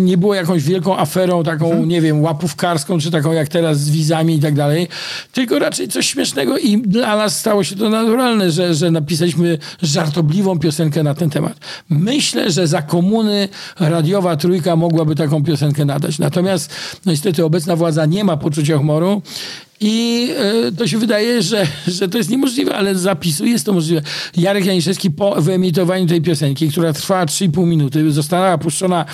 [0.00, 1.88] nie było jakąś wielką aferą, taką, hmm.
[1.88, 4.88] nie wiem, łapówkarską, czy taką jak teraz z wizami i tak dalej,
[5.32, 10.58] tylko raczej coś śmiesznego i dla nas stało się to naturalne, że, że napisaliśmy żartobliwą
[10.58, 11.58] piosenkę na ten temat.
[11.90, 13.48] Myślę, że za komuny
[13.80, 16.18] radiowa trójka mogłaby taką piosenkę nadać.
[16.18, 16.70] Natomiast
[17.06, 19.22] no niestety obecna władza nie ma poczucia humoru
[19.80, 20.28] i
[20.68, 24.02] e, to się wydaje, że, że to jest niemożliwe, ale z zapisu jest to możliwe.
[24.36, 29.04] Jarek Janiszewski po wyemitowaniu tej piosenki, która trwała 3,5 minuty, została puszczona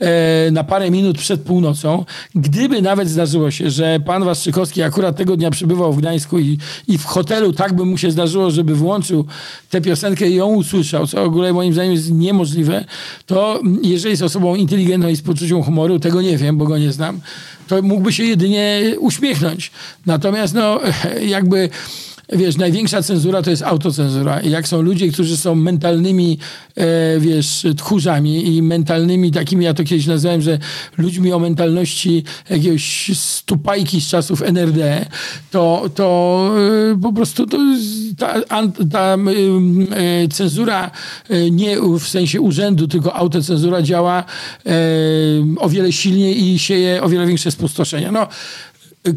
[0.00, 2.04] e, na parę minut przed północą.
[2.34, 6.58] Gdyby nawet zdarzyło się, że pan Waszczykowski akurat tego dnia przybywał w Gdańsku i,
[6.88, 9.26] i w hotelu tak by mu się zdarzyło, żeby włączył
[9.70, 12.84] tę piosenkę i ją usłyszał, co w ogóle moim zdaniem jest niemożliwe,
[13.26, 16.92] to jeżeli jest osobą inteligentną i z poczuciem humoru, tego nie wiem, bo go nie
[16.92, 17.20] znam,
[17.70, 19.70] to mógłby się jedynie uśmiechnąć.
[20.06, 20.80] Natomiast no,
[21.36, 21.70] jakby
[22.32, 24.42] wiesz, największa cenzura to jest autocenzura.
[24.42, 26.38] Jak są ludzie, którzy są mentalnymi,
[26.76, 30.58] e, wiesz, tchórzami i mentalnymi takimi, ja to kiedyś nazwałem, że
[30.98, 35.06] ludźmi o mentalności jakiegoś stupajki z czasów NRD,
[35.50, 36.50] to, to
[36.92, 37.58] e, po prostu to,
[38.18, 38.34] ta,
[38.92, 40.90] ta e, cenzura
[41.28, 44.24] e, nie w sensie urzędu, tylko autocenzura działa
[44.66, 44.72] e,
[45.58, 48.12] o wiele silniej i sieje o wiele większe spustoszenia.
[48.12, 48.28] No,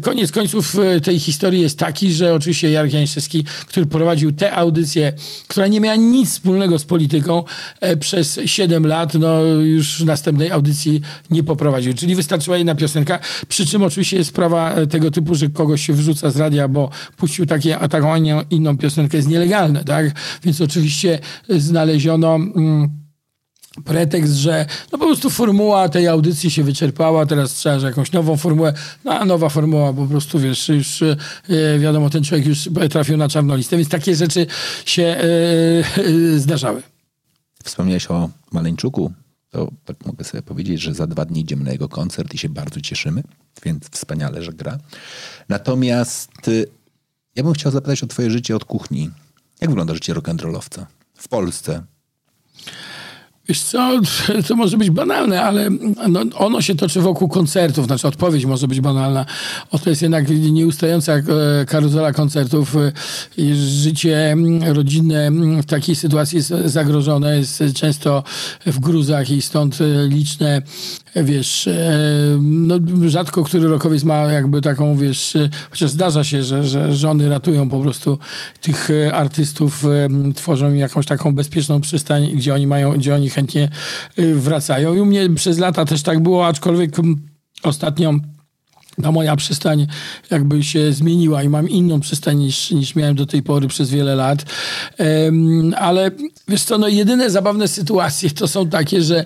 [0.02, 5.12] Koniec końców e, tej historii jest taki, że oczywiście Jarek Jańszewski, który prowadził tę audycję,
[5.48, 7.44] która nie miała nic wspólnego z polityką,
[7.80, 11.94] e, przez 7 lat, no już następnej audycji nie poprowadził.
[11.94, 13.18] Czyli wystarczyła jedna piosenka,
[13.48, 16.90] przy czym oczywiście jest sprawa e, tego typu, że kogoś się wrzuca z radia, bo
[17.16, 18.18] puścił takie, a taką, a
[18.50, 20.06] inną piosenkę jest nielegalne, tak?
[20.44, 21.18] Więc oczywiście
[21.48, 22.34] znaleziono...
[22.34, 23.03] Mm,
[23.84, 28.36] pretekst, że no po prostu formuła tej audycji się wyczerpała, teraz trzeba że jakąś nową
[28.36, 28.72] formułę,
[29.04, 33.28] no a nowa formuła po prostu, wiesz, już e, wiadomo, ten człowiek już trafił na
[33.28, 34.46] czarną listę, więc takie rzeczy
[34.86, 35.18] się e,
[36.34, 36.82] e, zdarzały.
[37.64, 39.12] Wspomniałeś o Maleńczuku,
[39.50, 42.48] to tak mogę sobie powiedzieć, że za dwa dni idziemy na jego koncert i się
[42.48, 43.22] bardzo cieszymy,
[43.64, 44.78] więc wspaniale, że gra.
[45.48, 46.30] Natomiast
[47.36, 49.10] ja bym chciał zapytać o twoje życie od kuchni.
[49.60, 51.82] Jak wygląda życie rock'n'rollowca w Polsce?
[53.48, 54.00] Wiesz co,
[54.48, 55.70] to może być banalne, ale
[56.08, 59.26] no, ono się toczy wokół koncertów, znaczy odpowiedź może być banalna.
[59.70, 61.22] Oto jest jednak nieustająca e,
[61.66, 62.76] karuzela koncertów.
[62.76, 62.92] E,
[63.54, 64.36] życie
[64.66, 65.30] rodzinne
[65.62, 68.24] w takiej sytuacji jest zagrożone, jest często
[68.66, 69.78] w gruzach i stąd
[70.08, 70.62] liczne
[71.16, 71.68] wiesz,
[72.40, 75.36] no rzadko który rokowiec ma jakby taką, wiesz,
[75.70, 78.18] chociaż zdarza się, że, że żony ratują po prostu
[78.60, 79.84] tych artystów,
[80.34, 83.68] tworzą jakąś taką bezpieczną przystań, gdzie oni mają, gdzie oni chętnie
[84.18, 84.94] y, wracają.
[84.94, 86.90] I u mnie przez lata też tak było, aczkolwiek
[87.62, 88.14] ostatnio
[89.02, 89.86] ta moja przystań
[90.30, 94.14] jakby się zmieniła i mam inną przystań niż, niż miałem do tej pory przez wiele
[94.14, 94.44] lat.
[94.98, 96.10] Um, ale
[96.48, 99.24] wiesz co, no jedyne zabawne sytuacje to są takie, że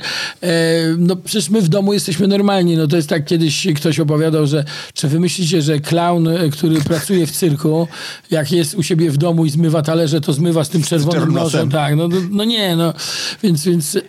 [0.98, 2.76] no przecież my w domu jesteśmy normalni.
[2.76, 4.64] No to jest tak, kiedyś ktoś opowiadał, że
[4.94, 7.88] czy wy myślicie, że clown, który pracuje w cyrku,
[8.30, 11.70] jak jest u siebie w domu i zmywa talerze, to zmywa z tym czerwonym nożem.
[11.70, 12.92] Tak, no, no, no, nie, no.
[13.42, 14.00] Więc, więc e,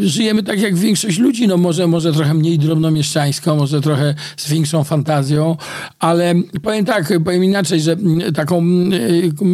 [0.00, 4.84] żyjemy tak jak większość ludzi, no może, może trochę mniej drobnomieszczańsko, może trochę z większą
[4.84, 5.56] fantazją,
[5.98, 7.96] ale powiem tak, powiem inaczej, że
[8.34, 8.60] taką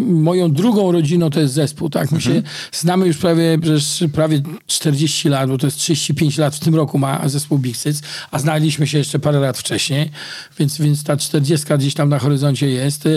[0.06, 2.12] moją drugą rodziną to jest zespół, tak?
[2.12, 2.46] My się mhm.
[2.72, 6.98] znamy już prawie, przez prawie 40 lat, bo to jest 35 lat w tym roku
[6.98, 10.10] ma zespół Big Six, a znaliśmy się jeszcze parę lat wcześniej,
[10.58, 13.08] więc, więc ta 40 gdzieś tam na horyzoncie jest.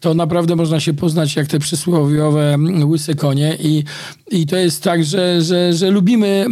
[0.00, 3.84] To naprawdę można się poznać jak te przysłowiowe łyse konie i,
[4.30, 6.46] i to jest tak, że, że, że lubimy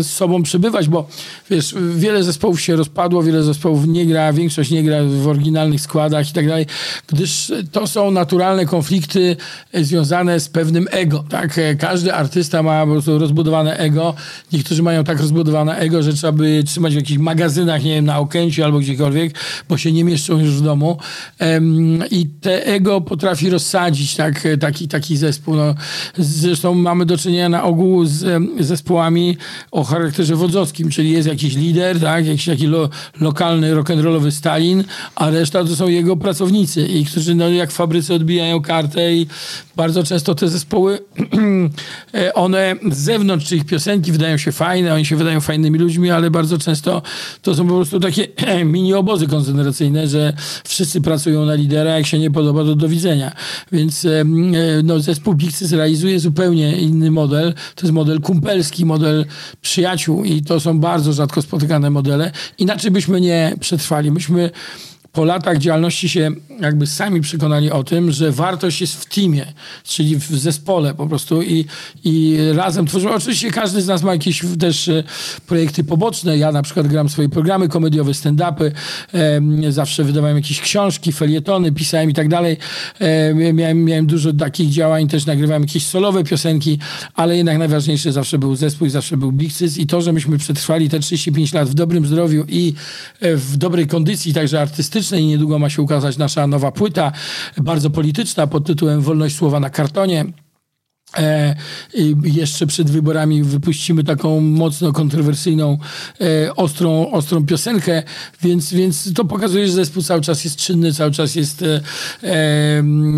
[0.00, 1.08] z sobą przebywać, bo
[1.50, 6.30] wiesz, wiele zespołów się rozpadło, wiele zespołów nie gra, większość nie gra w oryginalnych składach
[6.30, 6.66] i tak dalej,
[7.06, 9.36] gdyż to są naturalne konflikty
[9.74, 11.60] związane z pewnym ego, tak?
[11.78, 14.14] Każdy artysta ma po prostu rozbudowane ego.
[14.52, 18.18] Niektórzy mają tak rozbudowane ego, że trzeba by trzymać w jakichś magazynach, nie wiem, na
[18.18, 19.34] Okęciu albo gdziekolwiek,
[19.68, 20.98] bo się nie mieszczą już w domu.
[22.10, 25.56] I te ego potrafi rozsadzić tak, taki, taki zespół.
[25.56, 25.74] No,
[26.18, 29.36] zresztą mamy do czynienia na ogół z zespołami
[29.70, 32.26] o charakterze wodzowskim, czyli jest jakiś lider, tak?
[32.26, 32.88] jakiś taki lo,
[33.20, 38.14] lokalny rock'n'rollowy Stalin, a reszta to są jego pracownicy i którzy no, jak w fabryce
[38.14, 39.26] odbijają kartę i
[39.76, 40.98] bardzo często te zespoły,
[42.14, 46.10] e, one z zewnątrz, czy ich piosenki wydają się fajne, oni się wydają fajnymi ludźmi,
[46.10, 47.02] ale bardzo często
[47.42, 48.28] to są po prostu takie
[48.64, 50.32] mini obozy koncentracyjne, że
[50.64, 53.32] wszyscy pracują na lidera, jak się nie podoba, to do widzenia.
[53.72, 54.24] Więc e,
[54.82, 57.54] no, zespół Bixys realizuje zupełnie inny model.
[57.74, 59.24] To jest model kumpelski, model
[59.60, 62.32] przyjaciół i to są bardzo rzadko spotykane modele.
[62.58, 64.10] Inaczej byśmy nie przetrwali.
[64.10, 64.50] Myśmy
[65.14, 69.46] po latach działalności się jakby sami przekonali o tym, że wartość jest w teamie,
[69.84, 71.64] czyli w zespole po prostu i,
[72.04, 73.14] i razem tworzymy.
[73.14, 75.04] Oczywiście każdy z nas ma jakieś też e,
[75.46, 76.38] projekty poboczne.
[76.38, 78.70] Ja na przykład gram swoje programy komediowe, stand-upy,
[79.68, 82.56] zawsze wydawałem jakieś książki, felietony, pisałem i tak dalej.
[83.52, 86.78] Miałem, miałem dużo takich działań, też nagrywałem jakieś solowe piosenki,
[87.14, 90.90] ale jednak najważniejszy zawsze był zespół i zawsze był Big i to, że myśmy przetrwali
[90.90, 92.74] te 35 lat w dobrym zdrowiu i
[93.20, 95.26] e, w dobrej kondycji, także artystycznej, politycznej.
[95.26, 97.12] Niedługo ma się ukazać nasza nowa płyta,
[97.56, 100.43] bardzo polityczna pod tytułem Wolność Słowa na kartonie.
[101.18, 101.54] E,
[102.24, 105.78] jeszcze przed wyborami wypuścimy taką mocno kontrowersyjną,
[106.20, 108.02] e, ostrą, ostrą piosenkę,
[108.42, 111.80] więc, więc to pokazuje, że zespół cały czas jest czynny, cały czas jest e,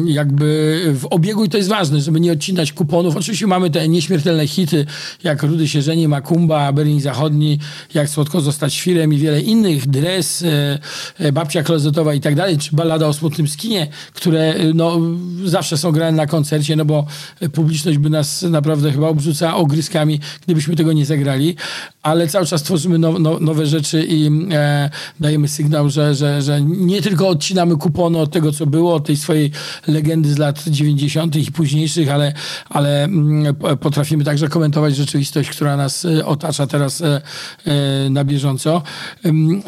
[0.07, 3.17] jakby w obiegu i to jest ważne, żeby nie odcinać kuponów.
[3.17, 4.87] Oczywiście mamy te nieśmiertelne hity,
[5.25, 7.59] jak Rudy się żeni, Makumba, Berlin Zachodni,
[7.95, 10.79] jak Słodko zostać świrem i wiele innych, Dres, e,
[11.19, 15.01] e, Babcia Klozetowa i tak dalej, czy Ballada o smutnym skinie, które no,
[15.45, 17.07] zawsze są grane na koncercie, no bo
[17.53, 21.57] publiczność publiczność by nas naprawdę chyba obrzucała ogryskami, gdybyśmy tego nie zagrali,
[22.03, 26.61] ale cały czas tworzymy no, no, nowe rzeczy i e, dajemy sygnał, że, że, że
[26.63, 29.51] nie tylko odcinamy kupony od tego, co było, od tej swojej
[29.87, 31.37] legendy z lat 90.
[31.37, 32.33] i późniejszych, ale,
[32.69, 37.21] ale mm, potrafimy także komentować rzeczywistość, która nas e, otacza teraz e,
[37.67, 38.83] e, na bieżąco.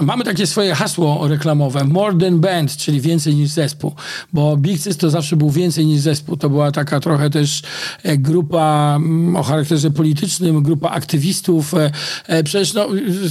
[0.01, 3.95] Mamy takie swoje hasło reklamowe, more than band, czyli więcej niż zespół,
[4.33, 6.37] bo Big to zawsze był więcej niż zespół.
[6.37, 7.63] To była taka trochę też
[8.03, 11.75] E, grupa mm, o charakterze politycznym, grupa aktywistów.
[11.75, 11.91] E,
[12.27, 12.89] e, przecież no,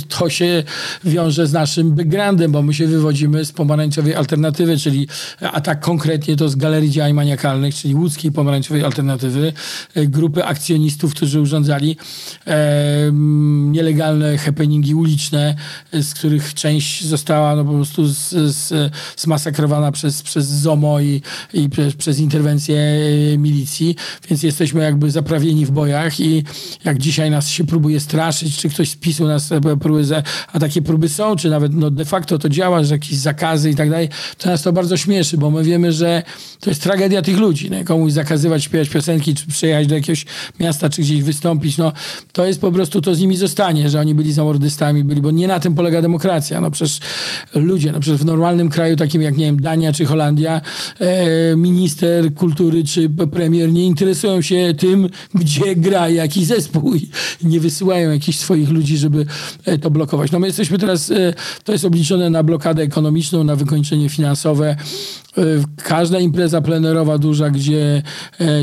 [0.08, 0.64] to się
[1.04, 5.08] wiąże z naszym backgroundem, bo my się wywodzimy z pomarańczowej alternatywy, czyli,
[5.42, 9.54] a tak konkretnie to z Galerii Działań Maniakalnych, czyli łódzkiej pomarańczowej alternatywy,
[9.96, 11.98] grupy akcjonistów, którzy urządzali
[12.48, 13.12] e,
[13.72, 15.56] nielegalne happeningi uliczne,
[15.94, 21.22] z których część została no, po prostu z, z, zmasakrowana przez, przez ZOMO i,
[21.54, 22.78] i przez, przez interwencję
[23.38, 23.96] milicji,
[24.30, 26.44] więc jesteśmy jesteśmy jakby zaprawieni w bojach i
[26.84, 28.96] jak dzisiaj nas się próbuje straszyć, czy ktoś z
[29.28, 29.50] nas
[29.80, 30.06] próbuje,
[30.54, 33.76] a takie próby są, czy nawet no de facto to działa, że jakieś zakazy i
[33.76, 36.24] tak dalej, to nas to bardzo śmieszy, bo my wiemy, że
[36.60, 37.72] to jest tragedia tych ludzi.
[37.72, 40.26] No, komuś zakazywać śpiewać piosenki, czy przyjechać do jakiegoś
[40.60, 41.92] miasta, czy gdzieś wystąpić, no
[42.32, 45.48] to jest po prostu, to z nimi zostanie, że oni byli zamordystami, byli, bo nie
[45.48, 46.62] na tym polega demokracja.
[46.62, 47.00] No przecież
[47.56, 50.62] ludzie, no przecież w normalnym kraju takim jak, nie wiem, Dania czy Holandia,
[51.00, 57.10] e, minister kultury czy premier nie interesują się tym, gdzie gra jaki zespół i
[57.44, 59.26] nie wysyłają jakichś swoich ludzi, żeby
[59.66, 60.32] e, to blokować.
[60.32, 61.34] No my jesteśmy teraz, e,
[61.64, 64.76] to jest obliczone na blokadę ekonomiczną, na wykończenie finansowe.
[65.38, 65.42] E,
[65.84, 68.02] każda impreza plenerowa duża, gdzie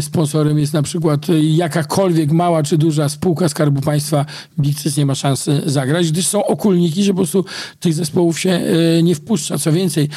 [0.01, 4.27] sponsorem jest na przykład jakakolwiek mała czy duża spółka Skarbu Państwa,
[4.61, 7.45] Bigcis nie ma szansy zagrać, gdyż są okulniki, że po prostu
[7.81, 8.61] tych zespołów się
[9.03, 9.59] nie wpuszcza.
[9.59, 10.09] Co więcej,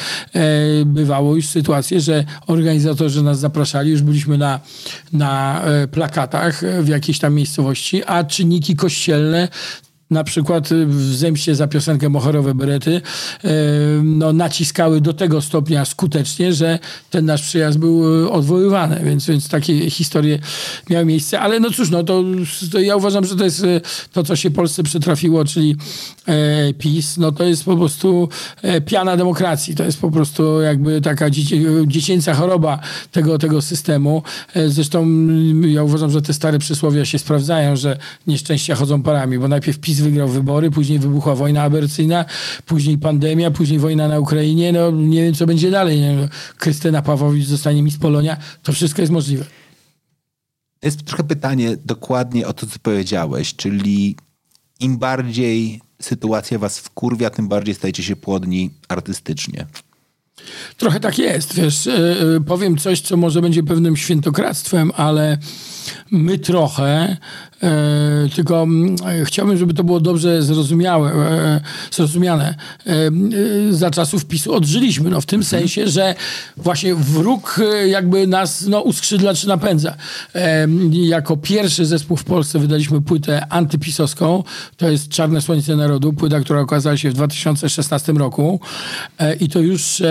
[0.86, 4.60] bywało już sytuacje, że organizatorzy nas zapraszali, już byliśmy na,
[5.12, 9.48] na plakatach w jakiejś tam miejscowości, a czynniki kościelne
[10.10, 13.00] na przykład w zemście za piosenkę Mochorowe Berety
[13.44, 13.50] e,
[14.02, 16.78] no, naciskały do tego stopnia skutecznie, że
[17.10, 20.38] ten nasz przyjazd był e, odwoływany, więc, więc takie historie
[20.90, 21.40] miały miejsce.
[21.40, 22.24] Ale no cóż, no to,
[22.72, 23.66] to ja uważam, że to jest
[24.12, 25.76] to, co się Polsce przytrafiło, czyli
[26.26, 28.28] e, PiS, no to jest po prostu
[28.62, 29.74] e, piana demokracji.
[29.74, 32.78] To jest po prostu jakby taka dzieci, dziecięca choroba
[33.12, 34.22] tego, tego systemu.
[34.54, 35.06] E, zresztą
[35.66, 39.97] ja uważam, że te stare przysłowia się sprawdzają, że nieszczęścia chodzą parami, bo najpierw PiS
[39.98, 42.24] PiS wygrał wybory, później wybuchła wojna abercyjna,
[42.66, 44.72] później pandemia, później wojna na Ukrainie.
[44.72, 46.00] No nie wiem, co będzie dalej.
[46.00, 48.36] Nie wiem, Krystyna Pawłowicz zostanie mi z Polonia.
[48.62, 49.44] To wszystko jest możliwe.
[50.82, 54.16] Jest trochę pytanie dokładnie o to, co powiedziałeś, czyli
[54.80, 59.66] im bardziej sytuacja was wkurwia, tym bardziej stajecie się płodni artystycznie.
[60.76, 61.92] Trochę tak jest, wiesz, e,
[62.36, 65.38] e, powiem coś, co może będzie pewnym świętokradztwem, ale
[66.10, 67.16] my trochę
[67.62, 71.60] E, tylko mm, chciałbym, żeby to było dobrze zrozumiałe, e,
[71.90, 72.54] zrozumiane.
[72.86, 75.60] E, e, za czasów PiSu odżyliśmy, no, w tym mhm.
[75.60, 76.14] sensie, że
[76.56, 79.94] właśnie wróg e, jakby nas no, uskrzydla czy napędza.
[80.34, 84.44] E, jako pierwszy zespół w Polsce wydaliśmy płytę antypisowską,
[84.76, 88.60] to jest Czarne Słońce Narodu, płyta, która okazała się w 2016 roku
[89.40, 90.02] i to już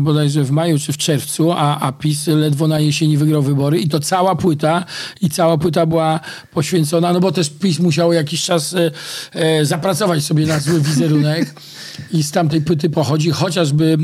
[0.00, 3.88] bodajże w maju czy w czerwcu, a, a PiS ledwo na jesieni wygrał wybory i
[3.88, 4.84] to cała płyta
[5.20, 6.20] i cała płyta była
[6.52, 8.90] poświęcona no bo też PiS musiał jakiś czas e,
[9.32, 11.54] e, zapracować sobie na zły wizerunek
[12.12, 13.98] i z tamtej płyty pochodzi chociażby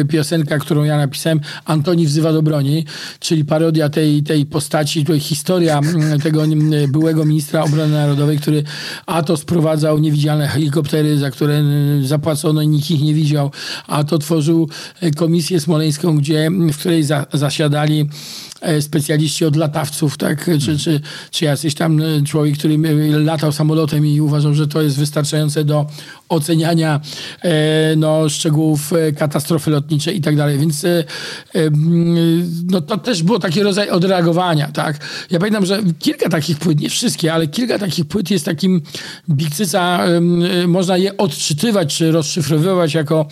[0.00, 2.84] e, piosenka, którą ja napisałem, Antoni wzywa do broni,
[3.20, 5.80] czyli parodia tej, tej postaci, tutaj historia
[6.22, 6.42] tego
[6.88, 8.62] byłego ministra obrony narodowej, który
[9.06, 11.62] a to sprowadzał niewidzialne helikoptery, za które
[12.02, 13.50] zapłacono i nikt ich nie widział,
[13.86, 14.68] a to tworzył
[15.00, 18.08] e, komisję smoleńską, gdzie, w której za, zasiadali
[18.80, 20.50] specjaliści od latawców, tak?
[20.60, 21.00] Czy, czy,
[21.30, 22.78] czy jacyś tam e, człowiek, który
[23.24, 25.86] latał samolotem i uważał, że to jest wystarczające do
[26.28, 27.00] oceniania
[27.42, 30.58] e, no, szczegółów katastrofy lotniczej i tak dalej.
[30.58, 30.86] Więc
[32.70, 34.98] no, to też było taki rodzaj odreagowania, tak?
[35.30, 38.82] Ja pamiętam, że kilka takich płyt, nie wszystkie, ale kilka takich płyt jest takim
[39.30, 40.00] Bikcyca,
[40.66, 43.26] można je odczytywać czy rozszyfrowywać jako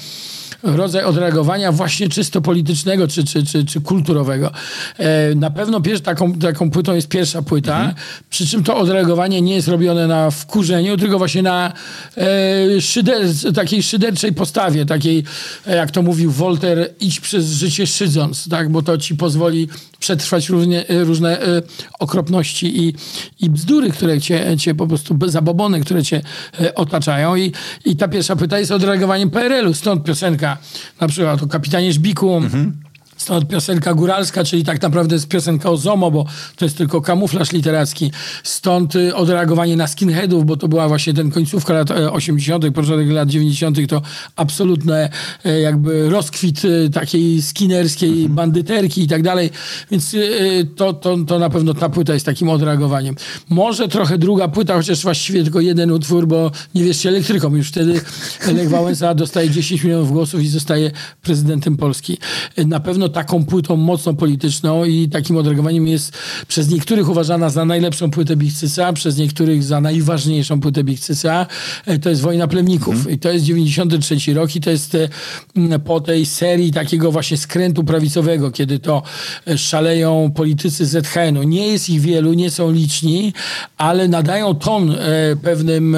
[0.64, 4.50] rodzaj odreagowania właśnie czysto politycznego czy, czy, czy, czy kulturowego.
[4.98, 7.94] E, na pewno pierwszy, taką, taką płytą jest pierwsza płyta, mhm.
[8.30, 11.72] przy czym to odreagowanie nie jest robione na wkurzeniu, tylko właśnie na
[12.16, 15.24] e, szyder, takiej szyderczej postawie, takiej,
[15.66, 18.70] e, jak to mówił Wolter, idź przez życie szydząc, tak?
[18.70, 19.68] bo to ci pozwoli
[20.04, 21.62] przetrwać różne, różne e,
[21.98, 22.94] okropności i,
[23.40, 26.22] i bzdury, które cię, cię po prostu, zabobony, które cię
[26.60, 27.36] e, otaczają.
[27.36, 27.52] I,
[27.84, 30.58] I ta pierwsza płyta jest odreagowaniem PRL-u, stąd piosenka
[31.00, 32.72] na przykład o kapitanie Żbiku, mhm.
[33.24, 37.52] Stąd piosenka góralska, czyli tak naprawdę jest piosenka o ZOMO, bo to jest tylko kamuflaż
[37.52, 38.10] literacki.
[38.42, 43.10] Stąd y, odreagowanie na skinheadów, bo to była właśnie ten końcówka lat 80., e, początek
[43.10, 44.02] lat 90., to
[44.36, 45.10] absolutne
[45.44, 48.34] e, jakby rozkwit y, takiej skinerskiej mhm.
[48.34, 49.50] bandyterki i tak dalej.
[49.90, 53.14] Więc y, to, to, to na pewno ta płyta jest takim odreagowaniem.
[53.48, 57.56] Może trochę druga płyta, chociaż właściwie tylko jeden utwór, bo nie wiesz się elektryką.
[57.56, 58.00] Już wtedy
[58.54, 60.90] Lech Wałęsa dostaje 10 milionów głosów i zostaje
[61.22, 62.18] prezydentem Polski.
[62.66, 66.12] Na pewno taką płytą mocno polityczną i takim odreagowaniem jest
[66.48, 71.46] przez niektórych uważana za najlepszą płytę Bichcyca, przez niektórych za najważniejszą płytę Bichcyca.
[71.86, 73.14] E, to jest Wojna Plemników mhm.
[73.14, 77.84] i to jest 93 rok i to jest e, po tej serii takiego właśnie skrętu
[77.84, 79.02] prawicowego, kiedy to
[79.46, 81.42] e, szaleją politycy ZHN-u.
[81.42, 83.32] Nie jest ich wielu, nie są liczni,
[83.76, 84.96] ale nadają ton
[85.42, 85.96] pewnym,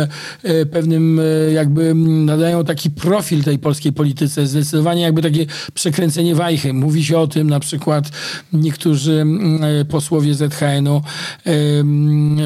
[0.70, 1.20] pewnym
[1.54, 4.46] jakby nadają taki profil tej polskiej polityce.
[4.46, 6.72] Zdecydowanie jakby takie przekręcenie wajchy.
[6.72, 8.10] Mówi mówi się o tym, na przykład
[8.52, 9.26] niektórzy
[9.88, 11.02] posłowie ZHN-u,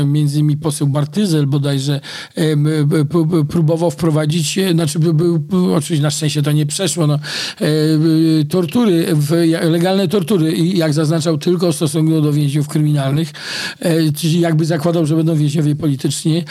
[0.07, 2.01] między innymi poseł Bartyzel bodajże,
[3.49, 7.19] próbował wprowadzić, znaczy był, oczywiście na szczęście to nie przeszło, no,
[8.49, 9.07] tortury,
[9.63, 13.33] legalne tortury jak zaznaczał tylko w stosunku do więźniów kryminalnych,
[14.17, 16.45] czyli jakby zakładał, że będą więźniowie polityczni.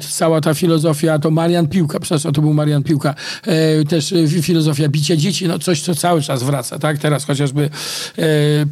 [0.00, 3.14] Cała ta filozofia to Marian Piłka, przepraszam, to był Marian Piłka,
[3.88, 6.98] też filozofia bicia dzieci, no coś, co cały czas wraca, tak?
[6.98, 7.70] Teraz chociażby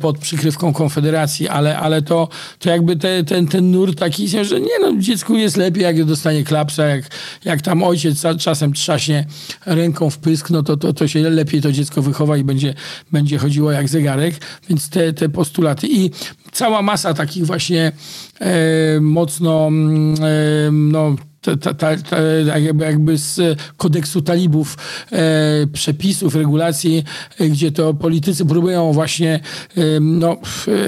[0.01, 2.29] pod przykrywką Konfederacji, ale, ale to,
[2.59, 6.45] to jakby te, ten, ten nurt taki, że nie no, dziecku jest lepiej, jak dostanie
[6.45, 7.05] klapsa, jak,
[7.45, 9.27] jak tam ojciec czasem trzaśnie
[9.67, 12.75] ręką w pysk, no to, to, to się lepiej to dziecko wychowa i będzie,
[13.13, 14.35] będzie chodziło jak zegarek,
[14.69, 16.11] więc te, te postulaty i
[16.53, 17.93] cała masa takich właśnie
[18.41, 22.21] e, mocno mm, e, no, ta, ta, ta,
[22.59, 24.77] jakby, jakby z kodeksu talibów
[25.13, 27.05] e, przepisów, regulacji,
[27.39, 29.41] e, gdzie to politycy próbują właśnie
[29.77, 30.37] e, no,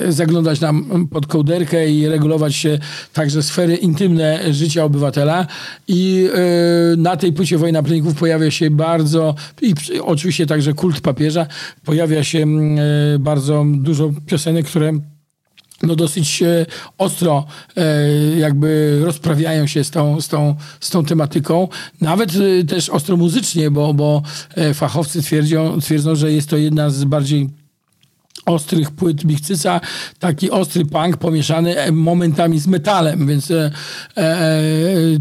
[0.08, 2.78] zaglądać nam pod kołderkę i regulować się
[3.12, 5.46] także sfery intymne życia obywatela.
[5.88, 11.46] I e, na tej płycie Wojna Pleników pojawia się bardzo, i oczywiście także kult papieża,
[11.84, 14.92] pojawia się e, bardzo dużo piosenek, które
[15.82, 16.66] no dosyć e,
[16.98, 17.82] ostro e,
[18.38, 21.68] jakby rozprawiają się z tą, z tą, z tą tematyką.
[22.00, 24.22] Nawet e, też ostro muzycznie, bo, bo
[24.74, 27.59] fachowcy twierdzą, twierdzą, że jest to jedna z bardziej
[28.50, 29.80] ostrych płyt Bichcyca,
[30.18, 33.70] taki ostry punk pomieszany momentami z metalem, więc e,
[34.16, 34.60] e,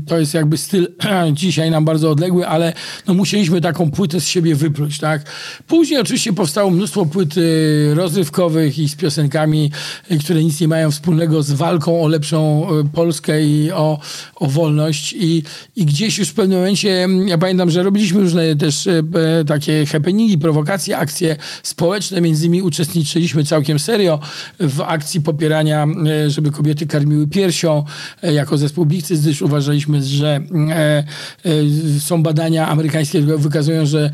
[0.07, 0.88] to jest jakby styl
[1.34, 2.73] dzisiaj nam bardzo odległy, ale
[3.07, 5.21] no musieliśmy taką płytę z siebie wypluć, tak.
[5.67, 9.71] Później oczywiście powstało mnóstwo płyt e, rozrywkowych i z piosenkami,
[10.09, 13.99] e, które nic nie mają wspólnego z walką o lepszą e, Polskę i o,
[14.36, 15.43] o wolność i,
[15.75, 18.88] i gdzieś już w pewnym momencie, ja pamiętam, że robiliśmy różne też
[19.47, 24.20] takie happeningi, prowokacje, akcje społeczne, między innymi uczestniczyliśmy uczestniczyliśmy całkiem serio
[24.59, 25.88] w akcji popierania,
[26.26, 27.84] e, żeby kobiety karmiły piersią
[28.24, 31.03] e, jako zespół Bikcy, gdyż uważaliśmy, że e,
[31.99, 34.11] są badania amerykańskie, które wykazują, że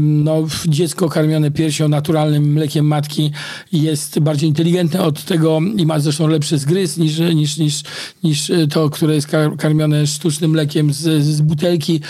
[0.00, 3.30] no, dziecko karmione piersią naturalnym mlekiem matki
[3.72, 7.82] jest bardziej inteligentne od tego i ma zresztą lepszy zgryz niż, niż, niż,
[8.24, 9.28] niż to, które jest
[9.58, 12.00] karmione sztucznym mlekiem z, z butelki.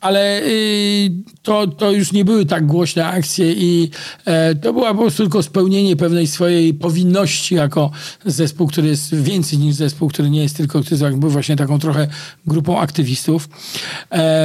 [0.00, 1.10] Ale y,
[1.42, 3.90] to, to już nie były tak głośne akcje i
[4.62, 7.90] to była po prostu tylko spełnienie spełnienie pewnej swojej powinności jako
[8.24, 12.08] zespół, który jest więcej niż zespół, który nie jest tylko, który był właśnie taką trochę
[12.46, 13.48] grupą aktywistów.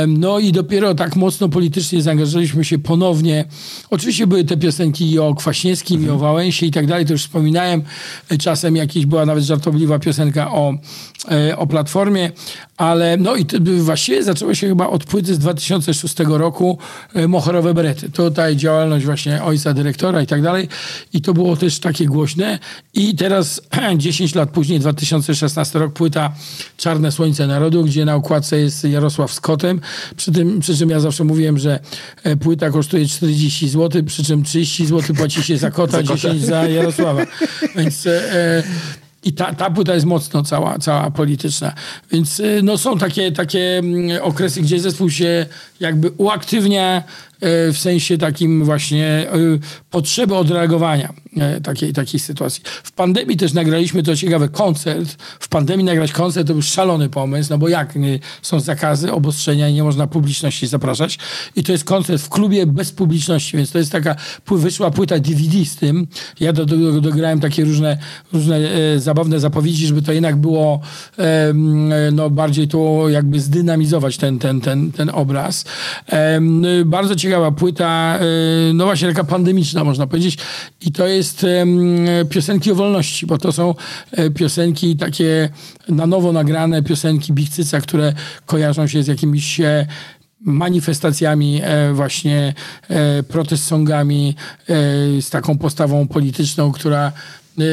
[0.08, 3.46] No i dopiero tak mocno politycznie zaangażowaliśmy się ponownie.
[3.90, 6.08] Oczywiście były te piosenki i o Kwaśniewskim, mhm.
[6.08, 6.32] i o mhm.
[6.32, 7.84] Wałęsie i tak dalej, to już wspominałem.
[8.40, 10.74] Czasem jakiś była nawet żartobliwa piosenka o,
[11.32, 12.32] e, o Platformie,
[12.78, 13.46] ale no i
[13.80, 16.78] właściwie zaczęło się chyba od płyty z 2006 roku
[17.14, 18.10] e, Mochorowe Berety.
[18.10, 20.68] Tutaj działalność właśnie ojca dyrektora i tak dalej.
[21.14, 22.59] I to było też takie głośne.
[22.93, 23.61] I teraz
[23.97, 26.32] 10 lat później, 2016 rok, płyta
[26.78, 29.82] Czarne Słońce Narodu, gdzie na okładce jest Jarosław z kotem.
[30.17, 31.80] Przy, tym, przy czym ja zawsze mówiłem, że
[32.24, 36.41] e, płyta kosztuje 40 zł, przy czym 30 zł płaci się za kota, za 10
[36.41, 37.26] za Jarosława.
[37.76, 38.63] Więc e,
[39.24, 41.74] i ta, ta płyta jest mocno cała, cała polityczna.
[42.11, 45.45] Więc y, no, są takie, takie mm, okresy, gdzie zespół się
[45.80, 47.03] jakby uaktywnia E,
[47.74, 49.28] w sensie takim właśnie e,
[49.89, 51.14] potrzeby odreagowania.
[51.31, 51.31] e,
[51.64, 52.64] takiej, takiej sytuacji.
[52.84, 55.10] W pandemii też nagraliśmy, to ciekawe, koncert.
[55.40, 57.94] W pandemii nagrać koncert to był szalony pomysł, no bo jak
[58.42, 61.20] są zakazy, obostrzenia i nie można publiczności zapraszać.
[61.56, 64.16] I to jest koncert w klubie bez publiczności, więc to jest taka,
[64.52, 66.08] wyszła płyta DVD z tym.
[66.40, 67.98] Ja do, do, dograłem takie różne,
[68.34, 70.82] różne e, zabawne zapowiedzi, żeby to jednak było
[71.20, 71.54] e,
[72.12, 75.66] no bardziej to jakby zdynamizować ten, ten, ten, ten obraz.
[76.10, 76.42] E,
[76.86, 78.20] bardzo ciekawa płyta,
[78.70, 80.38] y, no właśnie taka pandemiczna można powiedzieć
[80.82, 81.20] i to jest
[82.30, 83.76] piosenki o wolności, bo to są
[84.11, 85.49] e, piosenki takie
[85.89, 88.13] na nowo nagrane, piosenki Bichcyca, które
[88.45, 89.88] kojarzą się z jakimiś e,
[90.39, 92.53] manifestacjami, e, właśnie
[93.28, 94.36] protest songami,
[95.22, 97.11] z taką postawą polityczną, która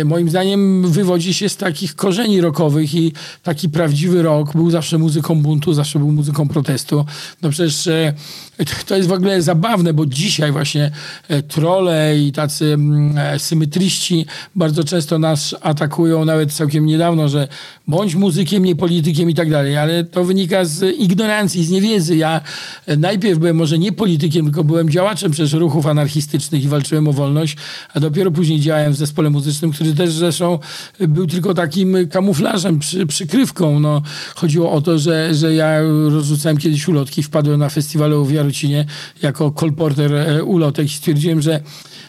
[0.05, 5.43] moim zdaniem wywodzi się z takich korzeni rockowych i taki prawdziwy rock był zawsze muzyką
[5.43, 7.05] buntu, zawsze był muzyką protestu.
[7.43, 7.89] No przecież
[8.87, 10.91] to jest w ogóle zabawne, bo dzisiaj właśnie
[11.29, 17.49] e, trole i tacy mm, e, symetryści bardzo często nas atakują, nawet całkiem niedawno, że
[17.89, 22.17] bądź muzykiem, nie politykiem i tak dalej, ale to wynika z ignorancji, z niewiedzy.
[22.17, 22.41] Ja
[22.87, 27.13] e, najpierw byłem może nie politykiem, tylko byłem działaczem przez ruchów anarchistycznych i walczyłem o
[27.13, 27.57] wolność,
[27.95, 30.59] a dopiero później działałem w zespole muzycznym, który też zresztą
[31.01, 33.81] był tylko takim kamuflażem, przy, przykrywką.
[33.81, 34.03] No,
[34.35, 38.85] chodziło o to, że, że ja rozrzucałem kiedyś ulotki, wpadłem na festiwalu w Jarocinie
[39.23, 41.61] jako kolporter e, ulotek stwierdziłem, że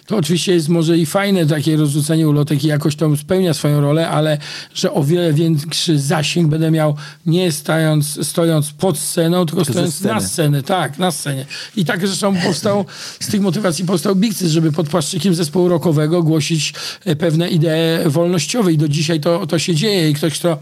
[0.09, 4.09] to oczywiście jest może i fajne takie rozrzucenie ulotek i jakoś to spełnia swoją rolę,
[4.09, 4.37] ale
[4.73, 6.95] że o wiele większy zasięg będę miał
[7.25, 10.63] nie stając, stojąc pod sceną, tylko stojąc na scenie.
[10.63, 11.45] Tak, na scenie.
[11.75, 12.85] I tak zresztą powstał,
[13.19, 16.73] z tych motywacji powstał Bigcy, żeby pod płaszczykiem zespołu rockowego głosić
[17.05, 20.59] e, pewne idee wolnościowe i do dzisiaj to, to się dzieje i ktoś to,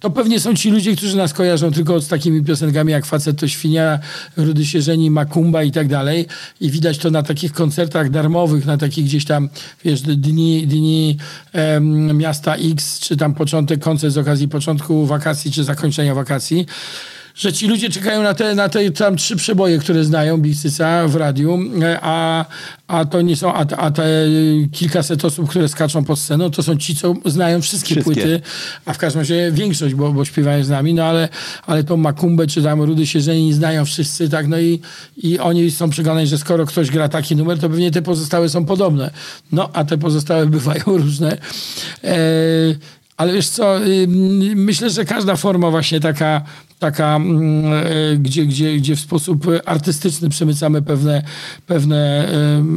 [0.00, 3.48] to pewnie są ci ludzie, którzy nas kojarzą tylko z takimi piosenkami jak Facet to
[3.48, 3.98] Świnia,
[4.36, 6.26] Rudy się żeni, Makumba i tak dalej
[6.60, 9.48] i widać to na takich koncertach darmowych, na takich gdzieś tam,
[9.84, 11.16] wiesz, dni, dni
[11.52, 16.66] em, miasta X, czy tam początek, koncert z okazji początku wakacji, czy zakończenia wakacji
[17.38, 21.16] że ci ludzie czekają na te, na te tam trzy przeboje, które znają Bicyca w
[21.16, 22.44] radiu, e, a,
[22.88, 24.04] a to nie są, a, a te
[24.72, 28.14] kilkaset osób, które skaczą pod sceną, to są ci, co znają wszystkie, wszystkie.
[28.14, 28.40] płyty,
[28.84, 31.28] a w każdym razie większość, bo, bo śpiewają z nami, no ale,
[31.66, 34.80] ale tą Makumbę czy tam Rudy Sierzeni znają wszyscy, tak, no i,
[35.16, 38.64] i oni są przekonani, że skoro ktoś gra taki numer, to pewnie te pozostałe są
[38.64, 39.10] podobne.
[39.52, 41.36] No, a te pozostałe bywają różne.
[42.04, 42.16] E,
[43.16, 43.74] ale wiesz co,
[44.54, 46.42] myślę, że każda forma właśnie taka
[46.78, 51.22] taka, mm, e, gdzie, gdzie, gdzie w sposób artystyczny przemycamy pewne,
[51.66, 52.28] pewne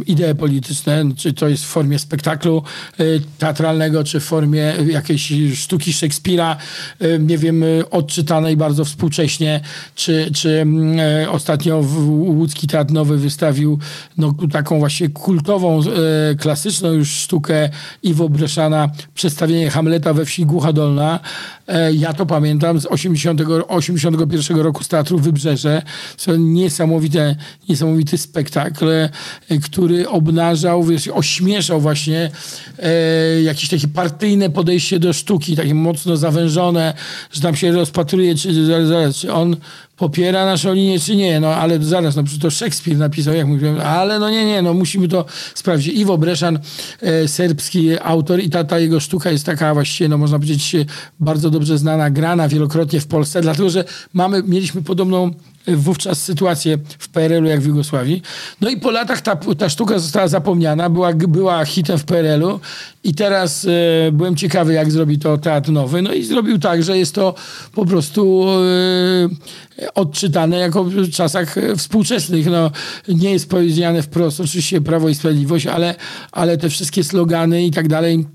[0.08, 2.64] idee polityczne, czy to jest w formie spektaklu
[2.98, 3.04] e,
[3.38, 6.58] teatralnego, czy w formie jakiejś sztuki Szekspira,
[7.00, 9.62] e, nie wiem, odczytanej bardzo współcześnie,
[9.96, 13.80] czy, czy mm, ostatnio Łódzki Teatr Nowy wystawił
[14.18, 15.82] no, taką właśnie kultową,
[16.40, 17.70] klasyczną już sztukę
[18.04, 21.20] Iwo Breszana, przedstawienie Hamleta we wsi Głucha Dolna.
[21.94, 25.82] Ja to pamiętam z 88 1981 roku z Teatru Wybrzeże.
[26.26, 27.36] To niesamowite,
[27.70, 29.10] niesamowity spektakl, e,
[29.64, 32.32] który obnażał, wiesz, ośmieszał właśnie
[32.80, 36.94] e, jakieś takie partyjne podejście do sztuki, takie mocno zawężone,
[37.32, 38.50] że tam się rozpatruje, czy,
[39.16, 39.56] czy on
[40.02, 41.40] popiera naszą linię, czy nie.
[41.40, 45.08] No ale zaraz, no to Szekspir napisał, jak mówiłem, ale no nie, nie, no musimy
[45.08, 45.26] to
[45.56, 45.96] sprawdzić.
[45.96, 46.60] Iwo Breszan,
[47.02, 50.76] e, serbski autor i ta, ta jego sztuka jest taka właściwie, no można powiedzieć,
[51.20, 53.84] bardzo dobrze znana, grana wielokrotnie w Polsce, dlatego, że
[54.14, 55.32] mamy, mieliśmy podobną
[55.68, 58.22] wówczas sytuację w PRL-u jak w Jugosławii.
[58.62, 62.60] No i po latach ta, ta sztuka została zapomniana, była, była hitem w PRL-u
[63.04, 66.02] i teraz e, byłem ciekawy, jak zrobi to Teatr Nowy.
[66.02, 67.34] No i zrobił tak, że jest to
[67.74, 68.46] po prostu
[69.80, 72.46] e, odczytane jako w czasach współczesnych.
[72.46, 72.72] No,
[73.08, 75.96] nie jest powiedziane wprost oczywiście Prawo i Sprawiedliwość, ale,
[76.32, 78.26] ale te wszystkie slogany i tak dalej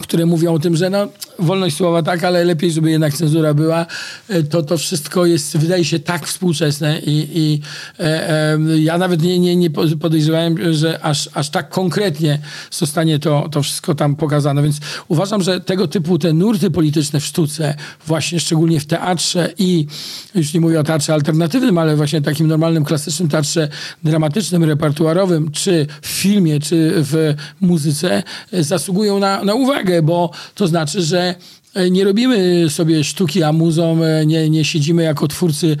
[0.00, 1.08] które mówią o tym, że no,
[1.38, 3.86] wolność słowa tak, ale lepiej, żeby jednak cenzura była,
[4.28, 7.60] e, to to wszystko jest, wydaje się, tak współczesne i, i
[8.00, 9.70] e, e, ja nawet nie, nie, nie
[10.00, 12.38] podejrzewałem, że aż, aż tak konkretnie
[12.70, 14.76] zostanie to, to wszystko tam pokazane, więc
[15.08, 17.74] uważam, że tego typu te nurty polityczne w sztuce,
[18.06, 19.86] właśnie szczególnie w teatrze i
[20.34, 23.68] już nie mówię o teatrze alternatywnym, ale właśnie takim normalnym, klasycznym teatrze
[24.04, 30.68] dramatycznym, repertuarowym, czy w filmie, czy w muzyce, e, zasługują na, na uwagę, bo to
[30.68, 31.34] znaczy, że
[31.74, 35.76] e, nie robimy sobie sztuki amuzą, e, nie, nie siedzimy jako twórcy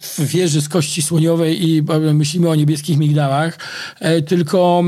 [0.00, 1.82] w wieży z kości słoniowej i
[2.14, 3.58] myślimy o niebieskich migdałach,
[4.00, 4.84] e, tylko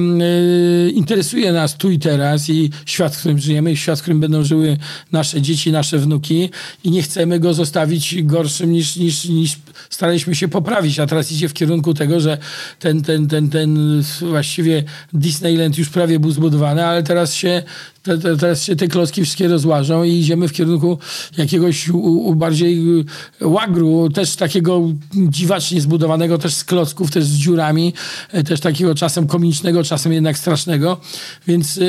[0.95, 4.45] interesuje nas tu i teraz i świat, w którym żyjemy, i świat, w którym będą
[4.45, 4.77] żyły
[5.13, 6.51] nasze dzieci, nasze wnuki
[6.85, 9.57] i nie chcemy go zostawić gorszym niż, niż, niż
[9.91, 12.39] staraliśmy się poprawić, a teraz idzie w kierunku tego, że
[12.79, 17.63] ten, ten, ten, ten właściwie Disneyland już prawie był zbudowany, ale teraz się
[18.09, 20.99] te, te, teraz się te klocki wszystkie rozłażą i idziemy w kierunku
[21.37, 23.05] jakiegoś u, u bardziej
[23.41, 24.83] łagru, też takiego
[25.15, 27.93] dziwacznie zbudowanego, też z klocków, też z dziurami,
[28.33, 31.01] e, też takiego czasem komicznego, czasem jednak strasznego.
[31.47, 31.81] Więc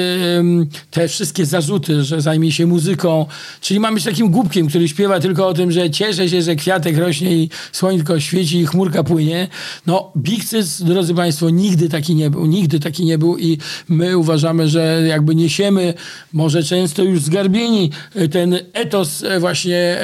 [0.91, 3.25] te wszystkie zarzuty, że zajmie się muzyką,
[3.61, 6.97] czyli mamy być takim głupkiem, który śpiewa tylko o tym, że cieszę się, że kwiatek
[6.97, 9.47] rośnie i słońce świeci i chmurka płynie.
[9.85, 13.57] No, Bigcyc, drodzy Państwo, nigdy taki nie był, nigdy taki nie był i
[13.89, 15.93] my uważamy, że jakby niesiemy
[16.33, 19.97] może często już zgarbieni, e, ten etos e, właśnie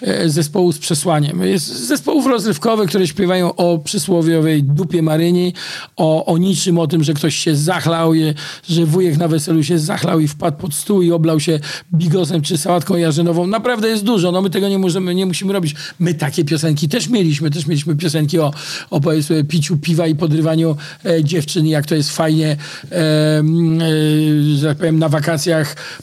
[0.00, 1.42] e, zespołu z przesłaniem.
[1.42, 5.52] Jest zespołów rozrywkowych, które śpiewają o przysłowiowej dupie Maryni,
[5.96, 8.12] o, o niczym, o tym, że ktoś się zachlał,
[8.68, 11.60] że wujek na weselu się zachlał i wpadł pod stół i oblał się
[11.94, 13.46] bigosem czy sałatką jarzynową.
[13.46, 14.32] Naprawdę jest dużo.
[14.32, 15.74] No my tego nie możemy, nie musimy robić.
[16.00, 17.50] My takie piosenki też mieliśmy.
[17.50, 18.52] Też mieliśmy piosenki o,
[18.90, 22.56] o powiedzmy piciu piwa i podrywaniu e, dziewczyn, jak to jest fajnie,
[22.92, 23.42] e, e,
[24.56, 25.08] że tak powiem, na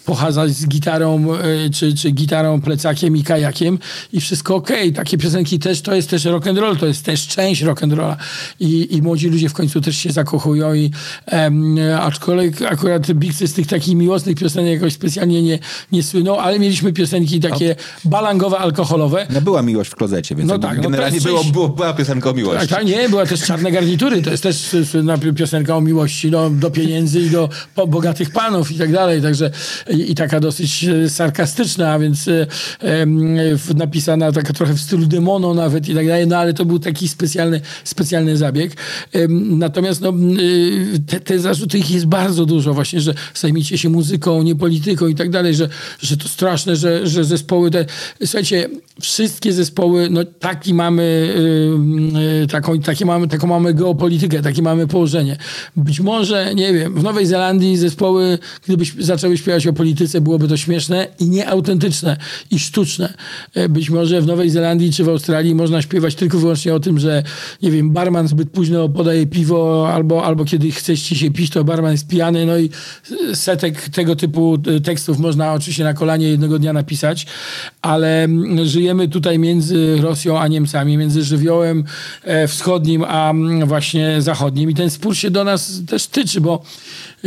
[0.05, 3.79] pochadzać z gitarą, e, czy, czy gitarą, plecakiem i kajakiem
[4.13, 4.89] i wszystko okej.
[4.89, 4.91] Okay.
[4.91, 7.93] Takie piosenki też, to jest też rock and roll, to jest też część rock and
[7.93, 8.17] rolla
[8.59, 10.91] i, i młodzi ludzie w końcu też się zakochują i
[11.25, 15.59] em, aczkolwiek akurat Bixy z tych takich miłosnych piosenek jakoś specjalnie nie,
[15.91, 17.75] nie słyną, ale mieliśmy piosenki takie
[18.05, 19.27] balangowe, alkoholowe.
[19.29, 21.93] No była miłość w klozecie, więc No tak, no generalnie jest było, coś- było, była
[21.93, 22.67] piosenka o miłości.
[22.67, 26.49] Tak, tak, nie, była też czarne garnitury, to jest też słynna piosenka o miłości no,
[26.49, 29.51] do pieniędzy i do po, bogatych panów i tak dalej, także
[29.89, 33.05] i, i taka dosyć e, sarkastyczna, a więc e,
[33.75, 37.07] napisana taka trochę w stylu demono nawet i tak dalej, no ale to był taki
[37.07, 38.75] specjalny, specjalny zabieg.
[39.29, 44.43] Natomiast no, y, te, te zarzuty ich jest bardzo dużo właśnie, że zajmijcie się muzyką,
[44.43, 45.69] nie polityką i tak dalej, że,
[45.99, 47.85] że to straszne, że, że zespoły te...
[48.25, 48.69] Słuchajcie,
[49.01, 54.87] wszystkie zespoły, no taki mamy, y, y, taką, takie mamy, taką mamy geopolitykę, takie mamy
[54.87, 55.37] położenie.
[55.75, 60.57] Być może, nie wiem, w Nowej Zelandii zespoły, gdyby zaczęły śpiewać o polityce, byłoby to
[60.57, 62.17] śmieszne i nieautentyczne
[62.51, 63.13] i sztuczne.
[63.53, 66.99] E, Być może w Nowej Zelandii czy w Australii można śpiewać tylko wyłącznie o tym,
[66.99, 67.23] że
[67.61, 71.63] nie wiem, barman zbyt późno podaje piwo albo, albo kiedy chcesz ci się pić, to
[71.63, 72.69] barman jest pijany, no i
[73.33, 77.25] setek tego typu e, tekstów można oczywiście na kolanie jednego dnia napisać,
[77.81, 81.83] ale mm, żyjemy tutaj między Rosją a Niemcami, między żywiołem
[82.23, 84.69] e, wschodnim a mm, właśnie zachodnim.
[84.69, 86.63] I ten spór się do nas też tyczy, bo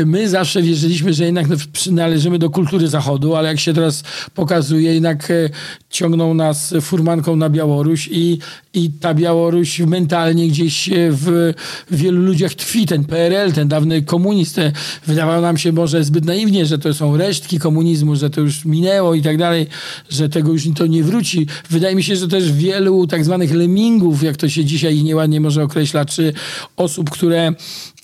[0.07, 4.03] my zawsze wierzyliśmy, że jednak przynależymy do kultury Zachodu, ale jak się teraz
[4.35, 5.51] pokazuje, jednak e,
[5.91, 8.39] ciągną nas furmanką na Białoruś i,
[8.75, 11.53] i ta Białoruś mentalnie gdzieś e, w
[11.91, 12.87] wielu ludziach tkwi.
[12.87, 14.61] Ten PRL, ten dawny komunizm,
[15.07, 19.15] wydawało nam się może zbyt naiwnie, że to są resztki komunizmu, że to już minęło
[19.15, 19.67] i tak dalej,
[20.11, 21.47] że tego już to nie wróci.
[21.71, 25.63] Wydaje mi się, że też wielu tak zwanych lemmingów, jak to się dzisiaj nieładnie może
[25.63, 26.33] określa, czy
[26.77, 27.53] osób, które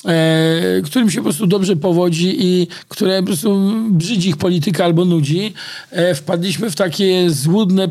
[0.07, 5.05] e, którym się po prostu dobrze powodzi i które po prostu brzydzi ich polityka albo
[5.05, 5.53] nudzi,
[5.91, 7.89] e, wpadliśmy w takie złudne e,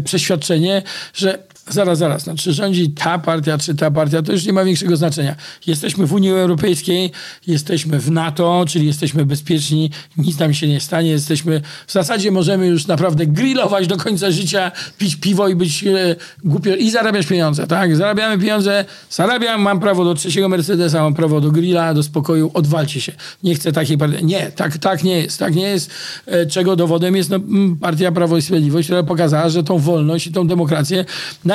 [0.00, 0.82] przeświadczenie,
[1.14, 4.96] że zaraz, zaraz, znaczy rządzi ta partia czy ta partia, to już nie ma większego
[4.96, 5.36] znaczenia.
[5.66, 7.10] Jesteśmy w Unii Europejskiej,
[7.46, 12.66] jesteśmy w NATO, czyli jesteśmy bezpieczni, nic nam się nie stanie, jesteśmy, w zasadzie możemy
[12.66, 17.66] już naprawdę grillować do końca życia, pić piwo i być e, głupio i zarabiać pieniądze,
[17.66, 17.96] tak?
[17.96, 23.00] Zarabiamy pieniądze, zarabiam, mam prawo do trzeciego Mercedesa, mam prawo do grilla, do spokoju, odwalcie
[23.00, 23.12] się.
[23.42, 24.24] Nie chcę takiej partii.
[24.24, 25.90] Nie, tak, tak nie jest, tak nie jest,
[26.26, 27.38] e, czego dowodem jest no,
[27.80, 31.04] partia Prawo i Sprawiedliwość, która pokazała, że tą wolność i tą demokrację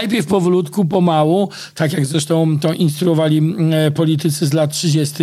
[0.04, 5.16] najpierw powolutku, pomału, tak jak zresztą to instruowali mm, e, politycy z lat 30.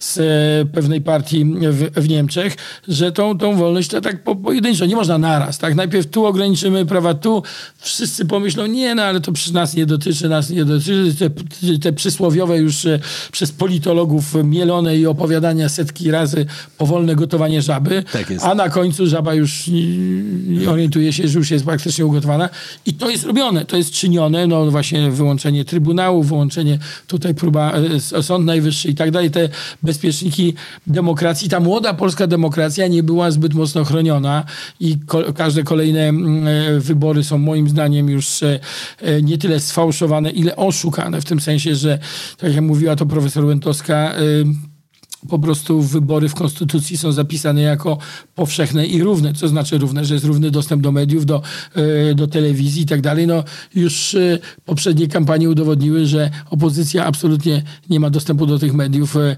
[0.00, 2.56] z e, pewnej partii w, w Niemczech,
[2.88, 5.74] że tą, tą wolność to tak po, pojedynczo, nie można naraz, tak?
[5.74, 7.42] Najpierw tu ograniczymy prawa, tu
[7.78, 11.30] wszyscy pomyślą, nie, no ale to przy nas nie dotyczy, nas nie dotyczy, te,
[11.78, 12.98] te przysłowiowe już e,
[13.32, 16.46] przez politologów mielone i opowiadania setki razy
[16.78, 19.64] powolne gotowanie żaby, Tak a na końcu żaba już
[20.68, 22.48] orientuje się, że już jest praktycznie ugotowana
[22.86, 27.72] i to jest robione, to jest czynione, no właśnie wyłączenie Trybunału, wyłączenie tutaj próba,
[28.16, 29.48] e, Sąd Najwyższy i tak dalej, te
[29.82, 30.54] bezpieczniki
[30.86, 34.44] demokracji, ta młoda polska demokracja nie była zbyt mocno chroniona
[34.80, 38.60] i ko- każde kolejne mm, e, wybory są moim zdaniem już e,
[39.22, 41.98] nie tyle sfałszowane, ile oszukane, w tym sensie, że
[42.38, 44.12] tak jak mówiła to profesor Łętowska,
[45.28, 47.98] po prostu wybory w konstytucji są zapisane jako
[48.34, 49.32] powszechne i równe.
[49.34, 51.42] Co znaczy równe, że jest równy dostęp do mediów, do,
[52.10, 53.26] e, do telewizji i tak dalej.
[53.26, 53.44] No
[53.74, 59.16] już e, poprzednie kampanie udowodniły, że opozycja absolutnie nie ma dostępu do tych mediów.
[59.16, 59.36] E,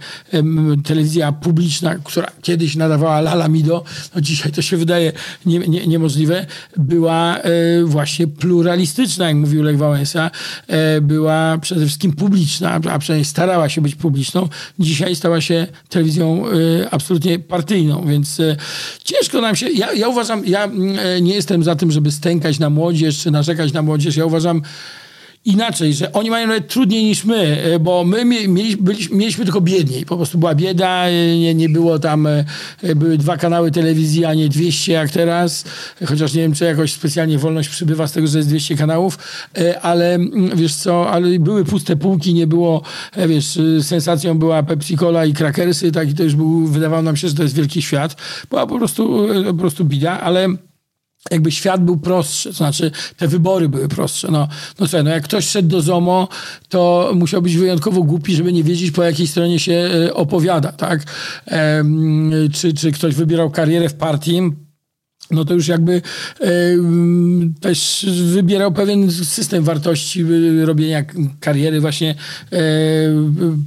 [0.84, 3.84] Telewizja publiczna, która kiedyś nadawała Lala Mido,
[4.14, 5.12] no dzisiaj to się wydaje
[5.46, 6.46] nie, nie, niemożliwe,
[6.76, 7.38] była
[7.84, 10.30] właśnie pluralistyczna, jak mówił Lech Wałęsa,
[11.02, 14.48] była przede wszystkim publiczna, a przynajmniej starała się być publiczną.
[14.78, 18.56] Dzisiaj stała się telewizją e, absolutnie partyjną, więc e,
[19.04, 19.70] ciężko nam się...
[19.70, 23.30] Ja, ja uważam, ja mm, e, nie jestem za tym, żeby stękać na młodzież, czy
[23.30, 24.16] narzekać na młodzież.
[24.16, 24.62] Ja uważam,
[25.44, 29.44] inaczej, że oni mają nawet trudniej niż my, e, bo my mie- mieli, byliśmy, mieliśmy
[29.44, 30.06] tylko biedniej.
[30.06, 32.44] Po prostu była bieda, e, nie, nie było tam, e,
[32.96, 35.64] były dwa kanały telewizji, a nie 200 jak teraz,
[36.06, 39.18] chociaż nie wiem, czy jakoś specjalnie wolność przybywa z tego, że jest 200 kanałów,
[39.82, 42.82] ale mm, wiesz co, ale były puste półki, nie było,
[43.28, 47.16] wiesz, e, sensacją była Pepsi Cola i krakersy, tak i to już był, wydawało nam
[47.16, 48.16] się, że to jest wielki świat.
[48.50, 50.48] Była po prostu, po prostu bida, ale
[51.30, 54.28] jakby świat był prostszy, to znaczy te wybory były prostsze.
[54.30, 54.48] No,
[54.78, 56.28] no słuchaj, no jak ktoś szedł do ZOMO,
[56.68, 61.00] to musiał być wyjątkowo głupi, żeby nie wiedzieć, po jakiej stronie się e, opowiada, tak?
[61.46, 64.40] Em, czy, czy ktoś wybierał karierę w partii,
[65.30, 66.02] no to już jakby
[66.40, 66.50] e,
[67.60, 71.04] też wybierał pewien system wartości e, robienia
[71.40, 72.14] kariery właśnie
[72.52, 72.58] e,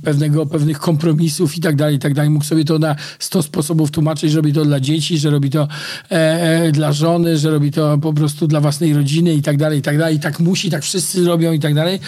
[0.04, 2.30] pewnego, pewnych kompromisów i tak dalej, i tak dalej.
[2.30, 5.68] Mógł sobie to na 100 sposobów tłumaczyć, że robi to dla dzieci, że robi to
[6.10, 9.82] e, dla żony, że robi to po prostu dla własnej rodziny i tak dalej, i
[9.82, 10.16] tak dalej.
[10.16, 12.00] I tak musi, tak wszyscy robią i tak dalej.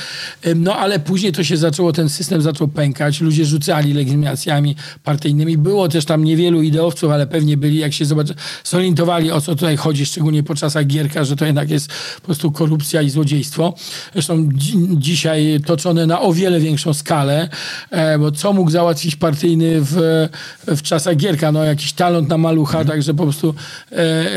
[0.55, 5.57] No ale później to się zaczęło, ten system zaczął pękać, ludzie rzucali legitymacjami partyjnymi.
[5.57, 9.77] Było też tam niewielu ideowców, ale pewnie byli, jak się zobaczy, zorientowali o co tutaj
[9.77, 13.73] chodzi, szczególnie po czasach Gierka, że to jednak jest po prostu korupcja i złodziejstwo.
[14.13, 17.49] Zresztą dzi dzisiaj toczone na o wiele większą skalę,
[17.91, 20.27] e, bo co mógł załatwić partyjny w,
[20.67, 21.51] w czasach Gierka?
[21.51, 22.87] No jakiś talent na malucha, mhm.
[22.87, 23.55] także po prostu
[23.91, 24.29] e, e,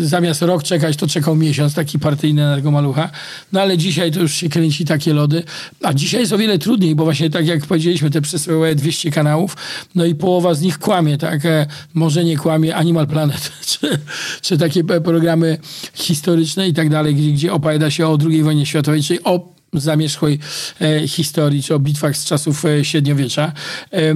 [0.00, 3.10] zamiast rok czekać, to czekał miesiąc, taki partyjny na tego malucha.
[3.52, 5.42] No ale dzisiaj to już się kręci takie lody.
[5.82, 9.56] A dzisiaj jest o wiele trudniej, bo właśnie tak jak powiedzieliśmy, te przysłowiowe 200 kanałów,
[9.94, 11.46] no i połowa z nich kłamie, tak?
[11.46, 13.98] E, może nie kłamie Animal Planet, czy,
[14.40, 15.58] czy takie programy
[15.94, 20.38] historyczne i tak dalej, gdzie, opowiada się o II wojnie światowej, czyli o zamierzchłej
[20.80, 23.52] e, historii, czy o bitwach z czasów e, średniowiecza.
[23.90, 24.14] E,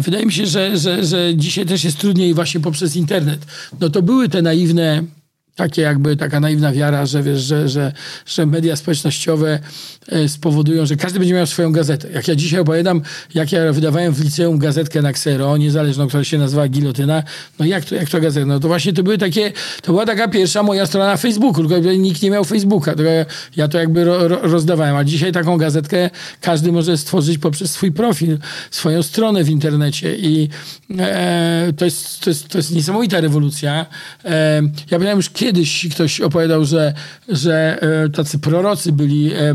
[0.00, 3.46] wydaje mi się, że, że, że dzisiaj też jest trudniej właśnie poprzez internet.
[3.80, 5.04] No to były te naiwne
[5.54, 7.92] takie jakby taka naiwna wiara, że wiesz, że, że,
[8.26, 9.58] że media społecznościowe
[10.08, 12.10] e, spowodują, że każdy będzie miał swoją gazetę.
[12.10, 13.02] Jak ja dzisiaj opowiadam,
[13.34, 17.22] jak ja wydawałem w liceum gazetkę na Xero, niezależną, która się nazywała Gilotyna,
[17.58, 18.46] no jak to, jak to gazeta?
[18.46, 19.52] No to właśnie to były takie,
[19.82, 23.10] to była taka pierwsza moja strona na Facebooku, tylko nikt nie miał Facebooka, tylko
[23.56, 26.10] ja to jakby ro, ro, rozdawałem, a dzisiaj taką gazetkę
[26.40, 28.38] każdy może stworzyć poprzez swój profil,
[28.70, 30.48] swoją stronę w internecie i
[30.98, 33.86] e, to, jest, to, jest, to jest niesamowita rewolucja.
[34.24, 35.43] E, ja pamiętam już kiedyś
[35.90, 36.94] ktoś opowiadał, że,
[37.28, 39.54] że e, tacy prorocy byli e,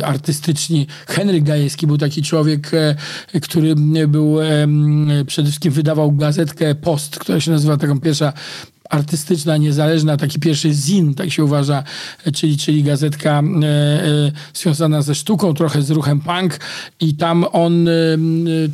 [0.00, 0.86] e, artystyczni.
[1.06, 2.70] Henryk Gajewski był taki człowiek,
[3.42, 3.74] który
[4.08, 4.38] był
[5.26, 8.32] przede wszystkim wydawał gazetkę Post, która się nazywa taką pierwsza
[8.92, 11.82] artystyczna, niezależna, taki pierwszy zin, tak się uważa,
[12.34, 16.58] czyli, czyli gazetka e, e, związana ze sztuką, trochę z ruchem punk
[17.00, 17.92] i tam on, e,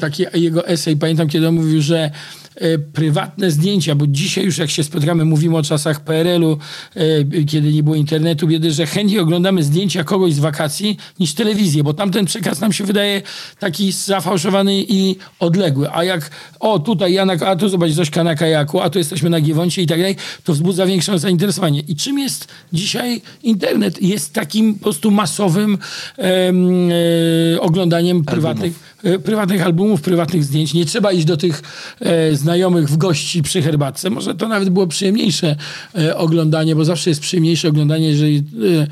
[0.01, 2.11] taki jego esej, pamiętam kiedy on mówił, że
[2.48, 2.48] E,
[2.93, 6.59] prywatne zdjęcia, bo dzisiaj już jak się spotykamy, mówimy o czasach PRL-u,
[6.95, 11.85] e, kiedy nie było internetu, biedy, że chętniej oglądamy zdjęcia kogoś z wakacji niż telewizję,
[11.85, 13.23] bo tamten przekaz nam się wydaje
[13.59, 15.91] taki zafałszowany i odległy.
[15.93, 16.31] A jak,
[16.61, 19.87] o tutaj Janak, a tu zobacz Zośka na kajaku, a tu jesteśmy na Giewoncie i
[19.87, 21.81] tak dalej, to wzbudza większe zainteresowanie.
[21.81, 24.03] I czym jest dzisiaj internet?
[24.03, 25.79] Jest takim po prostu masowym
[26.19, 30.75] e, oglądaniem prywatnych E, prywatnych albumów, prywatnych zdjęć.
[30.75, 31.63] Nie trzeba iść do tych
[32.01, 34.11] e, znajomych w gości przy herbatce.
[34.11, 35.57] Może to nawet było przyjemniejsze
[35.99, 38.87] e, oglądanie, bo zawsze jest przyjemniejsze oglądanie, jeżeli e,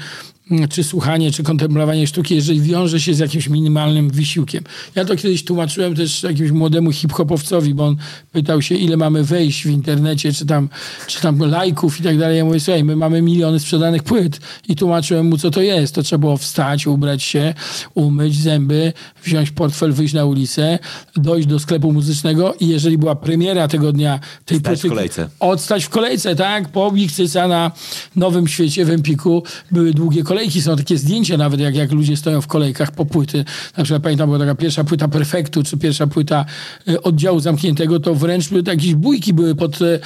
[0.71, 4.65] czy słuchanie, czy kontemplowanie sztuki, jeżeli wiąże się z jakimś minimalnym wysiłkiem.
[4.95, 7.97] Ja to kiedyś tłumaczyłem też jakimś młodemu hip-hopowcowi, bo on
[8.33, 10.69] pytał się, ile mamy wejść w internecie, czy tam,
[11.07, 12.39] czy tam lajków i tak dalej.
[12.39, 15.95] Ja mówię, słuchaj, my mamy miliony sprzedanych płyt i tłumaczyłem mu, co to jest.
[15.95, 17.55] To trzeba było wstać, ubrać się,
[17.95, 18.93] umyć zęby,
[19.25, 20.79] wziąć portfel, wyjść na ulicę,
[21.17, 24.89] dojść do sklepu muzycznego i jeżeli była premiera tego dnia tej Stać płyty...
[24.89, 25.29] w kolejce.
[25.41, 26.69] Odstać w kolejce, tak?
[26.69, 27.73] Po Bigcyca na
[28.17, 32.17] Nowym Świecie w Empiku były długie kolejki kolejki są takie zdjęcia nawet, jak, jak ludzie
[32.17, 33.45] stoją w kolejkach po płyty.
[33.77, 36.45] Na przykład pamiętam, była taka pierwsza płyta Perfektu, czy pierwsza płyta
[36.89, 39.99] e, oddziału zamkniętego, to wręcz jakieś bójki były pod e,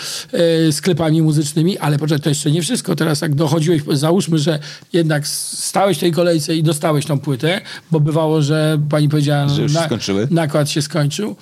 [0.69, 2.97] e, sklepami muzycznymi, ale poczekaj, to jeszcze nie wszystko.
[2.97, 4.59] Teraz jak dochodziłeś, załóżmy, że
[4.93, 9.62] jednak stałeś w tej kolejce i dostałeś tą płytę, bo bywało, że pani powiedziała, że
[9.62, 10.28] już na, skończyły.
[10.31, 11.36] nakład się skończył.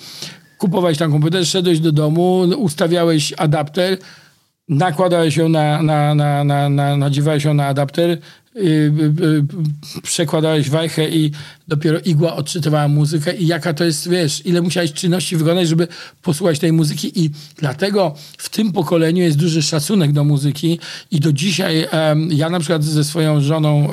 [0.57, 3.97] Kupowałeś tam komputer, szedłeś do domu, ustawiałeś adapter,
[4.69, 8.17] nakładałeś ją na, na, na, na, na, nadziewałeś ją na adapter,
[10.03, 11.31] przekładałeś wajchę i
[11.67, 13.35] dopiero igła odczytywała muzykę.
[13.35, 15.87] I jaka to jest, wiesz, ile musiałeś czynności wykonać, żeby
[16.21, 17.23] posłuchać tej muzyki?
[17.23, 20.79] I dlatego w tym pokoleniu jest duży szacunek do muzyki.
[21.11, 21.87] I do dzisiaj
[22.29, 23.89] ja na przykład ze swoją żoną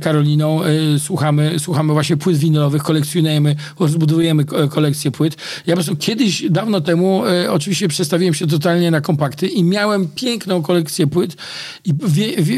[0.00, 0.60] Karoliną
[0.98, 5.36] słuchamy, słuchamy właśnie płyt winylowych, kolekcjonujemy, rozbudowujemy kolekcję płyt.
[5.66, 10.62] Ja po prostu kiedyś, dawno temu oczywiście przestawiłem się totalnie na kompakty i miałem piękną
[10.62, 11.36] kolekcję płyt
[11.84, 11.94] i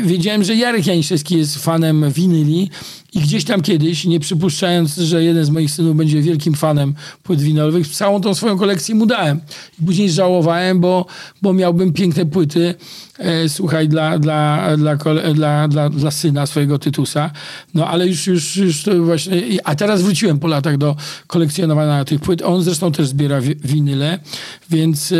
[0.05, 2.71] wiedziałem, że Jarek Jański Jańszewski jest fanem winyli
[3.13, 7.41] i gdzieś tam kiedyś, nie przypuszczając, że jeden z moich synów będzie wielkim fanem płyt
[7.41, 9.41] winylowych, całą tą swoją kolekcję mu dałem.
[9.83, 11.07] I później żałowałem, bo,
[11.43, 12.75] bo miałbym piękne płyty,
[13.49, 14.97] słuchaj, dla, dla, dla,
[15.35, 17.31] dla, dla, dla syna swojego Tytusa.
[17.75, 19.43] No ale już, już, już to właśnie...
[19.65, 22.43] A teraz wróciłem po latach do kolekcjonowania tych płyt.
[22.43, 24.19] On zresztą też zbiera wi winyle,
[24.71, 25.17] więc e,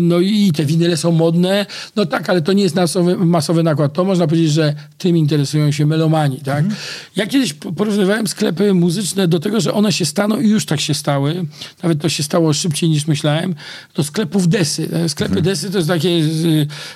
[0.00, 1.66] no i te winyle są modne.
[1.96, 3.92] No tak, ale to nie jest masowy, masowy nakład.
[3.92, 6.58] To można powiedzieć, że tym interesują się melomani, tak?
[6.58, 6.76] Mhm.
[7.16, 10.94] Ja kiedyś porównywałem sklepy muzyczne do tego, że one się staną i już tak się
[10.94, 11.46] stały.
[11.82, 13.54] Nawet to się stało szybciej niż myślałem.
[13.94, 14.88] Do sklepów desy.
[15.08, 15.44] Sklepy mhm.
[15.44, 16.20] desy to jest takie,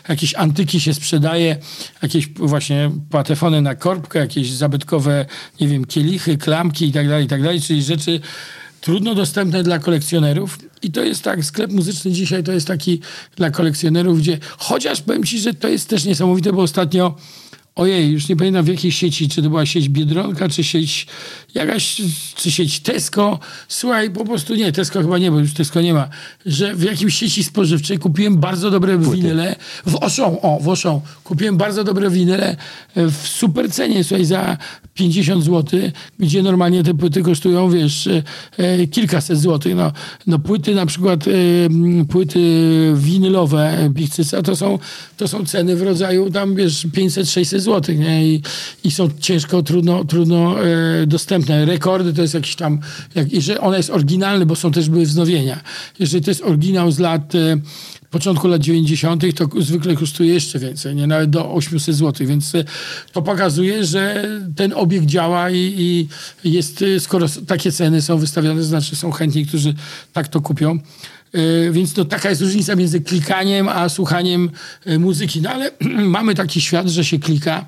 [0.08, 1.56] jakieś antyki się sprzedaje,
[2.02, 5.26] jakieś właśnie patefony na korbkę, jakieś zabytkowe,
[5.60, 8.20] nie wiem, kielichy, klamki tak tak dalej, czyli rzeczy
[8.80, 10.58] trudno dostępne dla kolekcjonerów.
[10.82, 13.00] I to jest tak, sklep muzyczny dzisiaj to jest taki
[13.36, 17.16] dla kolekcjonerów, gdzie chociaż powiem ci, że to jest też niesamowite, bo ostatnio
[17.78, 21.06] ojej, już nie pamiętam w jakiej sieci, czy to była sieć Biedronka, czy sieć
[21.55, 22.02] jakaś,
[22.36, 23.38] czy sieć Tesco.
[23.68, 26.09] Słuchaj, po prostu nie, Tesco chyba nie, bo już Tesco nie ma,
[26.46, 29.16] że w jakimś sieci spożywczej kupiłem bardzo dobre Płyty.
[29.16, 29.56] winyle
[29.86, 31.00] w Oszą, o, w Oszą.
[31.24, 32.56] Kupiłem bardzo dobre winyle
[32.96, 34.56] w super cenie, słuchaj, za
[34.94, 35.80] 50 zł,
[36.18, 38.09] gdzie normalnie te płyty kosztują, wiesz,
[38.56, 39.74] e, kilkaset złotych.
[39.76, 39.92] No,
[40.26, 41.30] no płyty na przykład, e,
[42.05, 42.40] płyty
[42.94, 44.78] winylowe Bichcyca to są,
[45.16, 47.67] to są ceny w rodzaju tam, wiesz, 500-600 zł,
[47.98, 48.28] nie?
[48.28, 48.42] I,
[48.84, 50.54] I są ciężko, trudno, trudno
[51.06, 51.64] dostępne.
[51.64, 52.80] Rekordy to jest jakiś tam,
[53.14, 55.60] jak, że ona jest oryginalny, bo są też były wznowienia.
[55.98, 57.32] Jeżeli to jest oryginał z lat
[58.10, 59.24] początku lat 90.
[59.34, 62.64] to zwykle kosztuje jeszcze więcej, nie nawet do 800 zł, więc e,
[63.12, 64.24] to pokazuje, że
[64.56, 65.56] ten obiekt działa i,
[66.44, 69.74] i jest, e, skoro takie ceny są wystawione, znaczy są chętni, którzy
[70.12, 70.78] tak to kupią.
[71.32, 74.50] E, więc to taka jest różnica między klikaniem a słuchaniem
[74.98, 75.42] muzyki.
[75.42, 75.70] No ale
[76.18, 77.66] mamy taki świat, że się klika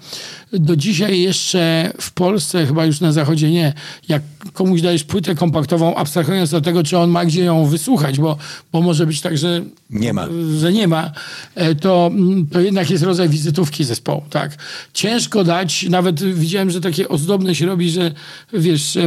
[0.53, 3.73] do dzisiaj jeszcze w Polsce, chyba już na zachodzie nie,
[4.09, 4.23] jak
[4.53, 8.37] komuś dajesz płytę kompaktową, abstrahując od tego, czy on ma gdzie ją wysłuchać, bo,
[8.73, 10.27] bo może być tak, że nie ma,
[10.59, 11.13] że nie ma
[11.55, 12.11] e, to,
[12.53, 14.23] to jednak jest rodzaj wizytówki zespołu.
[14.31, 14.57] Tak?
[14.95, 18.13] Ciężko dać, nawet widziałem, że takie ozdobne się robi, że
[18.53, 18.99] wiesz,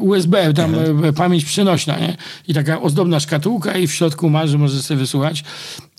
[0.00, 1.04] USB, tam mhm.
[1.04, 2.16] E, pamięć przenośna, nie?
[2.48, 5.44] I taka ozdobna szkatułka i w środku ma, że może sobie wysłuchać.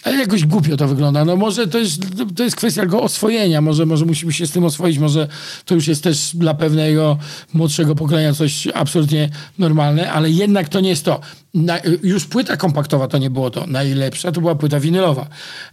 [0.05, 1.25] Ale jakoś głupio to wygląda.
[1.25, 2.01] No może to jest,
[2.35, 3.61] to jest kwestia go oswojenia.
[3.61, 4.97] Może, może musimy się z tym oswoić.
[4.97, 5.27] Może
[5.65, 7.17] to już jest też dla pewnego
[7.53, 9.29] młodszego pokolenia coś absolutnie
[9.59, 11.19] normalne, ale jednak to nie jest to.
[11.53, 13.67] Na, już płyta kompaktowa to nie było to.
[13.67, 15.27] Najlepsza to była płyta winylowa.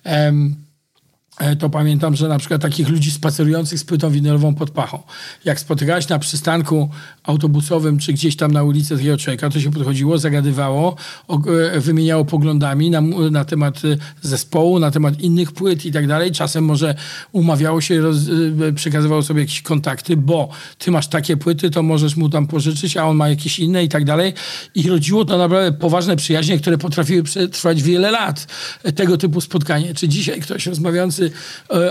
[0.04, 0.54] Um,
[1.58, 5.02] to pamiętam, że na przykład takich ludzi spacerujących z płytą winylową pod pachą.
[5.44, 6.88] Jak spotykałeś na przystanku
[7.22, 10.96] autobusowym, czy gdzieś tam na ulicy takiego człowieka, to się podchodziło, zagadywało,
[11.74, 13.00] e, wymieniało poglądami na,
[13.30, 16.32] na temat e, zespołu, na temat innych płyt i tak dalej.
[16.32, 16.94] Czasem może
[17.32, 18.16] umawiało się, roz,
[18.74, 20.48] przekazywało sobie jakieś kontakty, bo
[20.78, 23.88] ty masz takie płyty, to możesz mu tam pożyczyć, a on ma jakieś inne i
[23.88, 24.32] tak dalej.
[24.74, 28.46] I rodziło to naprawdę poważne przyjaźnie, które potrafiły przetrwać wiele lat.
[28.94, 29.94] Tego typu spotkanie.
[29.94, 31.31] Czy dzisiaj ktoś rozmawiający E,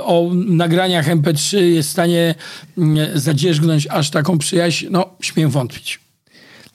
[0.04, 2.36] o nagraniach MP3 jest w stanie
[2.78, 6.00] mm, zadzierzgnąć aż taką przyjaźń, no śmiem wątpić.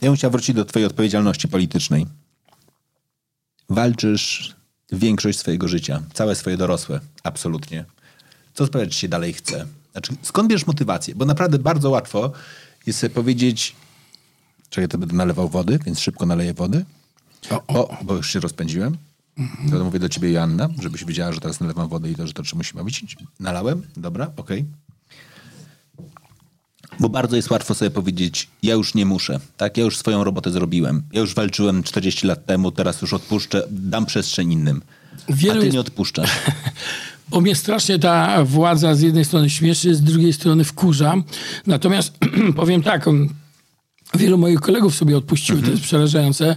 [0.00, 2.06] Ja bym chciał wrócić do twojej odpowiedzialności politycznej.
[3.68, 4.56] Walczysz
[4.92, 7.84] większość swojego życia, całe swoje dorosłe, absolutnie.
[8.54, 9.66] Co sprawia, że się dalej chce?
[9.92, 11.14] Znaczy, skąd bierzesz motywację?
[11.14, 12.32] Bo naprawdę bardzo łatwo
[12.86, 13.76] jest sobie powiedzieć,
[14.70, 16.84] czekaj, to będę nalewał wody, więc szybko naleję wody.
[17.50, 17.88] O, o.
[17.88, 18.96] o bo już się rozpędziłem.
[19.38, 19.70] Mhm.
[19.70, 22.42] To mówię do ciebie, Joanna, żebyś wiedziała, że teraz nalewam wodę i to, że to
[22.42, 23.16] czy musi być.
[23.40, 23.82] Nalałem?
[23.96, 24.60] Dobra, okej.
[24.60, 24.86] Okay.
[27.00, 29.76] Bo bardzo jest łatwo sobie powiedzieć, ja już nie muszę, tak?
[29.76, 31.02] Ja już swoją robotę zrobiłem.
[31.12, 34.82] Ja już walczyłem 40 lat temu, teraz już odpuszczę, dam przestrzeń innym.
[35.28, 36.30] Wielu A ty nie odpuszczasz.
[37.28, 41.14] Bo mnie strasznie ta władza z jednej strony śmieszy, z drugiej strony wkurza.
[41.66, 42.18] Natomiast
[42.56, 43.06] powiem tak,
[44.14, 45.72] wielu moich kolegów sobie odpuściły, mhm.
[45.72, 46.56] to jest przerażające.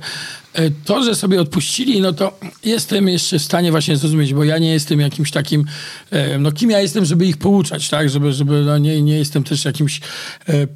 [0.54, 4.58] E, to, że sobie odpuścili, no to jestem jeszcze w stanie właśnie zrozumieć, bo ja
[4.58, 5.66] nie jestem jakimś takim,
[6.12, 9.44] e, no kim ja jestem, żeby ich pouczać, tak, żeby, żeby no nie, nie jestem
[9.44, 10.02] też jakimś
[10.50, 10.68] e,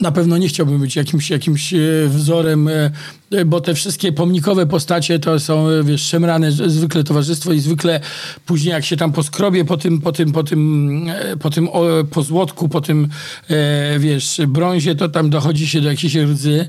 [0.00, 1.74] na pewno nie chciałbym być jakimś, jakimś
[2.08, 2.70] wzorem
[3.46, 8.00] bo te wszystkie pomnikowe postacie to są, e, wiesz, szemrane zwykle towarzystwo i zwykle
[8.46, 11.68] później jak się tam poskrobie po tym, po tym, po tym, e, po tym
[12.10, 13.08] po złotku, po tym,
[13.98, 16.68] wiesz, brązie, to tam dochodzi się do jakiejś rdzy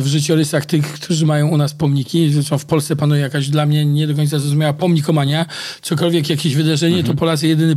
[0.00, 2.32] w życiorysach tych, którzy mają u nas pomniki.
[2.32, 5.46] Zresztą w Polsce panuje jakaś dla mnie nie do końca zrozumiała pomnikomania.
[5.82, 7.14] Cokolwiek jakieś wydarzenie, mhm.
[7.14, 7.76] to Polacy jedyny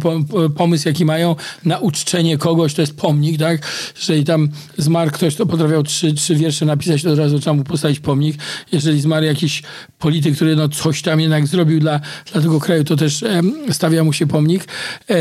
[0.55, 1.35] pomysł, jaki mają
[1.65, 3.67] na uczczenie kogoś, to jest pomnik, tak?
[3.95, 7.63] Jeżeli tam zmarł ktoś, to potrafiał trzy, trzy wiersze napisać, to od razu trzeba mu
[7.63, 8.35] postawić postawić pomnik.
[8.71, 9.63] Jeżeli zmarł jakiś
[9.99, 11.99] polityk, który no coś tam jednak zrobił dla,
[12.31, 13.41] dla tego kraju, to też e,
[13.71, 14.65] stawia mu się pomnik.
[15.09, 15.15] E,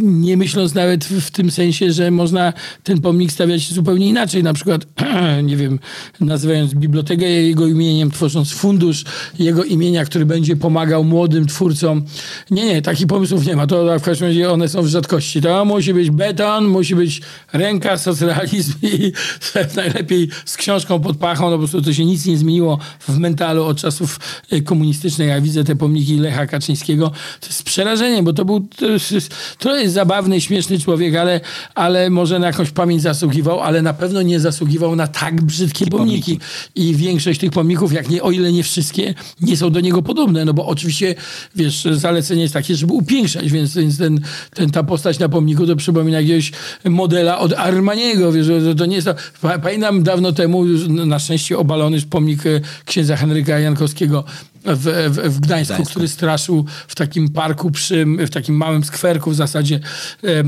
[0.00, 4.42] nie myśląc nawet w, w, tym sensie, że można ten pomnik stawiać zupełnie inaczej.
[4.42, 4.86] Na przykład,
[5.42, 5.78] nie wiem,
[6.20, 9.04] nazywając bibliotekę jego imieniem, tworząc fundusz
[9.38, 12.04] jego imienia, który będzie pomagał młodym twórcom.
[12.50, 13.66] Nie, nie, takich pomysłów nie ma.
[13.66, 15.42] To w każdym razie one są w rzadkości.
[15.42, 17.20] To musi być beton, musi być
[17.52, 19.12] ręka, socrealizm i
[19.76, 22.78] najlepiej z książką pod pachą, no po prostu to się nic nie zmieniło
[23.08, 24.20] w mentalu od czasów
[24.50, 25.28] e, komunistycznych.
[25.28, 27.10] Ja widzę te pomniki Lecha Kaczyńskiego.
[27.40, 31.40] To jest przerażeniem, bo to był to jest, to jest zabawny, śmieszny człowiek, ale,
[31.74, 36.32] ale może na jakąś pamięć zasługiwał, ale na pewno nie zasługiwał na tak brzydkie pomniki.
[36.32, 36.46] pomniki.
[36.74, 40.44] I większość tych pomników, jak nie, o ile nie wszystkie, nie są do niego podobne,
[40.44, 41.14] no bo oczywiście,
[41.54, 44.20] wiesz, zalecenie jest takie, żeby upiększać, więc, więc ten,
[44.54, 46.52] ten, ta postać na pomniku to przypomina jakiegoś
[46.84, 49.14] modela od Armaniego, wiesz, to, to nie jest to...
[49.62, 54.24] Pamiętam dawno temu, na szczęście obalony pomnik e, księdza Henryka Jankowskiego
[54.66, 59.30] w, w, w Gdańsku, Gdańsku, który straszył w takim parku, przy, w takim małym skwerku
[59.30, 59.80] w zasadzie
[60.24, 60.44] e,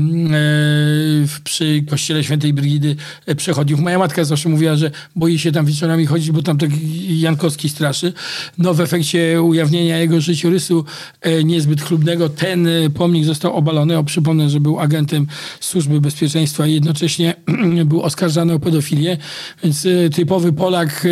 [1.43, 3.79] przy kościele świętej Brygidy e, przechodniów.
[3.79, 6.69] Moja matka zawsze mówiła, że boi się tam wieczorami chodzić, bo tam tak
[7.07, 8.13] Jankowski straszy.
[8.57, 10.85] No w efekcie ujawnienia jego życiorysu
[11.21, 13.97] e, niezbyt chlubnego ten pomnik został obalony.
[13.97, 15.27] O, przypomnę, że był agentem
[15.59, 17.35] Służby Bezpieczeństwa i jednocześnie
[17.85, 19.17] był oskarżany o pedofilię,
[19.63, 21.07] więc typowy Polak,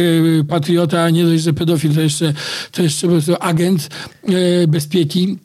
[0.47, 2.33] patriota, nie dość, że pedofil, to jeszcze,
[2.71, 3.89] to jeszcze jeszcze agent
[4.27, 5.37] e, bezpieki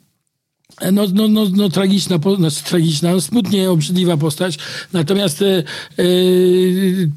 [0.91, 4.57] no, no, no, no tragiczna, znaczy tragiczna, no, smutnie obrzydliwa postać.
[4.93, 5.63] Natomiast e, e,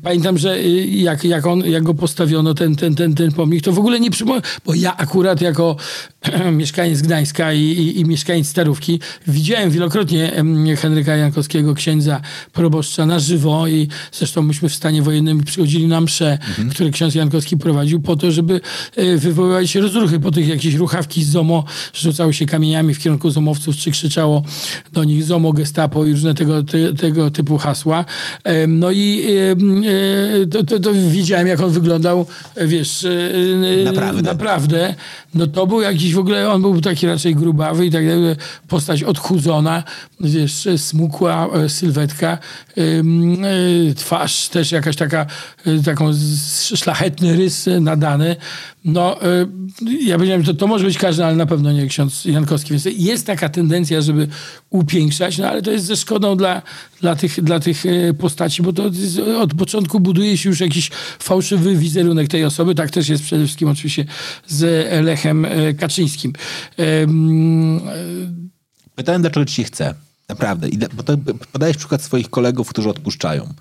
[0.03, 3.73] pamiętam, że e, jak, jak, on, jak go postawiono, ten, ten, ten, ten pomnik, to
[3.73, 5.77] w ogóle nie przypomnę, bo ja akurat jako
[6.53, 10.33] mieszkaniec Gdańska i, i, i, mieszkaniec Starówki widziałem wielokrotnie
[10.81, 12.21] Henryka Jankowskiego, księdza
[12.53, 16.71] proboszcza na żywo i zresztą myśmy w stanie wojennym przychodzili na msze, mhm.
[16.71, 18.61] które ksiądz Jankowski prowadził po to, żeby
[18.97, 21.65] e, wywoływać rozruchy po tych jakieś ruchawki z ZOMO,
[21.95, 24.43] rzucały się kamieniami w kierunku ZOMO zomowców, czy krzyczało
[24.93, 28.05] do nich ZOMO, Gestapo i różne tego, te, tego typu hasła.
[28.69, 29.25] No i
[30.43, 34.23] e, to, to, to, widziałem, jak on wyglądał, wiesz, e, naprawdę.
[34.23, 34.95] naprawdę.
[35.35, 38.37] No to był jakiś w ogóle, on był taki raczej grubawy i tak dalej,
[38.69, 39.83] postać odchudzona,
[40.21, 42.39] wiesz, smukła e, sylwetka,
[43.97, 45.27] twarz też jakaś taka,
[45.85, 46.11] taką
[46.75, 48.37] szlachetny rys nadany.
[48.85, 49.17] No,
[50.01, 52.85] ja powiedziałem, że to, to może być każdy, ale na pewno nie ksiądz Jankowski, więc
[52.99, 54.29] jest taka tendencja, żeby
[54.71, 56.63] upiększać, no ale to jest ze szkodą dla,
[57.01, 58.91] dla, tych, dla tych e, postaci, bo to
[59.39, 62.75] od początku buduje się już jakiś fałszywy wizerunek tej osoby.
[62.75, 64.05] Tak też jest przede wszystkim oczywiście
[64.47, 66.33] z Lechem e, Kaczyńskim.
[66.79, 66.83] E,
[68.95, 70.06] Pytałem, dlaczego ci chce.
[70.29, 70.69] Naprawdę.
[70.69, 70.79] I
[71.53, 73.55] podajesz przykład swoich kolegów, którzy odpuszczają.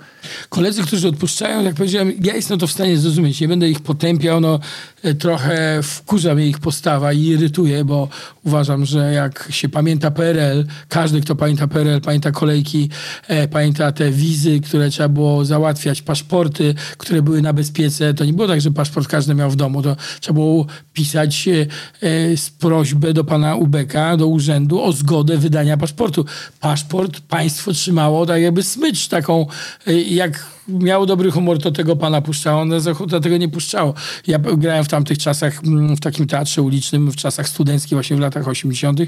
[0.50, 3.42] Koledzy, którzy odpuszczają, jak powiedziałem, ja jestem to w stanie zrozumieć.
[3.42, 4.40] Nie będę ich potępiał.
[4.40, 4.60] No,
[5.04, 8.08] e, trochę wkurza mnie ich postawa i irytuje, bo
[8.44, 12.90] uważam, że jak się pamięta PRL, każdy, kto pamięta PRL, pamięta kolejki,
[13.28, 18.14] e, pamięta te wizy, które trzeba było załatwiać, paszporty, które były na bezpiece.
[18.14, 19.82] To nie było tak, że paszport każdy miał w domu.
[19.82, 21.62] To trzeba było pisać e,
[22.08, 26.26] e, prośbę do pana Ubeka, do urzędu o zgodę wydania paszportu
[26.66, 29.48] paszport państwo trzymało tak jakby smycz taką,
[29.88, 33.94] y, jak miał dobry humor, to tego pana puszczało, na zachód tego nie puszczało.
[34.28, 38.20] Ja grałem w tamtych czasach mm, w takim teatrze ulicznym, w czasach studenckich, właśnie w
[38.20, 39.00] latach 80.,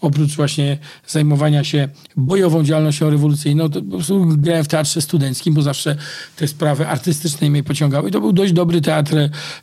[0.00, 5.62] oprócz właśnie zajmowania się bojową działalnością rewolucyjną, to po prostu grałem w teatrze studenckim, bo
[5.62, 5.96] zawsze
[6.36, 8.08] te sprawy artystyczne mnie pociągały.
[8.08, 9.16] I to był dość dobry teatr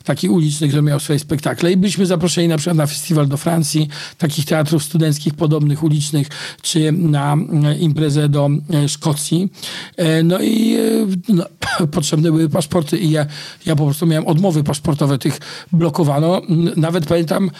[0.04, 1.72] taki uliczny, który miał swoje spektakle.
[1.72, 6.28] I byliśmy zaproszeni na przykład na festiwal do Francji, takich teatrów studenckich podobnych, ulicznych,
[6.62, 9.48] czy na mm, imprezę do e, Szkocji.
[9.96, 11.43] E, no i e,
[11.92, 13.26] potrzebne były paszporty i ja,
[13.66, 15.38] ja po prostu miałem odmowy paszportowe, tych
[15.72, 16.42] blokowano.
[16.76, 17.50] Nawet pamiętam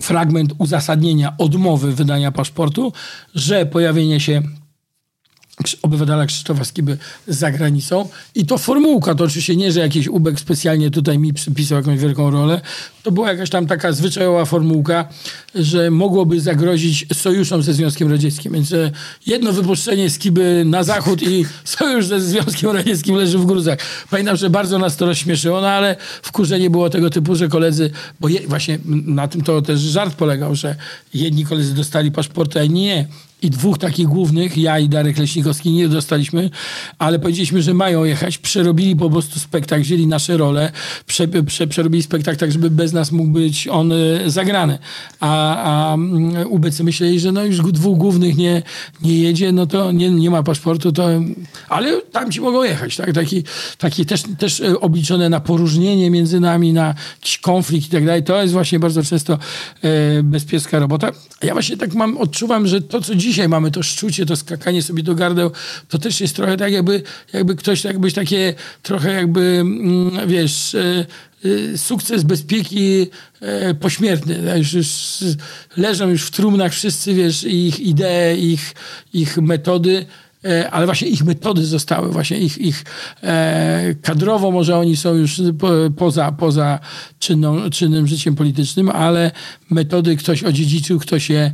[0.00, 2.92] fragment uzasadnienia odmowy wydania paszportu,
[3.34, 4.42] że pojawienie się
[5.82, 6.98] obywatela Krzysztofa Skiby
[7.28, 8.08] za granicą.
[8.34, 12.30] I to formułka, to oczywiście nie, że jakiś ubek specjalnie tutaj mi przypisał jakąś wielką
[12.30, 12.60] rolę.
[13.02, 15.08] To była jakaś tam taka zwyczajowa formułka,
[15.54, 18.52] że mogłoby zagrozić sojuszom ze Związkiem Radzieckim.
[18.52, 18.74] Więc
[19.26, 23.78] jedno wypuszczenie Skiby na zachód i sojusz ze Związkiem Radzieckim leży w gruzach.
[24.10, 27.90] Pamiętam, że bardzo nas to rozśmieszyło, no ale wkurzenie było tego typu, że koledzy,
[28.20, 30.76] bo je, właśnie na tym to też żart polegał, że
[31.14, 33.08] jedni koledzy dostali paszporty, a inni nie
[33.42, 36.50] i dwóch takich głównych, ja i Darek Leśnikowski, nie dostaliśmy,
[36.98, 38.38] ale powiedzieliśmy, że mają jechać.
[38.38, 40.72] Przerobili po prostu spektakl, wzięli nasze role,
[41.06, 44.78] prze, prze, przerobili spektakl tak, żeby bez nas mógł być on y, zagrany.
[45.20, 48.62] A, a mm, ubecy myśleli, że no już dwóch głównych nie,
[49.02, 51.08] nie jedzie, no to nie, nie ma paszportu, to...
[51.68, 53.12] Ale tam ci mogą jechać, tak?
[53.12, 53.42] Taki,
[53.78, 58.22] taki też, też y, obliczone na poróżnienie między nami, na jakiś konflikt i tak dalej.
[58.22, 59.38] To jest właśnie bardzo często
[59.82, 61.12] e, bezpieczna robota.
[61.42, 64.82] Ja właśnie tak mam, odczuwam, że to, co dziś dzisiaj mamy to szczucie, to skakanie
[64.82, 65.50] sobie do gardeł,
[65.88, 67.02] to też jest trochę tak, jakby,
[67.32, 71.06] jakby ktoś, jakbyś takie trochę jakby, mm, wiesz, e,
[71.72, 73.06] e, sukces bezpieki
[73.40, 74.58] e, pośmiertny.
[74.58, 74.88] Już, już
[75.76, 78.74] leżą już w trumnach wszyscy, wiesz, ich idee, ich,
[79.12, 80.06] ich metody
[80.70, 82.84] ale właśnie ich metody zostały, właśnie ich, ich
[84.02, 86.78] kadrowo może oni są już po, poza, poza
[87.18, 89.30] czynną, czynnym życiem politycznym, ale
[89.70, 91.52] metody ktoś odziedziczył, ktoś je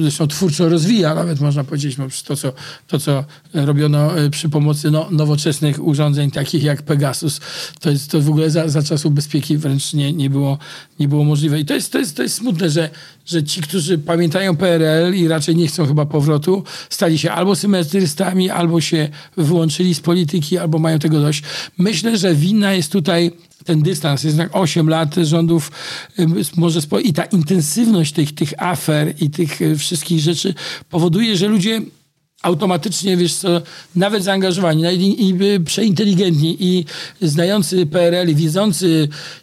[0.00, 1.96] zresztą twórczo rozwija, nawet można powiedzieć,
[2.26, 2.52] to co,
[2.86, 3.24] to, co
[3.54, 7.40] robiono e, przy pomocy no, nowoczesnych urządzeń takich jak Pegasus.
[7.80, 10.58] To jest to w ogóle za, za czasów bezpieki wręcz nie, nie, było,
[11.00, 11.60] nie było możliwe.
[11.60, 12.90] I to jest, to jest, to jest smutne, że,
[13.28, 18.50] że ci, którzy pamiętają PRL i raczej nie chcą chyba powrotu, stali się albo symetrystami,
[18.50, 21.42] albo się wyłączyli z polityki, albo mają tego dość.
[21.78, 23.32] Myślę, że winna jest tutaj
[23.64, 25.70] ten dystans, jest jednak 8 lat rządów,
[26.56, 26.98] może spo...
[26.98, 30.54] i ta intensywność tych, tych afer i tych y, wszystkich rzeczy
[30.90, 31.80] powoduje, że ludzie
[32.42, 33.62] automatycznie, wiesz co,
[33.96, 36.84] nawet zaangażowani i, i przeinteligentni i
[37.22, 38.50] znający PRL i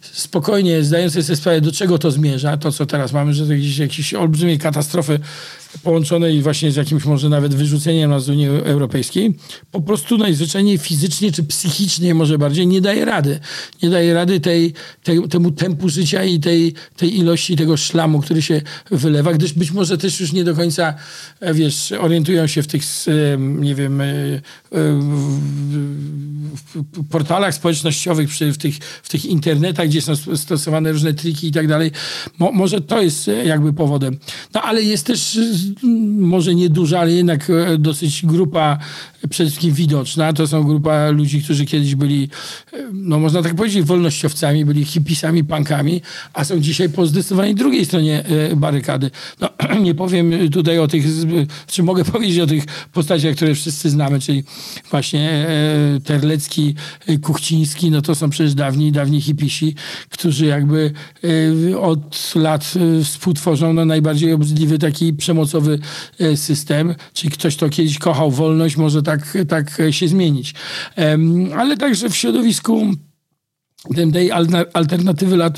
[0.01, 3.77] spokojnie, zdający sobie sprawę, do czego to zmierza, to co teraz mamy, że to jakieś,
[3.77, 5.19] jakieś olbrzymie katastrofy
[5.83, 9.37] połączonej właśnie z jakimś może nawet wyrzuceniem nas z Unii Europejskiej,
[9.71, 13.39] po prostu najzwyczajniej fizycznie czy psychicznie może bardziej nie daje rady.
[13.83, 14.73] Nie daje rady tej,
[15.03, 18.61] tej, temu tempu życia i tej, tej ilości tego szlamu, który się
[18.91, 20.93] wylewa, gdyż być może też już nie do końca,
[21.39, 22.83] e, wiesz, orientują się w tych,
[23.39, 24.41] nie wiem, e, e,
[27.09, 31.91] portalach społecznościowych, w tych, w tych internetach, gdzie są stosowane różne triki i tak dalej.
[32.39, 34.17] Mo, może to jest jakby powodem.
[34.53, 35.39] No ale jest też
[36.17, 38.77] może nieduża, ale jednak e, dosyć grupa
[39.29, 40.33] przede wszystkim widoczna.
[40.33, 42.29] To są grupa ludzi, którzy kiedyś byli,
[42.73, 46.01] e, no można tak powiedzieć, wolnościowcami, byli hipisami, punkami,
[46.33, 49.11] a są dzisiaj po zdecydowanie drugiej stronie e, barykady.
[49.41, 49.49] No,
[49.87, 51.05] nie powiem tutaj o tych,
[51.67, 54.43] czy mogę powiedzieć o tych postaciach, które wszyscy znamy, czyli
[54.91, 55.47] właśnie
[56.03, 56.75] Terlecki,
[57.21, 59.75] Kuchciński, no to są przecież dawni, dawni hipisi,
[60.09, 60.91] którzy jakby
[61.81, 62.73] od lat
[63.03, 65.54] współtworzą no, najbardziej obrzydliwy taki przemocowy
[66.19, 70.53] e, system, czyli ktoś, kto kiedyś kochał wolność, może tak, tak się zmienić.
[71.57, 72.91] Ale także w środowisku
[74.13, 74.31] tej
[74.73, 75.57] alternatywy lat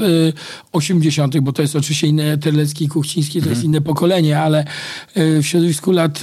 [0.72, 3.66] 80., e, bo to jest oczywiście inne Terlecki i Kuchciński, to jest mhm.
[3.66, 4.66] inne pokolenie, ale
[5.16, 6.22] e, w środowisku lat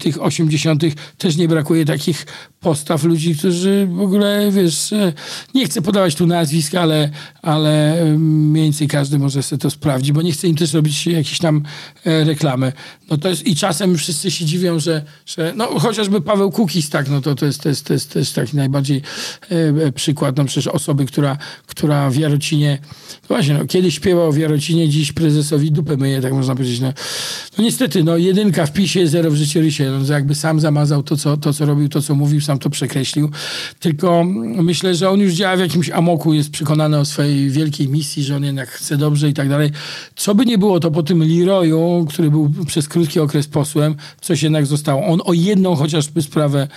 [0.00, 0.82] tych 80.
[1.18, 2.26] też nie brakuje takich
[2.66, 4.94] postaw ludzi, którzy w ogóle, wiesz,
[5.54, 7.10] nie chcę podawać tu nazwisk, ale,
[7.42, 11.38] ale mniej więcej każdy może sobie to sprawdzić, bo nie chcę im też robić jakieś
[11.38, 11.62] tam
[12.04, 12.72] e, reklamy.
[13.10, 17.08] No to jest, i czasem wszyscy się dziwią, że, że no chociażby Paweł Kukis, tak,
[17.08, 19.02] no to, to jest, to jest, to jest, to jest taki najbardziej
[19.48, 22.78] e, przykład, no przecież osoby, która, która w Jarocinie,
[23.22, 26.92] no właśnie, no, kiedyś śpiewał w Jarocinie, dziś prezesowi dupę myje, tak można powiedzieć, no,
[27.58, 31.36] no niestety, no jedynka w PiSie, zero w życiorysie, no, jakby sam zamazał to co,
[31.36, 33.30] to, co robił, to, co mówił, sam to przekreślił.
[33.80, 34.24] Tylko
[34.62, 38.36] myślę, że on już działa w jakimś amoku, jest przekonany o swojej wielkiej misji, że
[38.36, 39.70] on jednak chce dobrze i tak dalej.
[40.16, 44.42] Co by nie było, to po tym Leroyu, który był przez krótki okres posłem, coś
[44.42, 45.06] jednak zostało.
[45.06, 46.68] On o jedną chociażby sprawę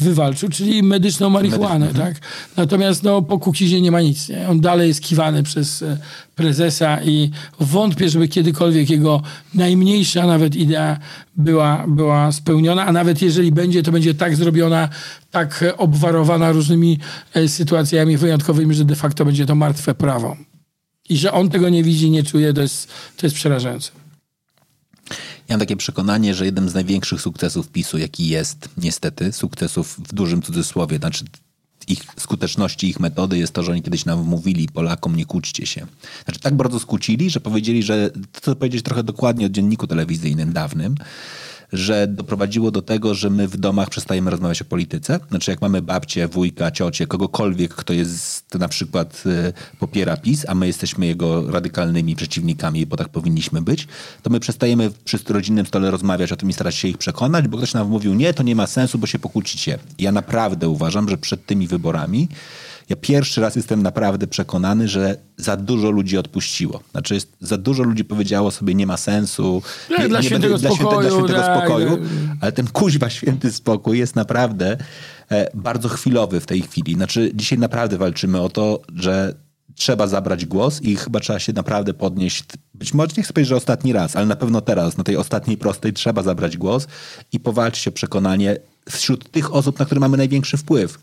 [0.00, 2.14] wywalczył, czyli medyczną marihuanę, tak?
[2.56, 4.28] Natomiast no, po Kukizie nie ma nic.
[4.28, 4.48] Nie?
[4.48, 5.98] On dalej jest kiwany przez e,
[6.34, 7.30] prezesa i
[7.60, 9.22] wątpię, żeby kiedykolwiek jego
[9.54, 10.98] najmniejsza nawet idea
[11.36, 14.88] była, była spełniona, a nawet jeżeli będzie, to będzie tak zrobiona,
[15.30, 16.98] tak obwarowana różnymi
[17.34, 20.36] e, sytuacjami wyjątkowymi, że de facto będzie to martwe prawo.
[21.08, 23.90] I że on tego nie widzi, nie czuje, to jest, to jest przerażające.
[25.48, 30.14] Ja mam takie przekonanie, że jeden z największych sukcesów PiSu, jaki jest niestety, sukcesów w
[30.14, 31.24] dużym cudzysłowie, znaczy
[31.90, 35.86] ich skuteczności, ich metody jest to, że oni kiedyś nam mówili Polakom nie kłóćcie się.
[36.24, 38.10] Znaczy tak bardzo skłócili, że powiedzieli, że
[38.42, 40.94] to powiedzieć trochę dokładnie o dzienniku telewizyjnym dawnym,
[41.72, 45.20] że doprowadziło do tego, że my w domach przestajemy rozmawiać o polityce.
[45.30, 50.54] Znaczy, jak mamy babcię, wujka, ciocię, kogokolwiek, kto jest na przykład y, popiera PiS, a
[50.54, 53.88] my jesteśmy jego radykalnymi przeciwnikami, bo tak powinniśmy być,
[54.22, 57.56] to my przestajemy przy rodzinnym stole rozmawiać o tym i starać się ich przekonać, bo
[57.56, 59.78] ktoś nam mówił, nie, to nie ma sensu, bo się pokłócicie.
[59.98, 62.28] Ja naprawdę uważam, że przed tymi wyborami
[62.88, 66.80] ja pierwszy raz jestem naprawdę przekonany, że za dużo ludzi odpuściło.
[66.90, 69.62] Znaczy jest, za dużo ludzi powiedziało sobie nie ma sensu.
[69.90, 71.90] Nie, nie, dla, nie świętego będę, spokoju, dla świętego, tak, spokoju.
[71.90, 72.06] Tak.
[72.40, 74.76] Ale ten kuźba święty spokój jest naprawdę
[75.30, 76.94] e, bardzo chwilowy w tej chwili.
[76.94, 79.34] Znaczy dzisiaj naprawdę walczymy o to, że
[79.74, 82.44] trzeba zabrać głos i chyba trzeba się naprawdę podnieść.
[82.74, 85.56] Być może nie chcę powiedzieć, że ostatni raz, ale na pewno teraz, na tej ostatniej
[85.56, 86.86] prostej, trzeba zabrać głos
[87.32, 88.56] i powalczyć o przekonanie
[88.90, 90.98] wśród tych osób, na które mamy największy wpływ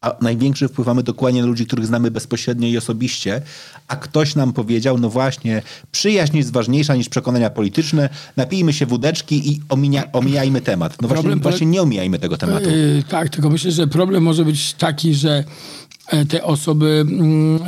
[0.00, 3.42] a największy wpływ mamy dokładnie na ludzi, których znamy bezpośrednio i osobiście,
[3.88, 5.62] a ktoś nam powiedział, no właśnie,
[5.92, 11.02] przyjaźń jest ważniejsza niż przekonania polityczne, napijmy się wódeczki i omija, omijajmy temat.
[11.02, 12.70] No właśnie, właśnie nie omijajmy tego tematu.
[12.70, 15.44] Yy, tak, tylko myślę, że problem może być taki, że
[16.08, 17.04] e, te osoby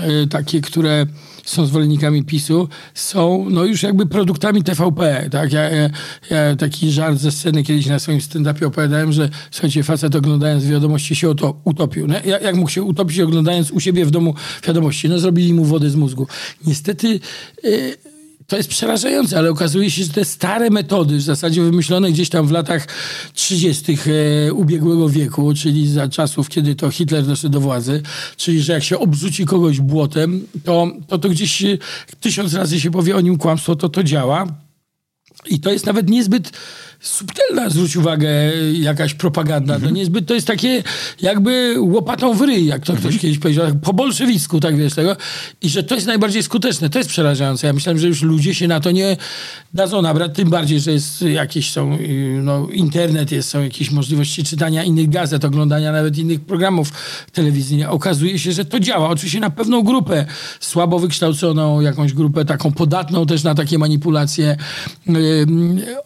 [0.09, 1.07] yy, takie, które
[1.45, 5.29] są zwolennikami PiSu, są no już jakby produktami TVP.
[5.31, 5.53] Tak?
[5.53, 5.91] Ja, ja,
[6.31, 11.15] ja taki żart ze sceny kiedyś na swoim stand-upie opowiadałem, że słuchajcie, facet oglądając wiadomości
[11.17, 12.07] się to utopił.
[12.07, 12.23] Nie?
[12.25, 14.35] Jak mógł się utopić oglądając u siebie w domu
[14.67, 15.09] wiadomości?
[15.09, 16.27] No zrobili mu wodę z mózgu.
[16.67, 17.21] Niestety...
[17.63, 18.12] Yy,
[18.53, 22.47] to jest przerażające, ale okazuje się, że te stare metody, w zasadzie wymyślone gdzieś tam
[22.47, 22.87] w latach
[23.35, 23.99] 30.
[24.47, 28.03] E, ubiegłego wieku, czyli za czasów, kiedy to Hitler doszedł do władzy,
[28.37, 31.63] czyli że jak się obrzuci kogoś błotem, to to, to gdzieś
[32.21, 34.47] tysiąc razy się powie o nim kłamstwo, to to działa.
[35.47, 36.53] I to jest nawet niezbyt
[37.03, 38.29] subtelna, zwróć uwagę,
[38.73, 39.75] jakaś propaganda.
[39.75, 39.93] Mhm.
[39.93, 40.83] To, niezbyt, to jest takie
[41.23, 43.09] jakby łopatą w ryj, jak to mhm.
[43.09, 45.17] ktoś kiedyś powiedział, po bolszewicku, tak wiesz tego.
[45.63, 46.91] I że to jest najbardziej skuteczne.
[46.91, 47.67] To jest przerażające.
[47.67, 49.17] Ja myślałem, że już ludzie się na to nie
[49.75, 51.99] dadzą nabrać, tym bardziej, że jest jakieś są,
[52.43, 56.89] no, internet jest, są jakieś możliwości czytania innych gazet, oglądania nawet innych programów
[57.33, 57.91] telewizyjnych.
[57.91, 59.09] Okazuje się, że to działa.
[59.09, 60.27] Oczywiście na pewną grupę
[60.61, 64.57] słabo wykształconą, jakąś grupę taką podatną też na takie manipulacje.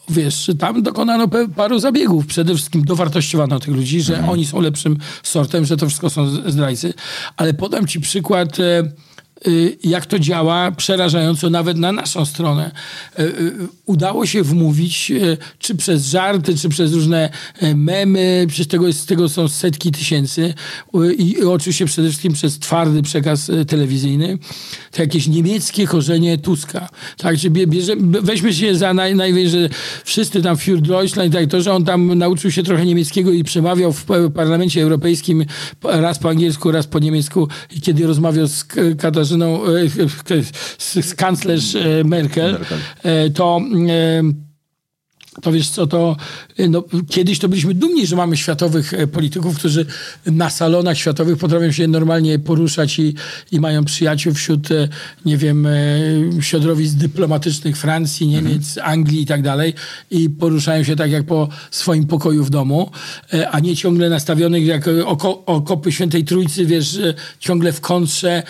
[0.08, 2.26] Wiesz, tam dokonano paru zabiegów.
[2.26, 4.32] Przede wszystkim dowartościowano tych ludzi, że mhm.
[4.32, 6.94] oni są lepszym sortem, że to wszystko są zdrajcy.
[7.36, 8.82] Ale podam ci przykład e,
[9.84, 12.70] jak to działa przerażająco nawet na naszą stronę.
[13.18, 13.52] Y, y,
[13.86, 15.12] udało się wmówić,
[15.58, 17.30] czy przez żarty, czy przez różne
[17.74, 20.54] memy, przecież tego, z tego są setki tysięcy
[21.18, 24.38] i oczywiście przede wszystkim przez twardy przekaz telewizyjny,
[24.92, 26.88] to jakieś niemieckie korzenie Tuska.
[27.16, 29.68] Tak, że bierze, weźmy się za naj, najwyżej, że
[30.04, 33.92] wszyscy tam für Deutschland, tak, to, że on tam nauczył się trochę niemieckiego i przemawiał
[33.92, 34.04] w
[34.34, 35.44] parlamencie europejskim
[35.82, 38.64] raz po angielsku, raz po niemiecku i kiedy rozmawiał z
[38.98, 42.78] Katarzyną Katarzyną, e, z kanclerz e, Merkel, Merkel.
[43.02, 43.60] E, to
[45.42, 46.16] to wiesz co, to
[46.68, 49.86] no, kiedyś to byliśmy dumni, że mamy światowych e, polityków, którzy
[50.26, 53.14] na salonach światowych potrafią się normalnie poruszać i,
[53.52, 54.88] i mają przyjaciół wśród, e,
[55.24, 55.72] nie wiem, e,
[56.40, 58.92] środowisk dyplomatycznych Francji, Niemiec, mhm.
[58.92, 59.74] Anglii i tak dalej
[60.10, 62.90] i poruszają się tak jak po swoim pokoju w domu,
[63.50, 66.98] a nie ciągle nastawionych jak oko, okopy Świętej Trójcy, wiesz,
[67.38, 68.42] ciągle w kontrze.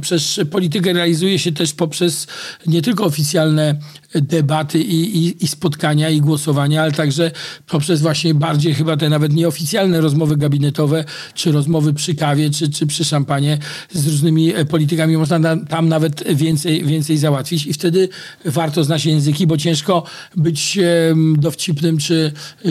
[0.00, 2.26] Przez politykę realizuje się też poprzez
[2.66, 3.78] nie tylko oficjalne
[4.14, 5.71] debaty i, i, i spotkania
[6.12, 7.30] i głosowania, ale także
[7.66, 11.04] poprzez właśnie bardziej chyba te nawet nieoficjalne rozmowy gabinetowe,
[11.34, 13.58] czy rozmowy przy kawie, czy, czy przy szampanie
[13.92, 15.16] z różnymi e, politykami.
[15.16, 18.08] Można na, tam nawet więcej, więcej załatwić i wtedy
[18.44, 20.04] warto znać języki, bo ciężko
[20.36, 20.78] być
[21.38, 22.32] dowcipnym czy
[22.64, 22.68] e,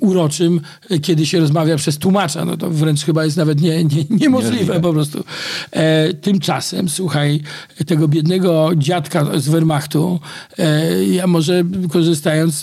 [0.00, 0.60] uroczym,
[1.02, 2.44] kiedy się rozmawia przez tłumacza.
[2.44, 5.24] No to wręcz chyba jest nawet nie, nie, niemożliwe po prostu.
[5.70, 7.40] E, tymczasem, słuchaj,
[7.86, 10.20] tego biednego dziadka z Wehrmachtu,
[10.58, 12.11] E, ja może korzystając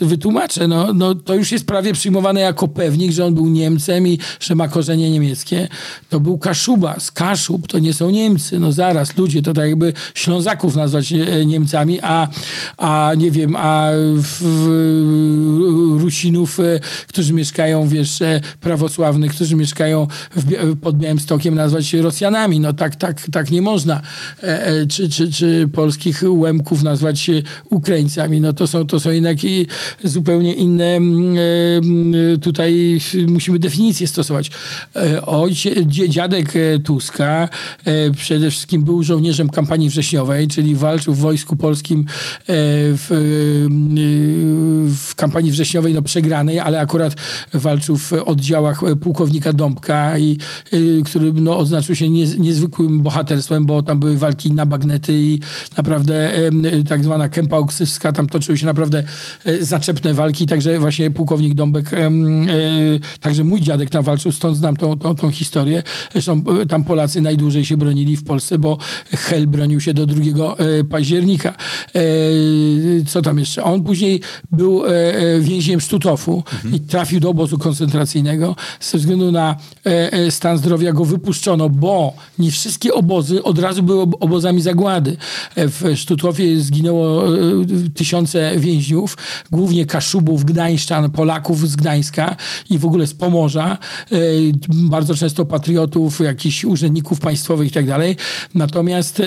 [0.01, 4.19] wytłumaczę, no, no to już jest prawie przyjmowane jako pewnik, że on był Niemcem i
[4.39, 5.67] że ma korzenie niemieckie.
[6.09, 7.11] To był Kaszubas.
[7.11, 8.59] Kaszub to nie są Niemcy.
[8.59, 12.27] No zaraz, ludzie, to tak jakby Ślązaków nazwać e, Niemcami, a,
[12.77, 14.43] a nie wiem, a w,
[15.97, 18.19] w Rusinów, e, którzy mieszkają, wiesz,
[18.61, 22.59] prawosławnych, którzy mieszkają w, pod Białymstokiem nazwać Rosjanami.
[22.59, 24.01] No tak, tak, tak nie można.
[24.89, 27.31] Czy, czy, czy polskich Łemków nazwać
[27.69, 28.41] Ukraińcami.
[28.41, 29.39] No to są, to są jednak
[30.03, 31.36] zupełnie inne, mm,
[32.34, 34.52] e, tutaj musimy definicję stosować.
[34.95, 37.49] E, ojciec, dziadek e, Tuska
[38.18, 42.06] przede wszystkim był żołnierzem kampanii wrześniowej, czyli walczył w Wojsku Polskim
[42.48, 43.07] w,
[44.98, 47.16] w kampanii wrześniowej, no przegranej, ale akurat
[47.53, 50.38] walczył w oddziałach pułkownika Dąbka, i,
[51.06, 55.40] który no, odznaczył się niezwykłym bohaterstwem, bo tam były walki na bagnety i
[55.78, 56.32] naprawdę
[56.90, 59.03] tak zwana kępa oksyska, tam toczyły się naprawdę
[59.61, 62.09] zaczepne walki, także właśnie pułkownik Dąbek, e,
[63.19, 65.83] także mój dziadek tam walczył, stąd znam tą, tą, tą historię.
[66.11, 68.77] Zresztą e, tam Polacy najdłużej się bronili w Polsce, bo
[69.11, 70.55] Hel bronił się do 2
[70.89, 71.53] października.
[73.07, 73.63] Co tam jeszcze?
[73.63, 74.21] On później
[74.51, 74.83] był
[75.39, 76.75] więźniem Sztutofu mhm.
[76.75, 78.55] i trafił do obozu koncentracyjnego.
[78.79, 79.55] Ze względu na
[80.29, 85.17] stan zdrowia go wypuszczono, bo nie wszystkie obozy od razu były obozami zagłady.
[85.55, 87.23] W Sztutofie zginęło
[87.95, 89.09] tysiące więźniów,
[89.52, 92.36] głównie Kaszubów, Gdańszczan, Polaków z Gdańska
[92.69, 93.77] i w ogóle z Pomorza,
[94.11, 94.18] e,
[94.69, 98.15] bardzo często patriotów, jakichś urzędników państwowych i tak dalej.
[98.56, 99.23] Natomiast e,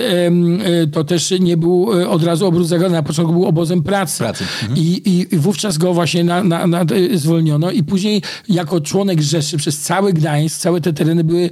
[0.87, 4.19] to też nie był e, od razu obóz zagłady, na początku był obozem pracy.
[4.19, 4.45] pracy.
[4.63, 4.79] Mhm.
[4.79, 6.85] I, I, wówczas go właśnie na, na, na
[7.15, 11.51] zwolniono i później jako członek Rzeszy przez cały Gdańsk, całe te tereny były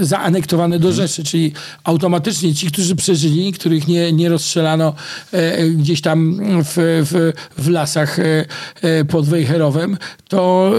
[0.00, 0.94] zaanektowane do mhm.
[0.94, 1.52] Rzeszy, czyli
[1.84, 4.94] automatycznie ci, którzy przeżyli, których nie, nie rozstrzelano
[5.76, 8.16] gdzieś tam tam w, w, w lasach
[9.08, 9.96] pod Wejherowem,
[10.28, 10.72] to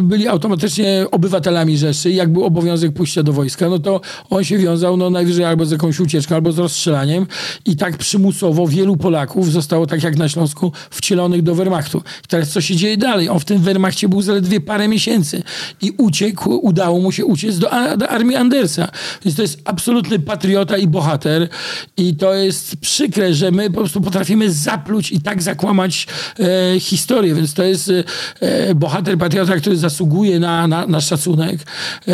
[0.00, 2.10] byli automatycznie obywatelami Rzeszy.
[2.10, 4.00] Jak był obowiązek pójścia do wojska, no to
[4.30, 7.26] on się wiązał no, najwyżej albo z jakąś ucieczką, albo z rozstrzelaniem.
[7.64, 12.02] I tak przymusowo wielu Polaków zostało, tak jak na Śląsku, wcielonych do Wehrmachtu.
[12.28, 13.28] Teraz co się dzieje dalej?
[13.28, 15.42] On w tym Wehrmachcie był zaledwie parę miesięcy
[15.82, 18.88] i uciekł, udało mu się uciec do, do armii Andersa.
[19.24, 21.48] Więc to jest absolutny patriota i bohater.
[21.96, 26.06] I to jest przykre, że my po prostu potrafimy zapluć i tak zakłamać
[26.38, 27.34] e, historię.
[27.34, 27.92] Więc to jest
[28.40, 32.12] e, bohater, patriota, który zasługuje na, na, na szacunek, e,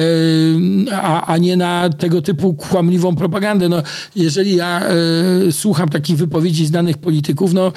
[0.93, 3.69] a, a nie na tego typu kłamliwą propagandę.
[3.69, 3.83] No,
[4.16, 7.73] jeżeli ja e, słucham takich wypowiedzi znanych polityków, no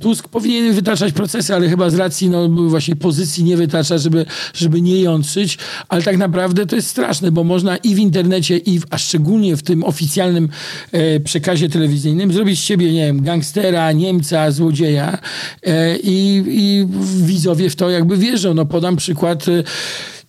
[0.00, 4.80] Tusk powinien wytaczać procesy, ale chyba z racji no, właśnie pozycji nie wytacza, żeby, żeby
[4.82, 5.58] nie jątrzyć,
[5.88, 9.56] ale tak naprawdę to jest straszne, bo można i w internecie, i w, a szczególnie
[9.56, 10.48] w tym oficjalnym
[10.92, 15.18] e, przekazie telewizyjnym zrobić z siebie, nie wiem, gangstera, Niemca, złodzieja
[15.62, 16.86] e, i, i
[17.24, 18.54] widzowie w to jakby wierzą.
[18.54, 19.62] No podam przykład e,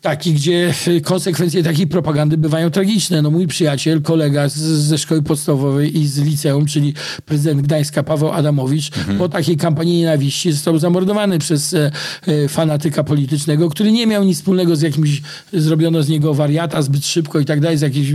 [0.02, 0.74] taki, gdzie
[1.04, 3.22] konsekwencje takiej propagandy bywają tragiczne.
[3.22, 6.94] No mój przyjaciel, kolega z, ze szkoły podstawowej i z liceum, czyli
[7.26, 9.18] prezydent Gdańska Paweł Adamowicz, mhm.
[9.18, 11.92] po takiej kampanii nienawiści został zamordowany przez e,
[12.28, 15.22] e, fanatyka politycznego, który nie miał nic wspólnego z jakimś,
[15.54, 18.08] zrobiono z niego wariata zbyt szybko i tak dalej, z jakąś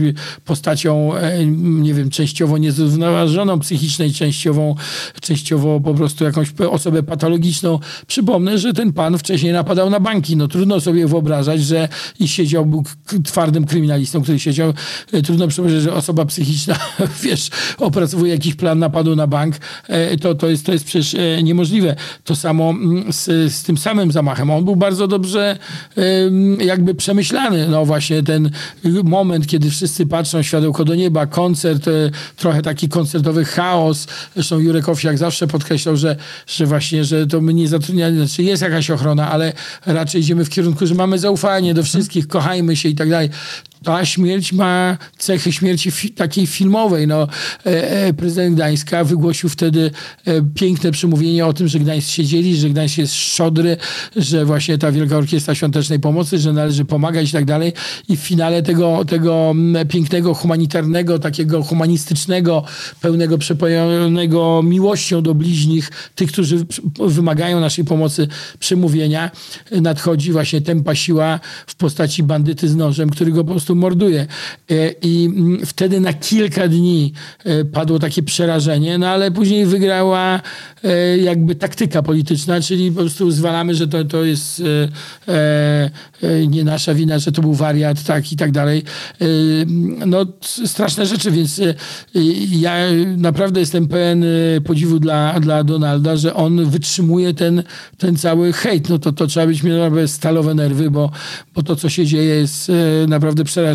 [0.44, 4.74] postacią, e, nie wiem, częściowo niezrównoważoną psychicznej, częściową,
[5.20, 7.78] częściowo po prostu jakąś osobę patologiczną.
[8.06, 10.36] Przypomnę, że ten pan wcześniej napadał na banki.
[10.36, 11.75] No trudno sobie wyobrażać, że
[12.20, 12.84] i siedział, był
[13.24, 14.72] twardym kryminalistą, który siedział.
[15.12, 16.78] E, trudno przypomnieć, że osoba psychiczna,
[17.22, 19.56] wiesz, opracowuje jakiś plan napadu na bank.
[19.88, 21.96] E, to, to, jest, to jest przecież e, niemożliwe.
[22.24, 24.50] To samo mm, z, z tym samym zamachem.
[24.50, 25.58] On był bardzo dobrze
[26.58, 27.68] jakby przemyślany.
[27.68, 28.50] No właśnie ten
[29.04, 31.84] moment, kiedy wszyscy patrzą światełko do nieba, koncert,
[32.36, 34.06] trochę taki koncertowy chaos.
[34.34, 36.16] Zresztą Jurek Owsiak zawsze podkreślał, że,
[36.46, 39.52] że właśnie, że to my nie zatrudniamy, znaczy jest jakaś ochrona, ale
[39.86, 43.30] raczej idziemy w kierunku, że mamy zaufanie do wszystkich, kochajmy się i tak dalej
[43.86, 47.06] ta śmierć ma cechy śmierci fi takiej filmowej.
[47.06, 47.28] No,
[47.66, 49.90] e, e, prezydent Gdańska wygłosił wtedy
[50.24, 53.76] e, piękne przemówienie o tym, że Gdańsk się dzieli, że Gdańsk jest szczodry,
[54.16, 57.72] że właśnie ta Wielka Orkiestra Świątecznej Pomocy, że należy pomagać i tak dalej.
[58.08, 59.54] I w finale tego, tego
[59.88, 62.64] pięknego, humanitarnego, takiego humanistycznego,
[63.00, 66.66] pełnego, przepełnionego miłością do bliźnich, tych, którzy
[67.06, 69.30] wymagają naszej pomocy przemówienia,
[69.70, 74.26] nadchodzi właśnie tempa siła w postaci bandyty z nożem, który go po prostu morduje.
[74.70, 77.12] E, I mm, wtedy na kilka dni
[77.44, 80.40] e, padło takie przerażenie, no ale później wygrała
[80.84, 84.62] e, jakby taktyka polityczna, czyli po prostu zwalamy, że to, to jest
[86.48, 88.82] nie nasza wina, że to był wariat, tak i tak dalej.
[90.06, 91.60] No straszne rzeczy, więc
[92.50, 92.76] ja
[93.16, 94.24] naprawdę jestem pełen
[94.64, 97.62] podziwu dla, dla Donalda, że on wytrzymuje ten,
[97.98, 98.88] ten cały hejt.
[98.88, 101.10] No to, to trzeba być mieć naprawdę stalowe nerwy, bo,
[101.54, 102.72] bo to, co się dzieje jest
[103.08, 103.65] naprawdę przerażające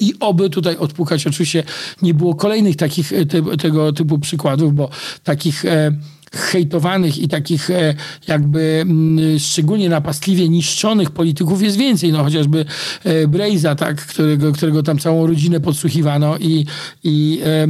[0.00, 1.26] i oby tutaj odpukać.
[1.26, 1.62] Oczywiście
[2.02, 4.90] nie było kolejnych takich te, tego typu przykładów, bo
[5.24, 5.92] takich e,
[6.32, 7.94] hejtowanych i takich e,
[8.28, 12.12] jakby mm, szczególnie napastliwie niszczonych polityków jest więcej.
[12.12, 12.64] No chociażby
[13.04, 16.66] e, Brejza, tak, którego, którego tam całą rodzinę podsłuchiwano i,
[17.04, 17.66] i e,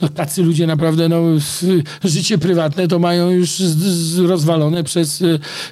[0.00, 1.22] no, tacy ludzie naprawdę no,
[2.04, 3.62] życie prywatne to mają już
[4.26, 5.24] rozwalone przez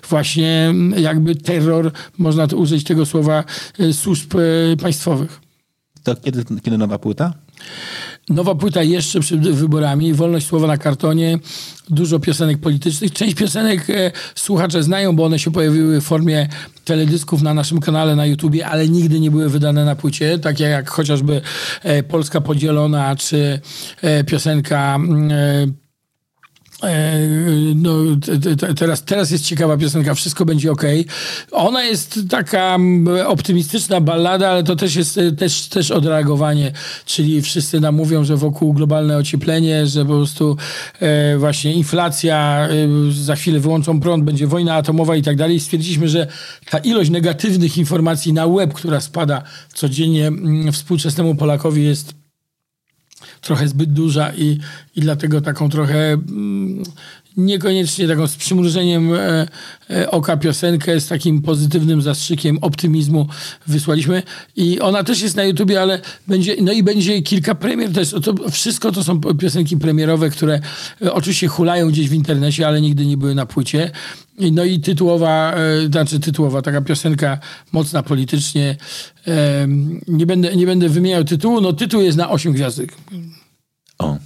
[0.09, 3.45] właśnie jakby terror, można to użyć tego słowa,
[3.93, 4.35] służb
[4.83, 5.41] państwowych.
[6.03, 7.33] To kiedy, kiedy nowa płyta?
[8.31, 11.39] Nowa płyta jeszcze przed wyborami, wolność słowa na kartonie,
[11.91, 13.13] dużo piosenek politycznych.
[13.13, 16.49] Część piosenek e, słuchacze znają, bo one się pojawiły w formie
[16.85, 20.91] teledysków na naszym kanale na YouTubie, ale nigdy nie były wydane na płycie, takie jak
[20.91, 21.41] chociażby
[21.83, 23.61] e, Polska Podzielona, czy
[24.03, 25.86] e, piosenka mm, e,
[27.75, 27.95] no,
[28.77, 30.83] teraz, teraz jest ciekawa piosenka, wszystko będzie ok.
[31.53, 32.79] Ona jest taka
[33.27, 36.73] optymistyczna ballada, ale to też jest e, też, też odreagowanie,
[37.07, 40.57] czyli wszyscy nam mówią, że wokół globalne ocieplenie, że po prostu
[41.01, 42.69] e, właśnie inflacja,
[43.09, 45.61] e, za chwilę wyłączą prąd, będzie wojna atomowa i tak dalej.
[45.61, 46.27] Stwierdziliśmy, że
[46.71, 49.43] ta ilość negatywnych informacji na web, która spada
[49.75, 50.33] codziennie
[50.73, 52.26] współczesnemu Polakowi jest
[53.47, 54.59] trochę zbyt duża i,
[54.97, 56.83] i dlatego taką trochę mm,
[57.37, 59.47] niekoniecznie taką z przymrużeniem e,
[59.91, 63.27] e, oka piosenkę z takim pozytywnym zastrzykiem optymizmu
[63.67, 64.23] wysłaliśmy
[64.57, 68.15] i ona też jest na YouTubie, ale będzie, no i będzie kilka premier, to, jest,
[68.25, 70.61] to wszystko to są piosenki premierowe, które
[71.03, 73.91] e, oczywiście hulają gdzieś w internecie, ale nigdy nie były na płycie.
[74.53, 75.55] No i tytułowa,
[75.91, 77.39] znaczy tytułowa, taka piosenka
[77.73, 78.77] mocna politycznie.
[80.09, 82.93] Nie będę, nie będę wymieniał tytułu, no tytuł jest na osiem gwiazdek.
[83.99, 84.17] O,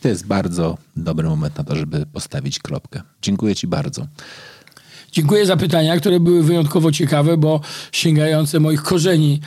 [0.00, 3.02] to jest bardzo dobry moment na to, żeby postawić kropkę.
[3.22, 4.06] Dziękuję Ci bardzo.
[5.12, 7.60] Dziękuję za pytania, które były wyjątkowo ciekawe, bo
[7.92, 9.40] sięgające moich korzeni,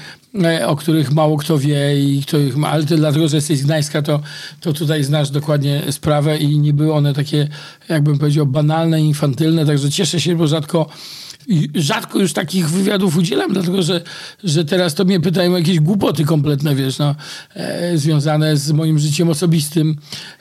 [0.44, 3.64] e, o których mało kto wie i których ma, ale ty dlatego, że jesteś z
[3.64, 4.22] Gdańska, to,
[4.62, 7.48] to tutaj znasz dokładnie sprawę i nie były one takie,
[7.90, 11.27] jakbym powiedział, banalne, infantylne, także cieszę się, bo rzadko i
[11.76, 14.02] rzadko już takich wywiadów udzielam, dlatego że,
[14.44, 17.16] że teraz to mnie pytają jakieś głupoty kompletne, wiesz, no,
[17.56, 19.96] e, związane z moim życiem osobistym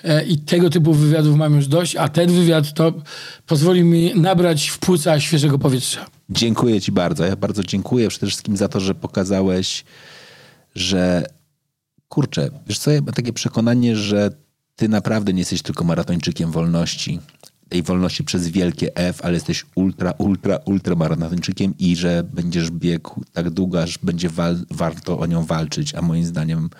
[0.05, 2.93] e, i tego typu wywiadów mam już dość, a ten wywiad to
[3.47, 6.07] pozwoli mi nabrać w płuca świeżego powietrza.
[6.31, 7.25] Dziękuję ci bardzo.
[7.25, 9.85] Ja bardzo dziękuję przede wszystkim za to, że pokazałeś,
[10.75, 11.27] że
[12.09, 14.31] kurczę, wiesz co, ja mam takie przekonanie, że
[14.77, 17.21] ty naprawdę nie jesteś tylko maratończykiem wolności,
[17.69, 23.25] tej wolności przez wielkie F, ale jesteś ultra, ultra, ultra maratończykiem i że będziesz biegł
[23.33, 26.71] tak długo, aż będzie wal- warto o nią walczyć, a moim zdaniem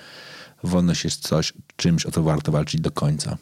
[0.65, 3.37] wolność jest coś, czymś, o co warto walczyć do końca.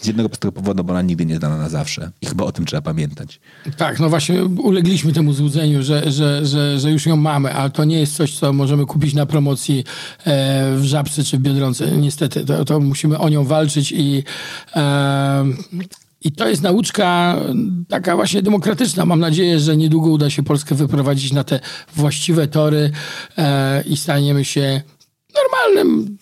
[0.00, 2.10] Z jednego prostego powodu, bo ona nigdy nie jest dana na zawsze.
[2.20, 3.40] I chyba o tym trzeba pamiętać.
[3.76, 7.84] Tak, no właśnie ulegliśmy temu złudzeniu, że, że, że, że już ją mamy, ale to
[7.84, 9.84] nie jest coś, co możemy kupić na promocji
[10.24, 11.90] e, w Żabce czy w Biedronce.
[11.96, 14.22] Niestety, to, to musimy o nią walczyć i...
[14.76, 15.44] E,
[16.20, 17.36] i to jest nauczka
[17.88, 19.06] taka właśnie demokratyczna.
[19.06, 21.60] Mam nadzieję, że niedługo uda się Polskę wyprowadzić na te
[21.96, 22.90] właściwe tory
[23.38, 24.82] e, i staniemy się
[25.34, 26.18] normalnym,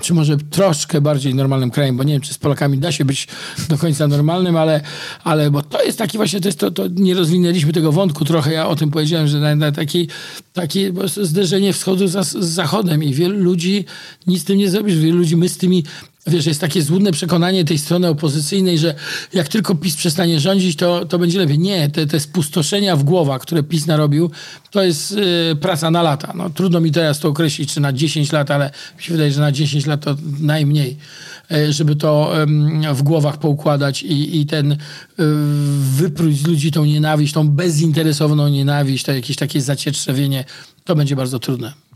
[0.00, 3.28] czy może troszkę bardziej normalnym krajem, bo nie wiem, czy z Polakami da się być
[3.68, 4.80] do końca normalnym, ale,
[5.24, 8.52] ale bo to jest taki właśnie, to jest to, to nie rozwinęliśmy tego wątku trochę,
[8.52, 10.08] ja o tym powiedziałem, że na, na taki,
[10.52, 13.84] takie zderzenie wschodu z, z zachodem i wielu ludzi
[14.26, 15.84] nic z tym nie zrobisz, wielu ludzi my z tymi
[16.26, 18.94] Wiesz, jest takie złudne przekonanie tej strony opozycyjnej, że
[19.32, 21.58] jak tylko PiS przestanie rządzić, to, to będzie lepiej.
[21.58, 24.30] Nie, te, te spustoszenia w głowach, które PiS narobił,
[24.70, 26.32] to jest y, praca na lata.
[26.36, 29.40] No, trudno mi teraz to określić, czy na 10 lat, ale mi się wydaje, że
[29.40, 30.96] na 10 lat to najmniej,
[31.52, 32.42] y, żeby to
[32.90, 34.76] y, w głowach poukładać i, i ten y,
[35.96, 40.44] wypróć z ludzi tą nienawiść, tą bezinteresowną nienawiść, to jakieś takie zacietrzewienie,
[40.84, 41.89] to będzie bardzo trudne.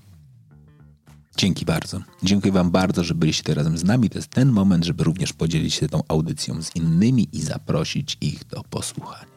[1.36, 2.00] Dzięki bardzo.
[2.22, 4.10] Dziękuję Wam bardzo, że byliście razem z nami.
[4.10, 8.44] To jest ten moment, żeby również podzielić się tą audycją z innymi i zaprosić ich
[8.44, 9.34] do posłuchania.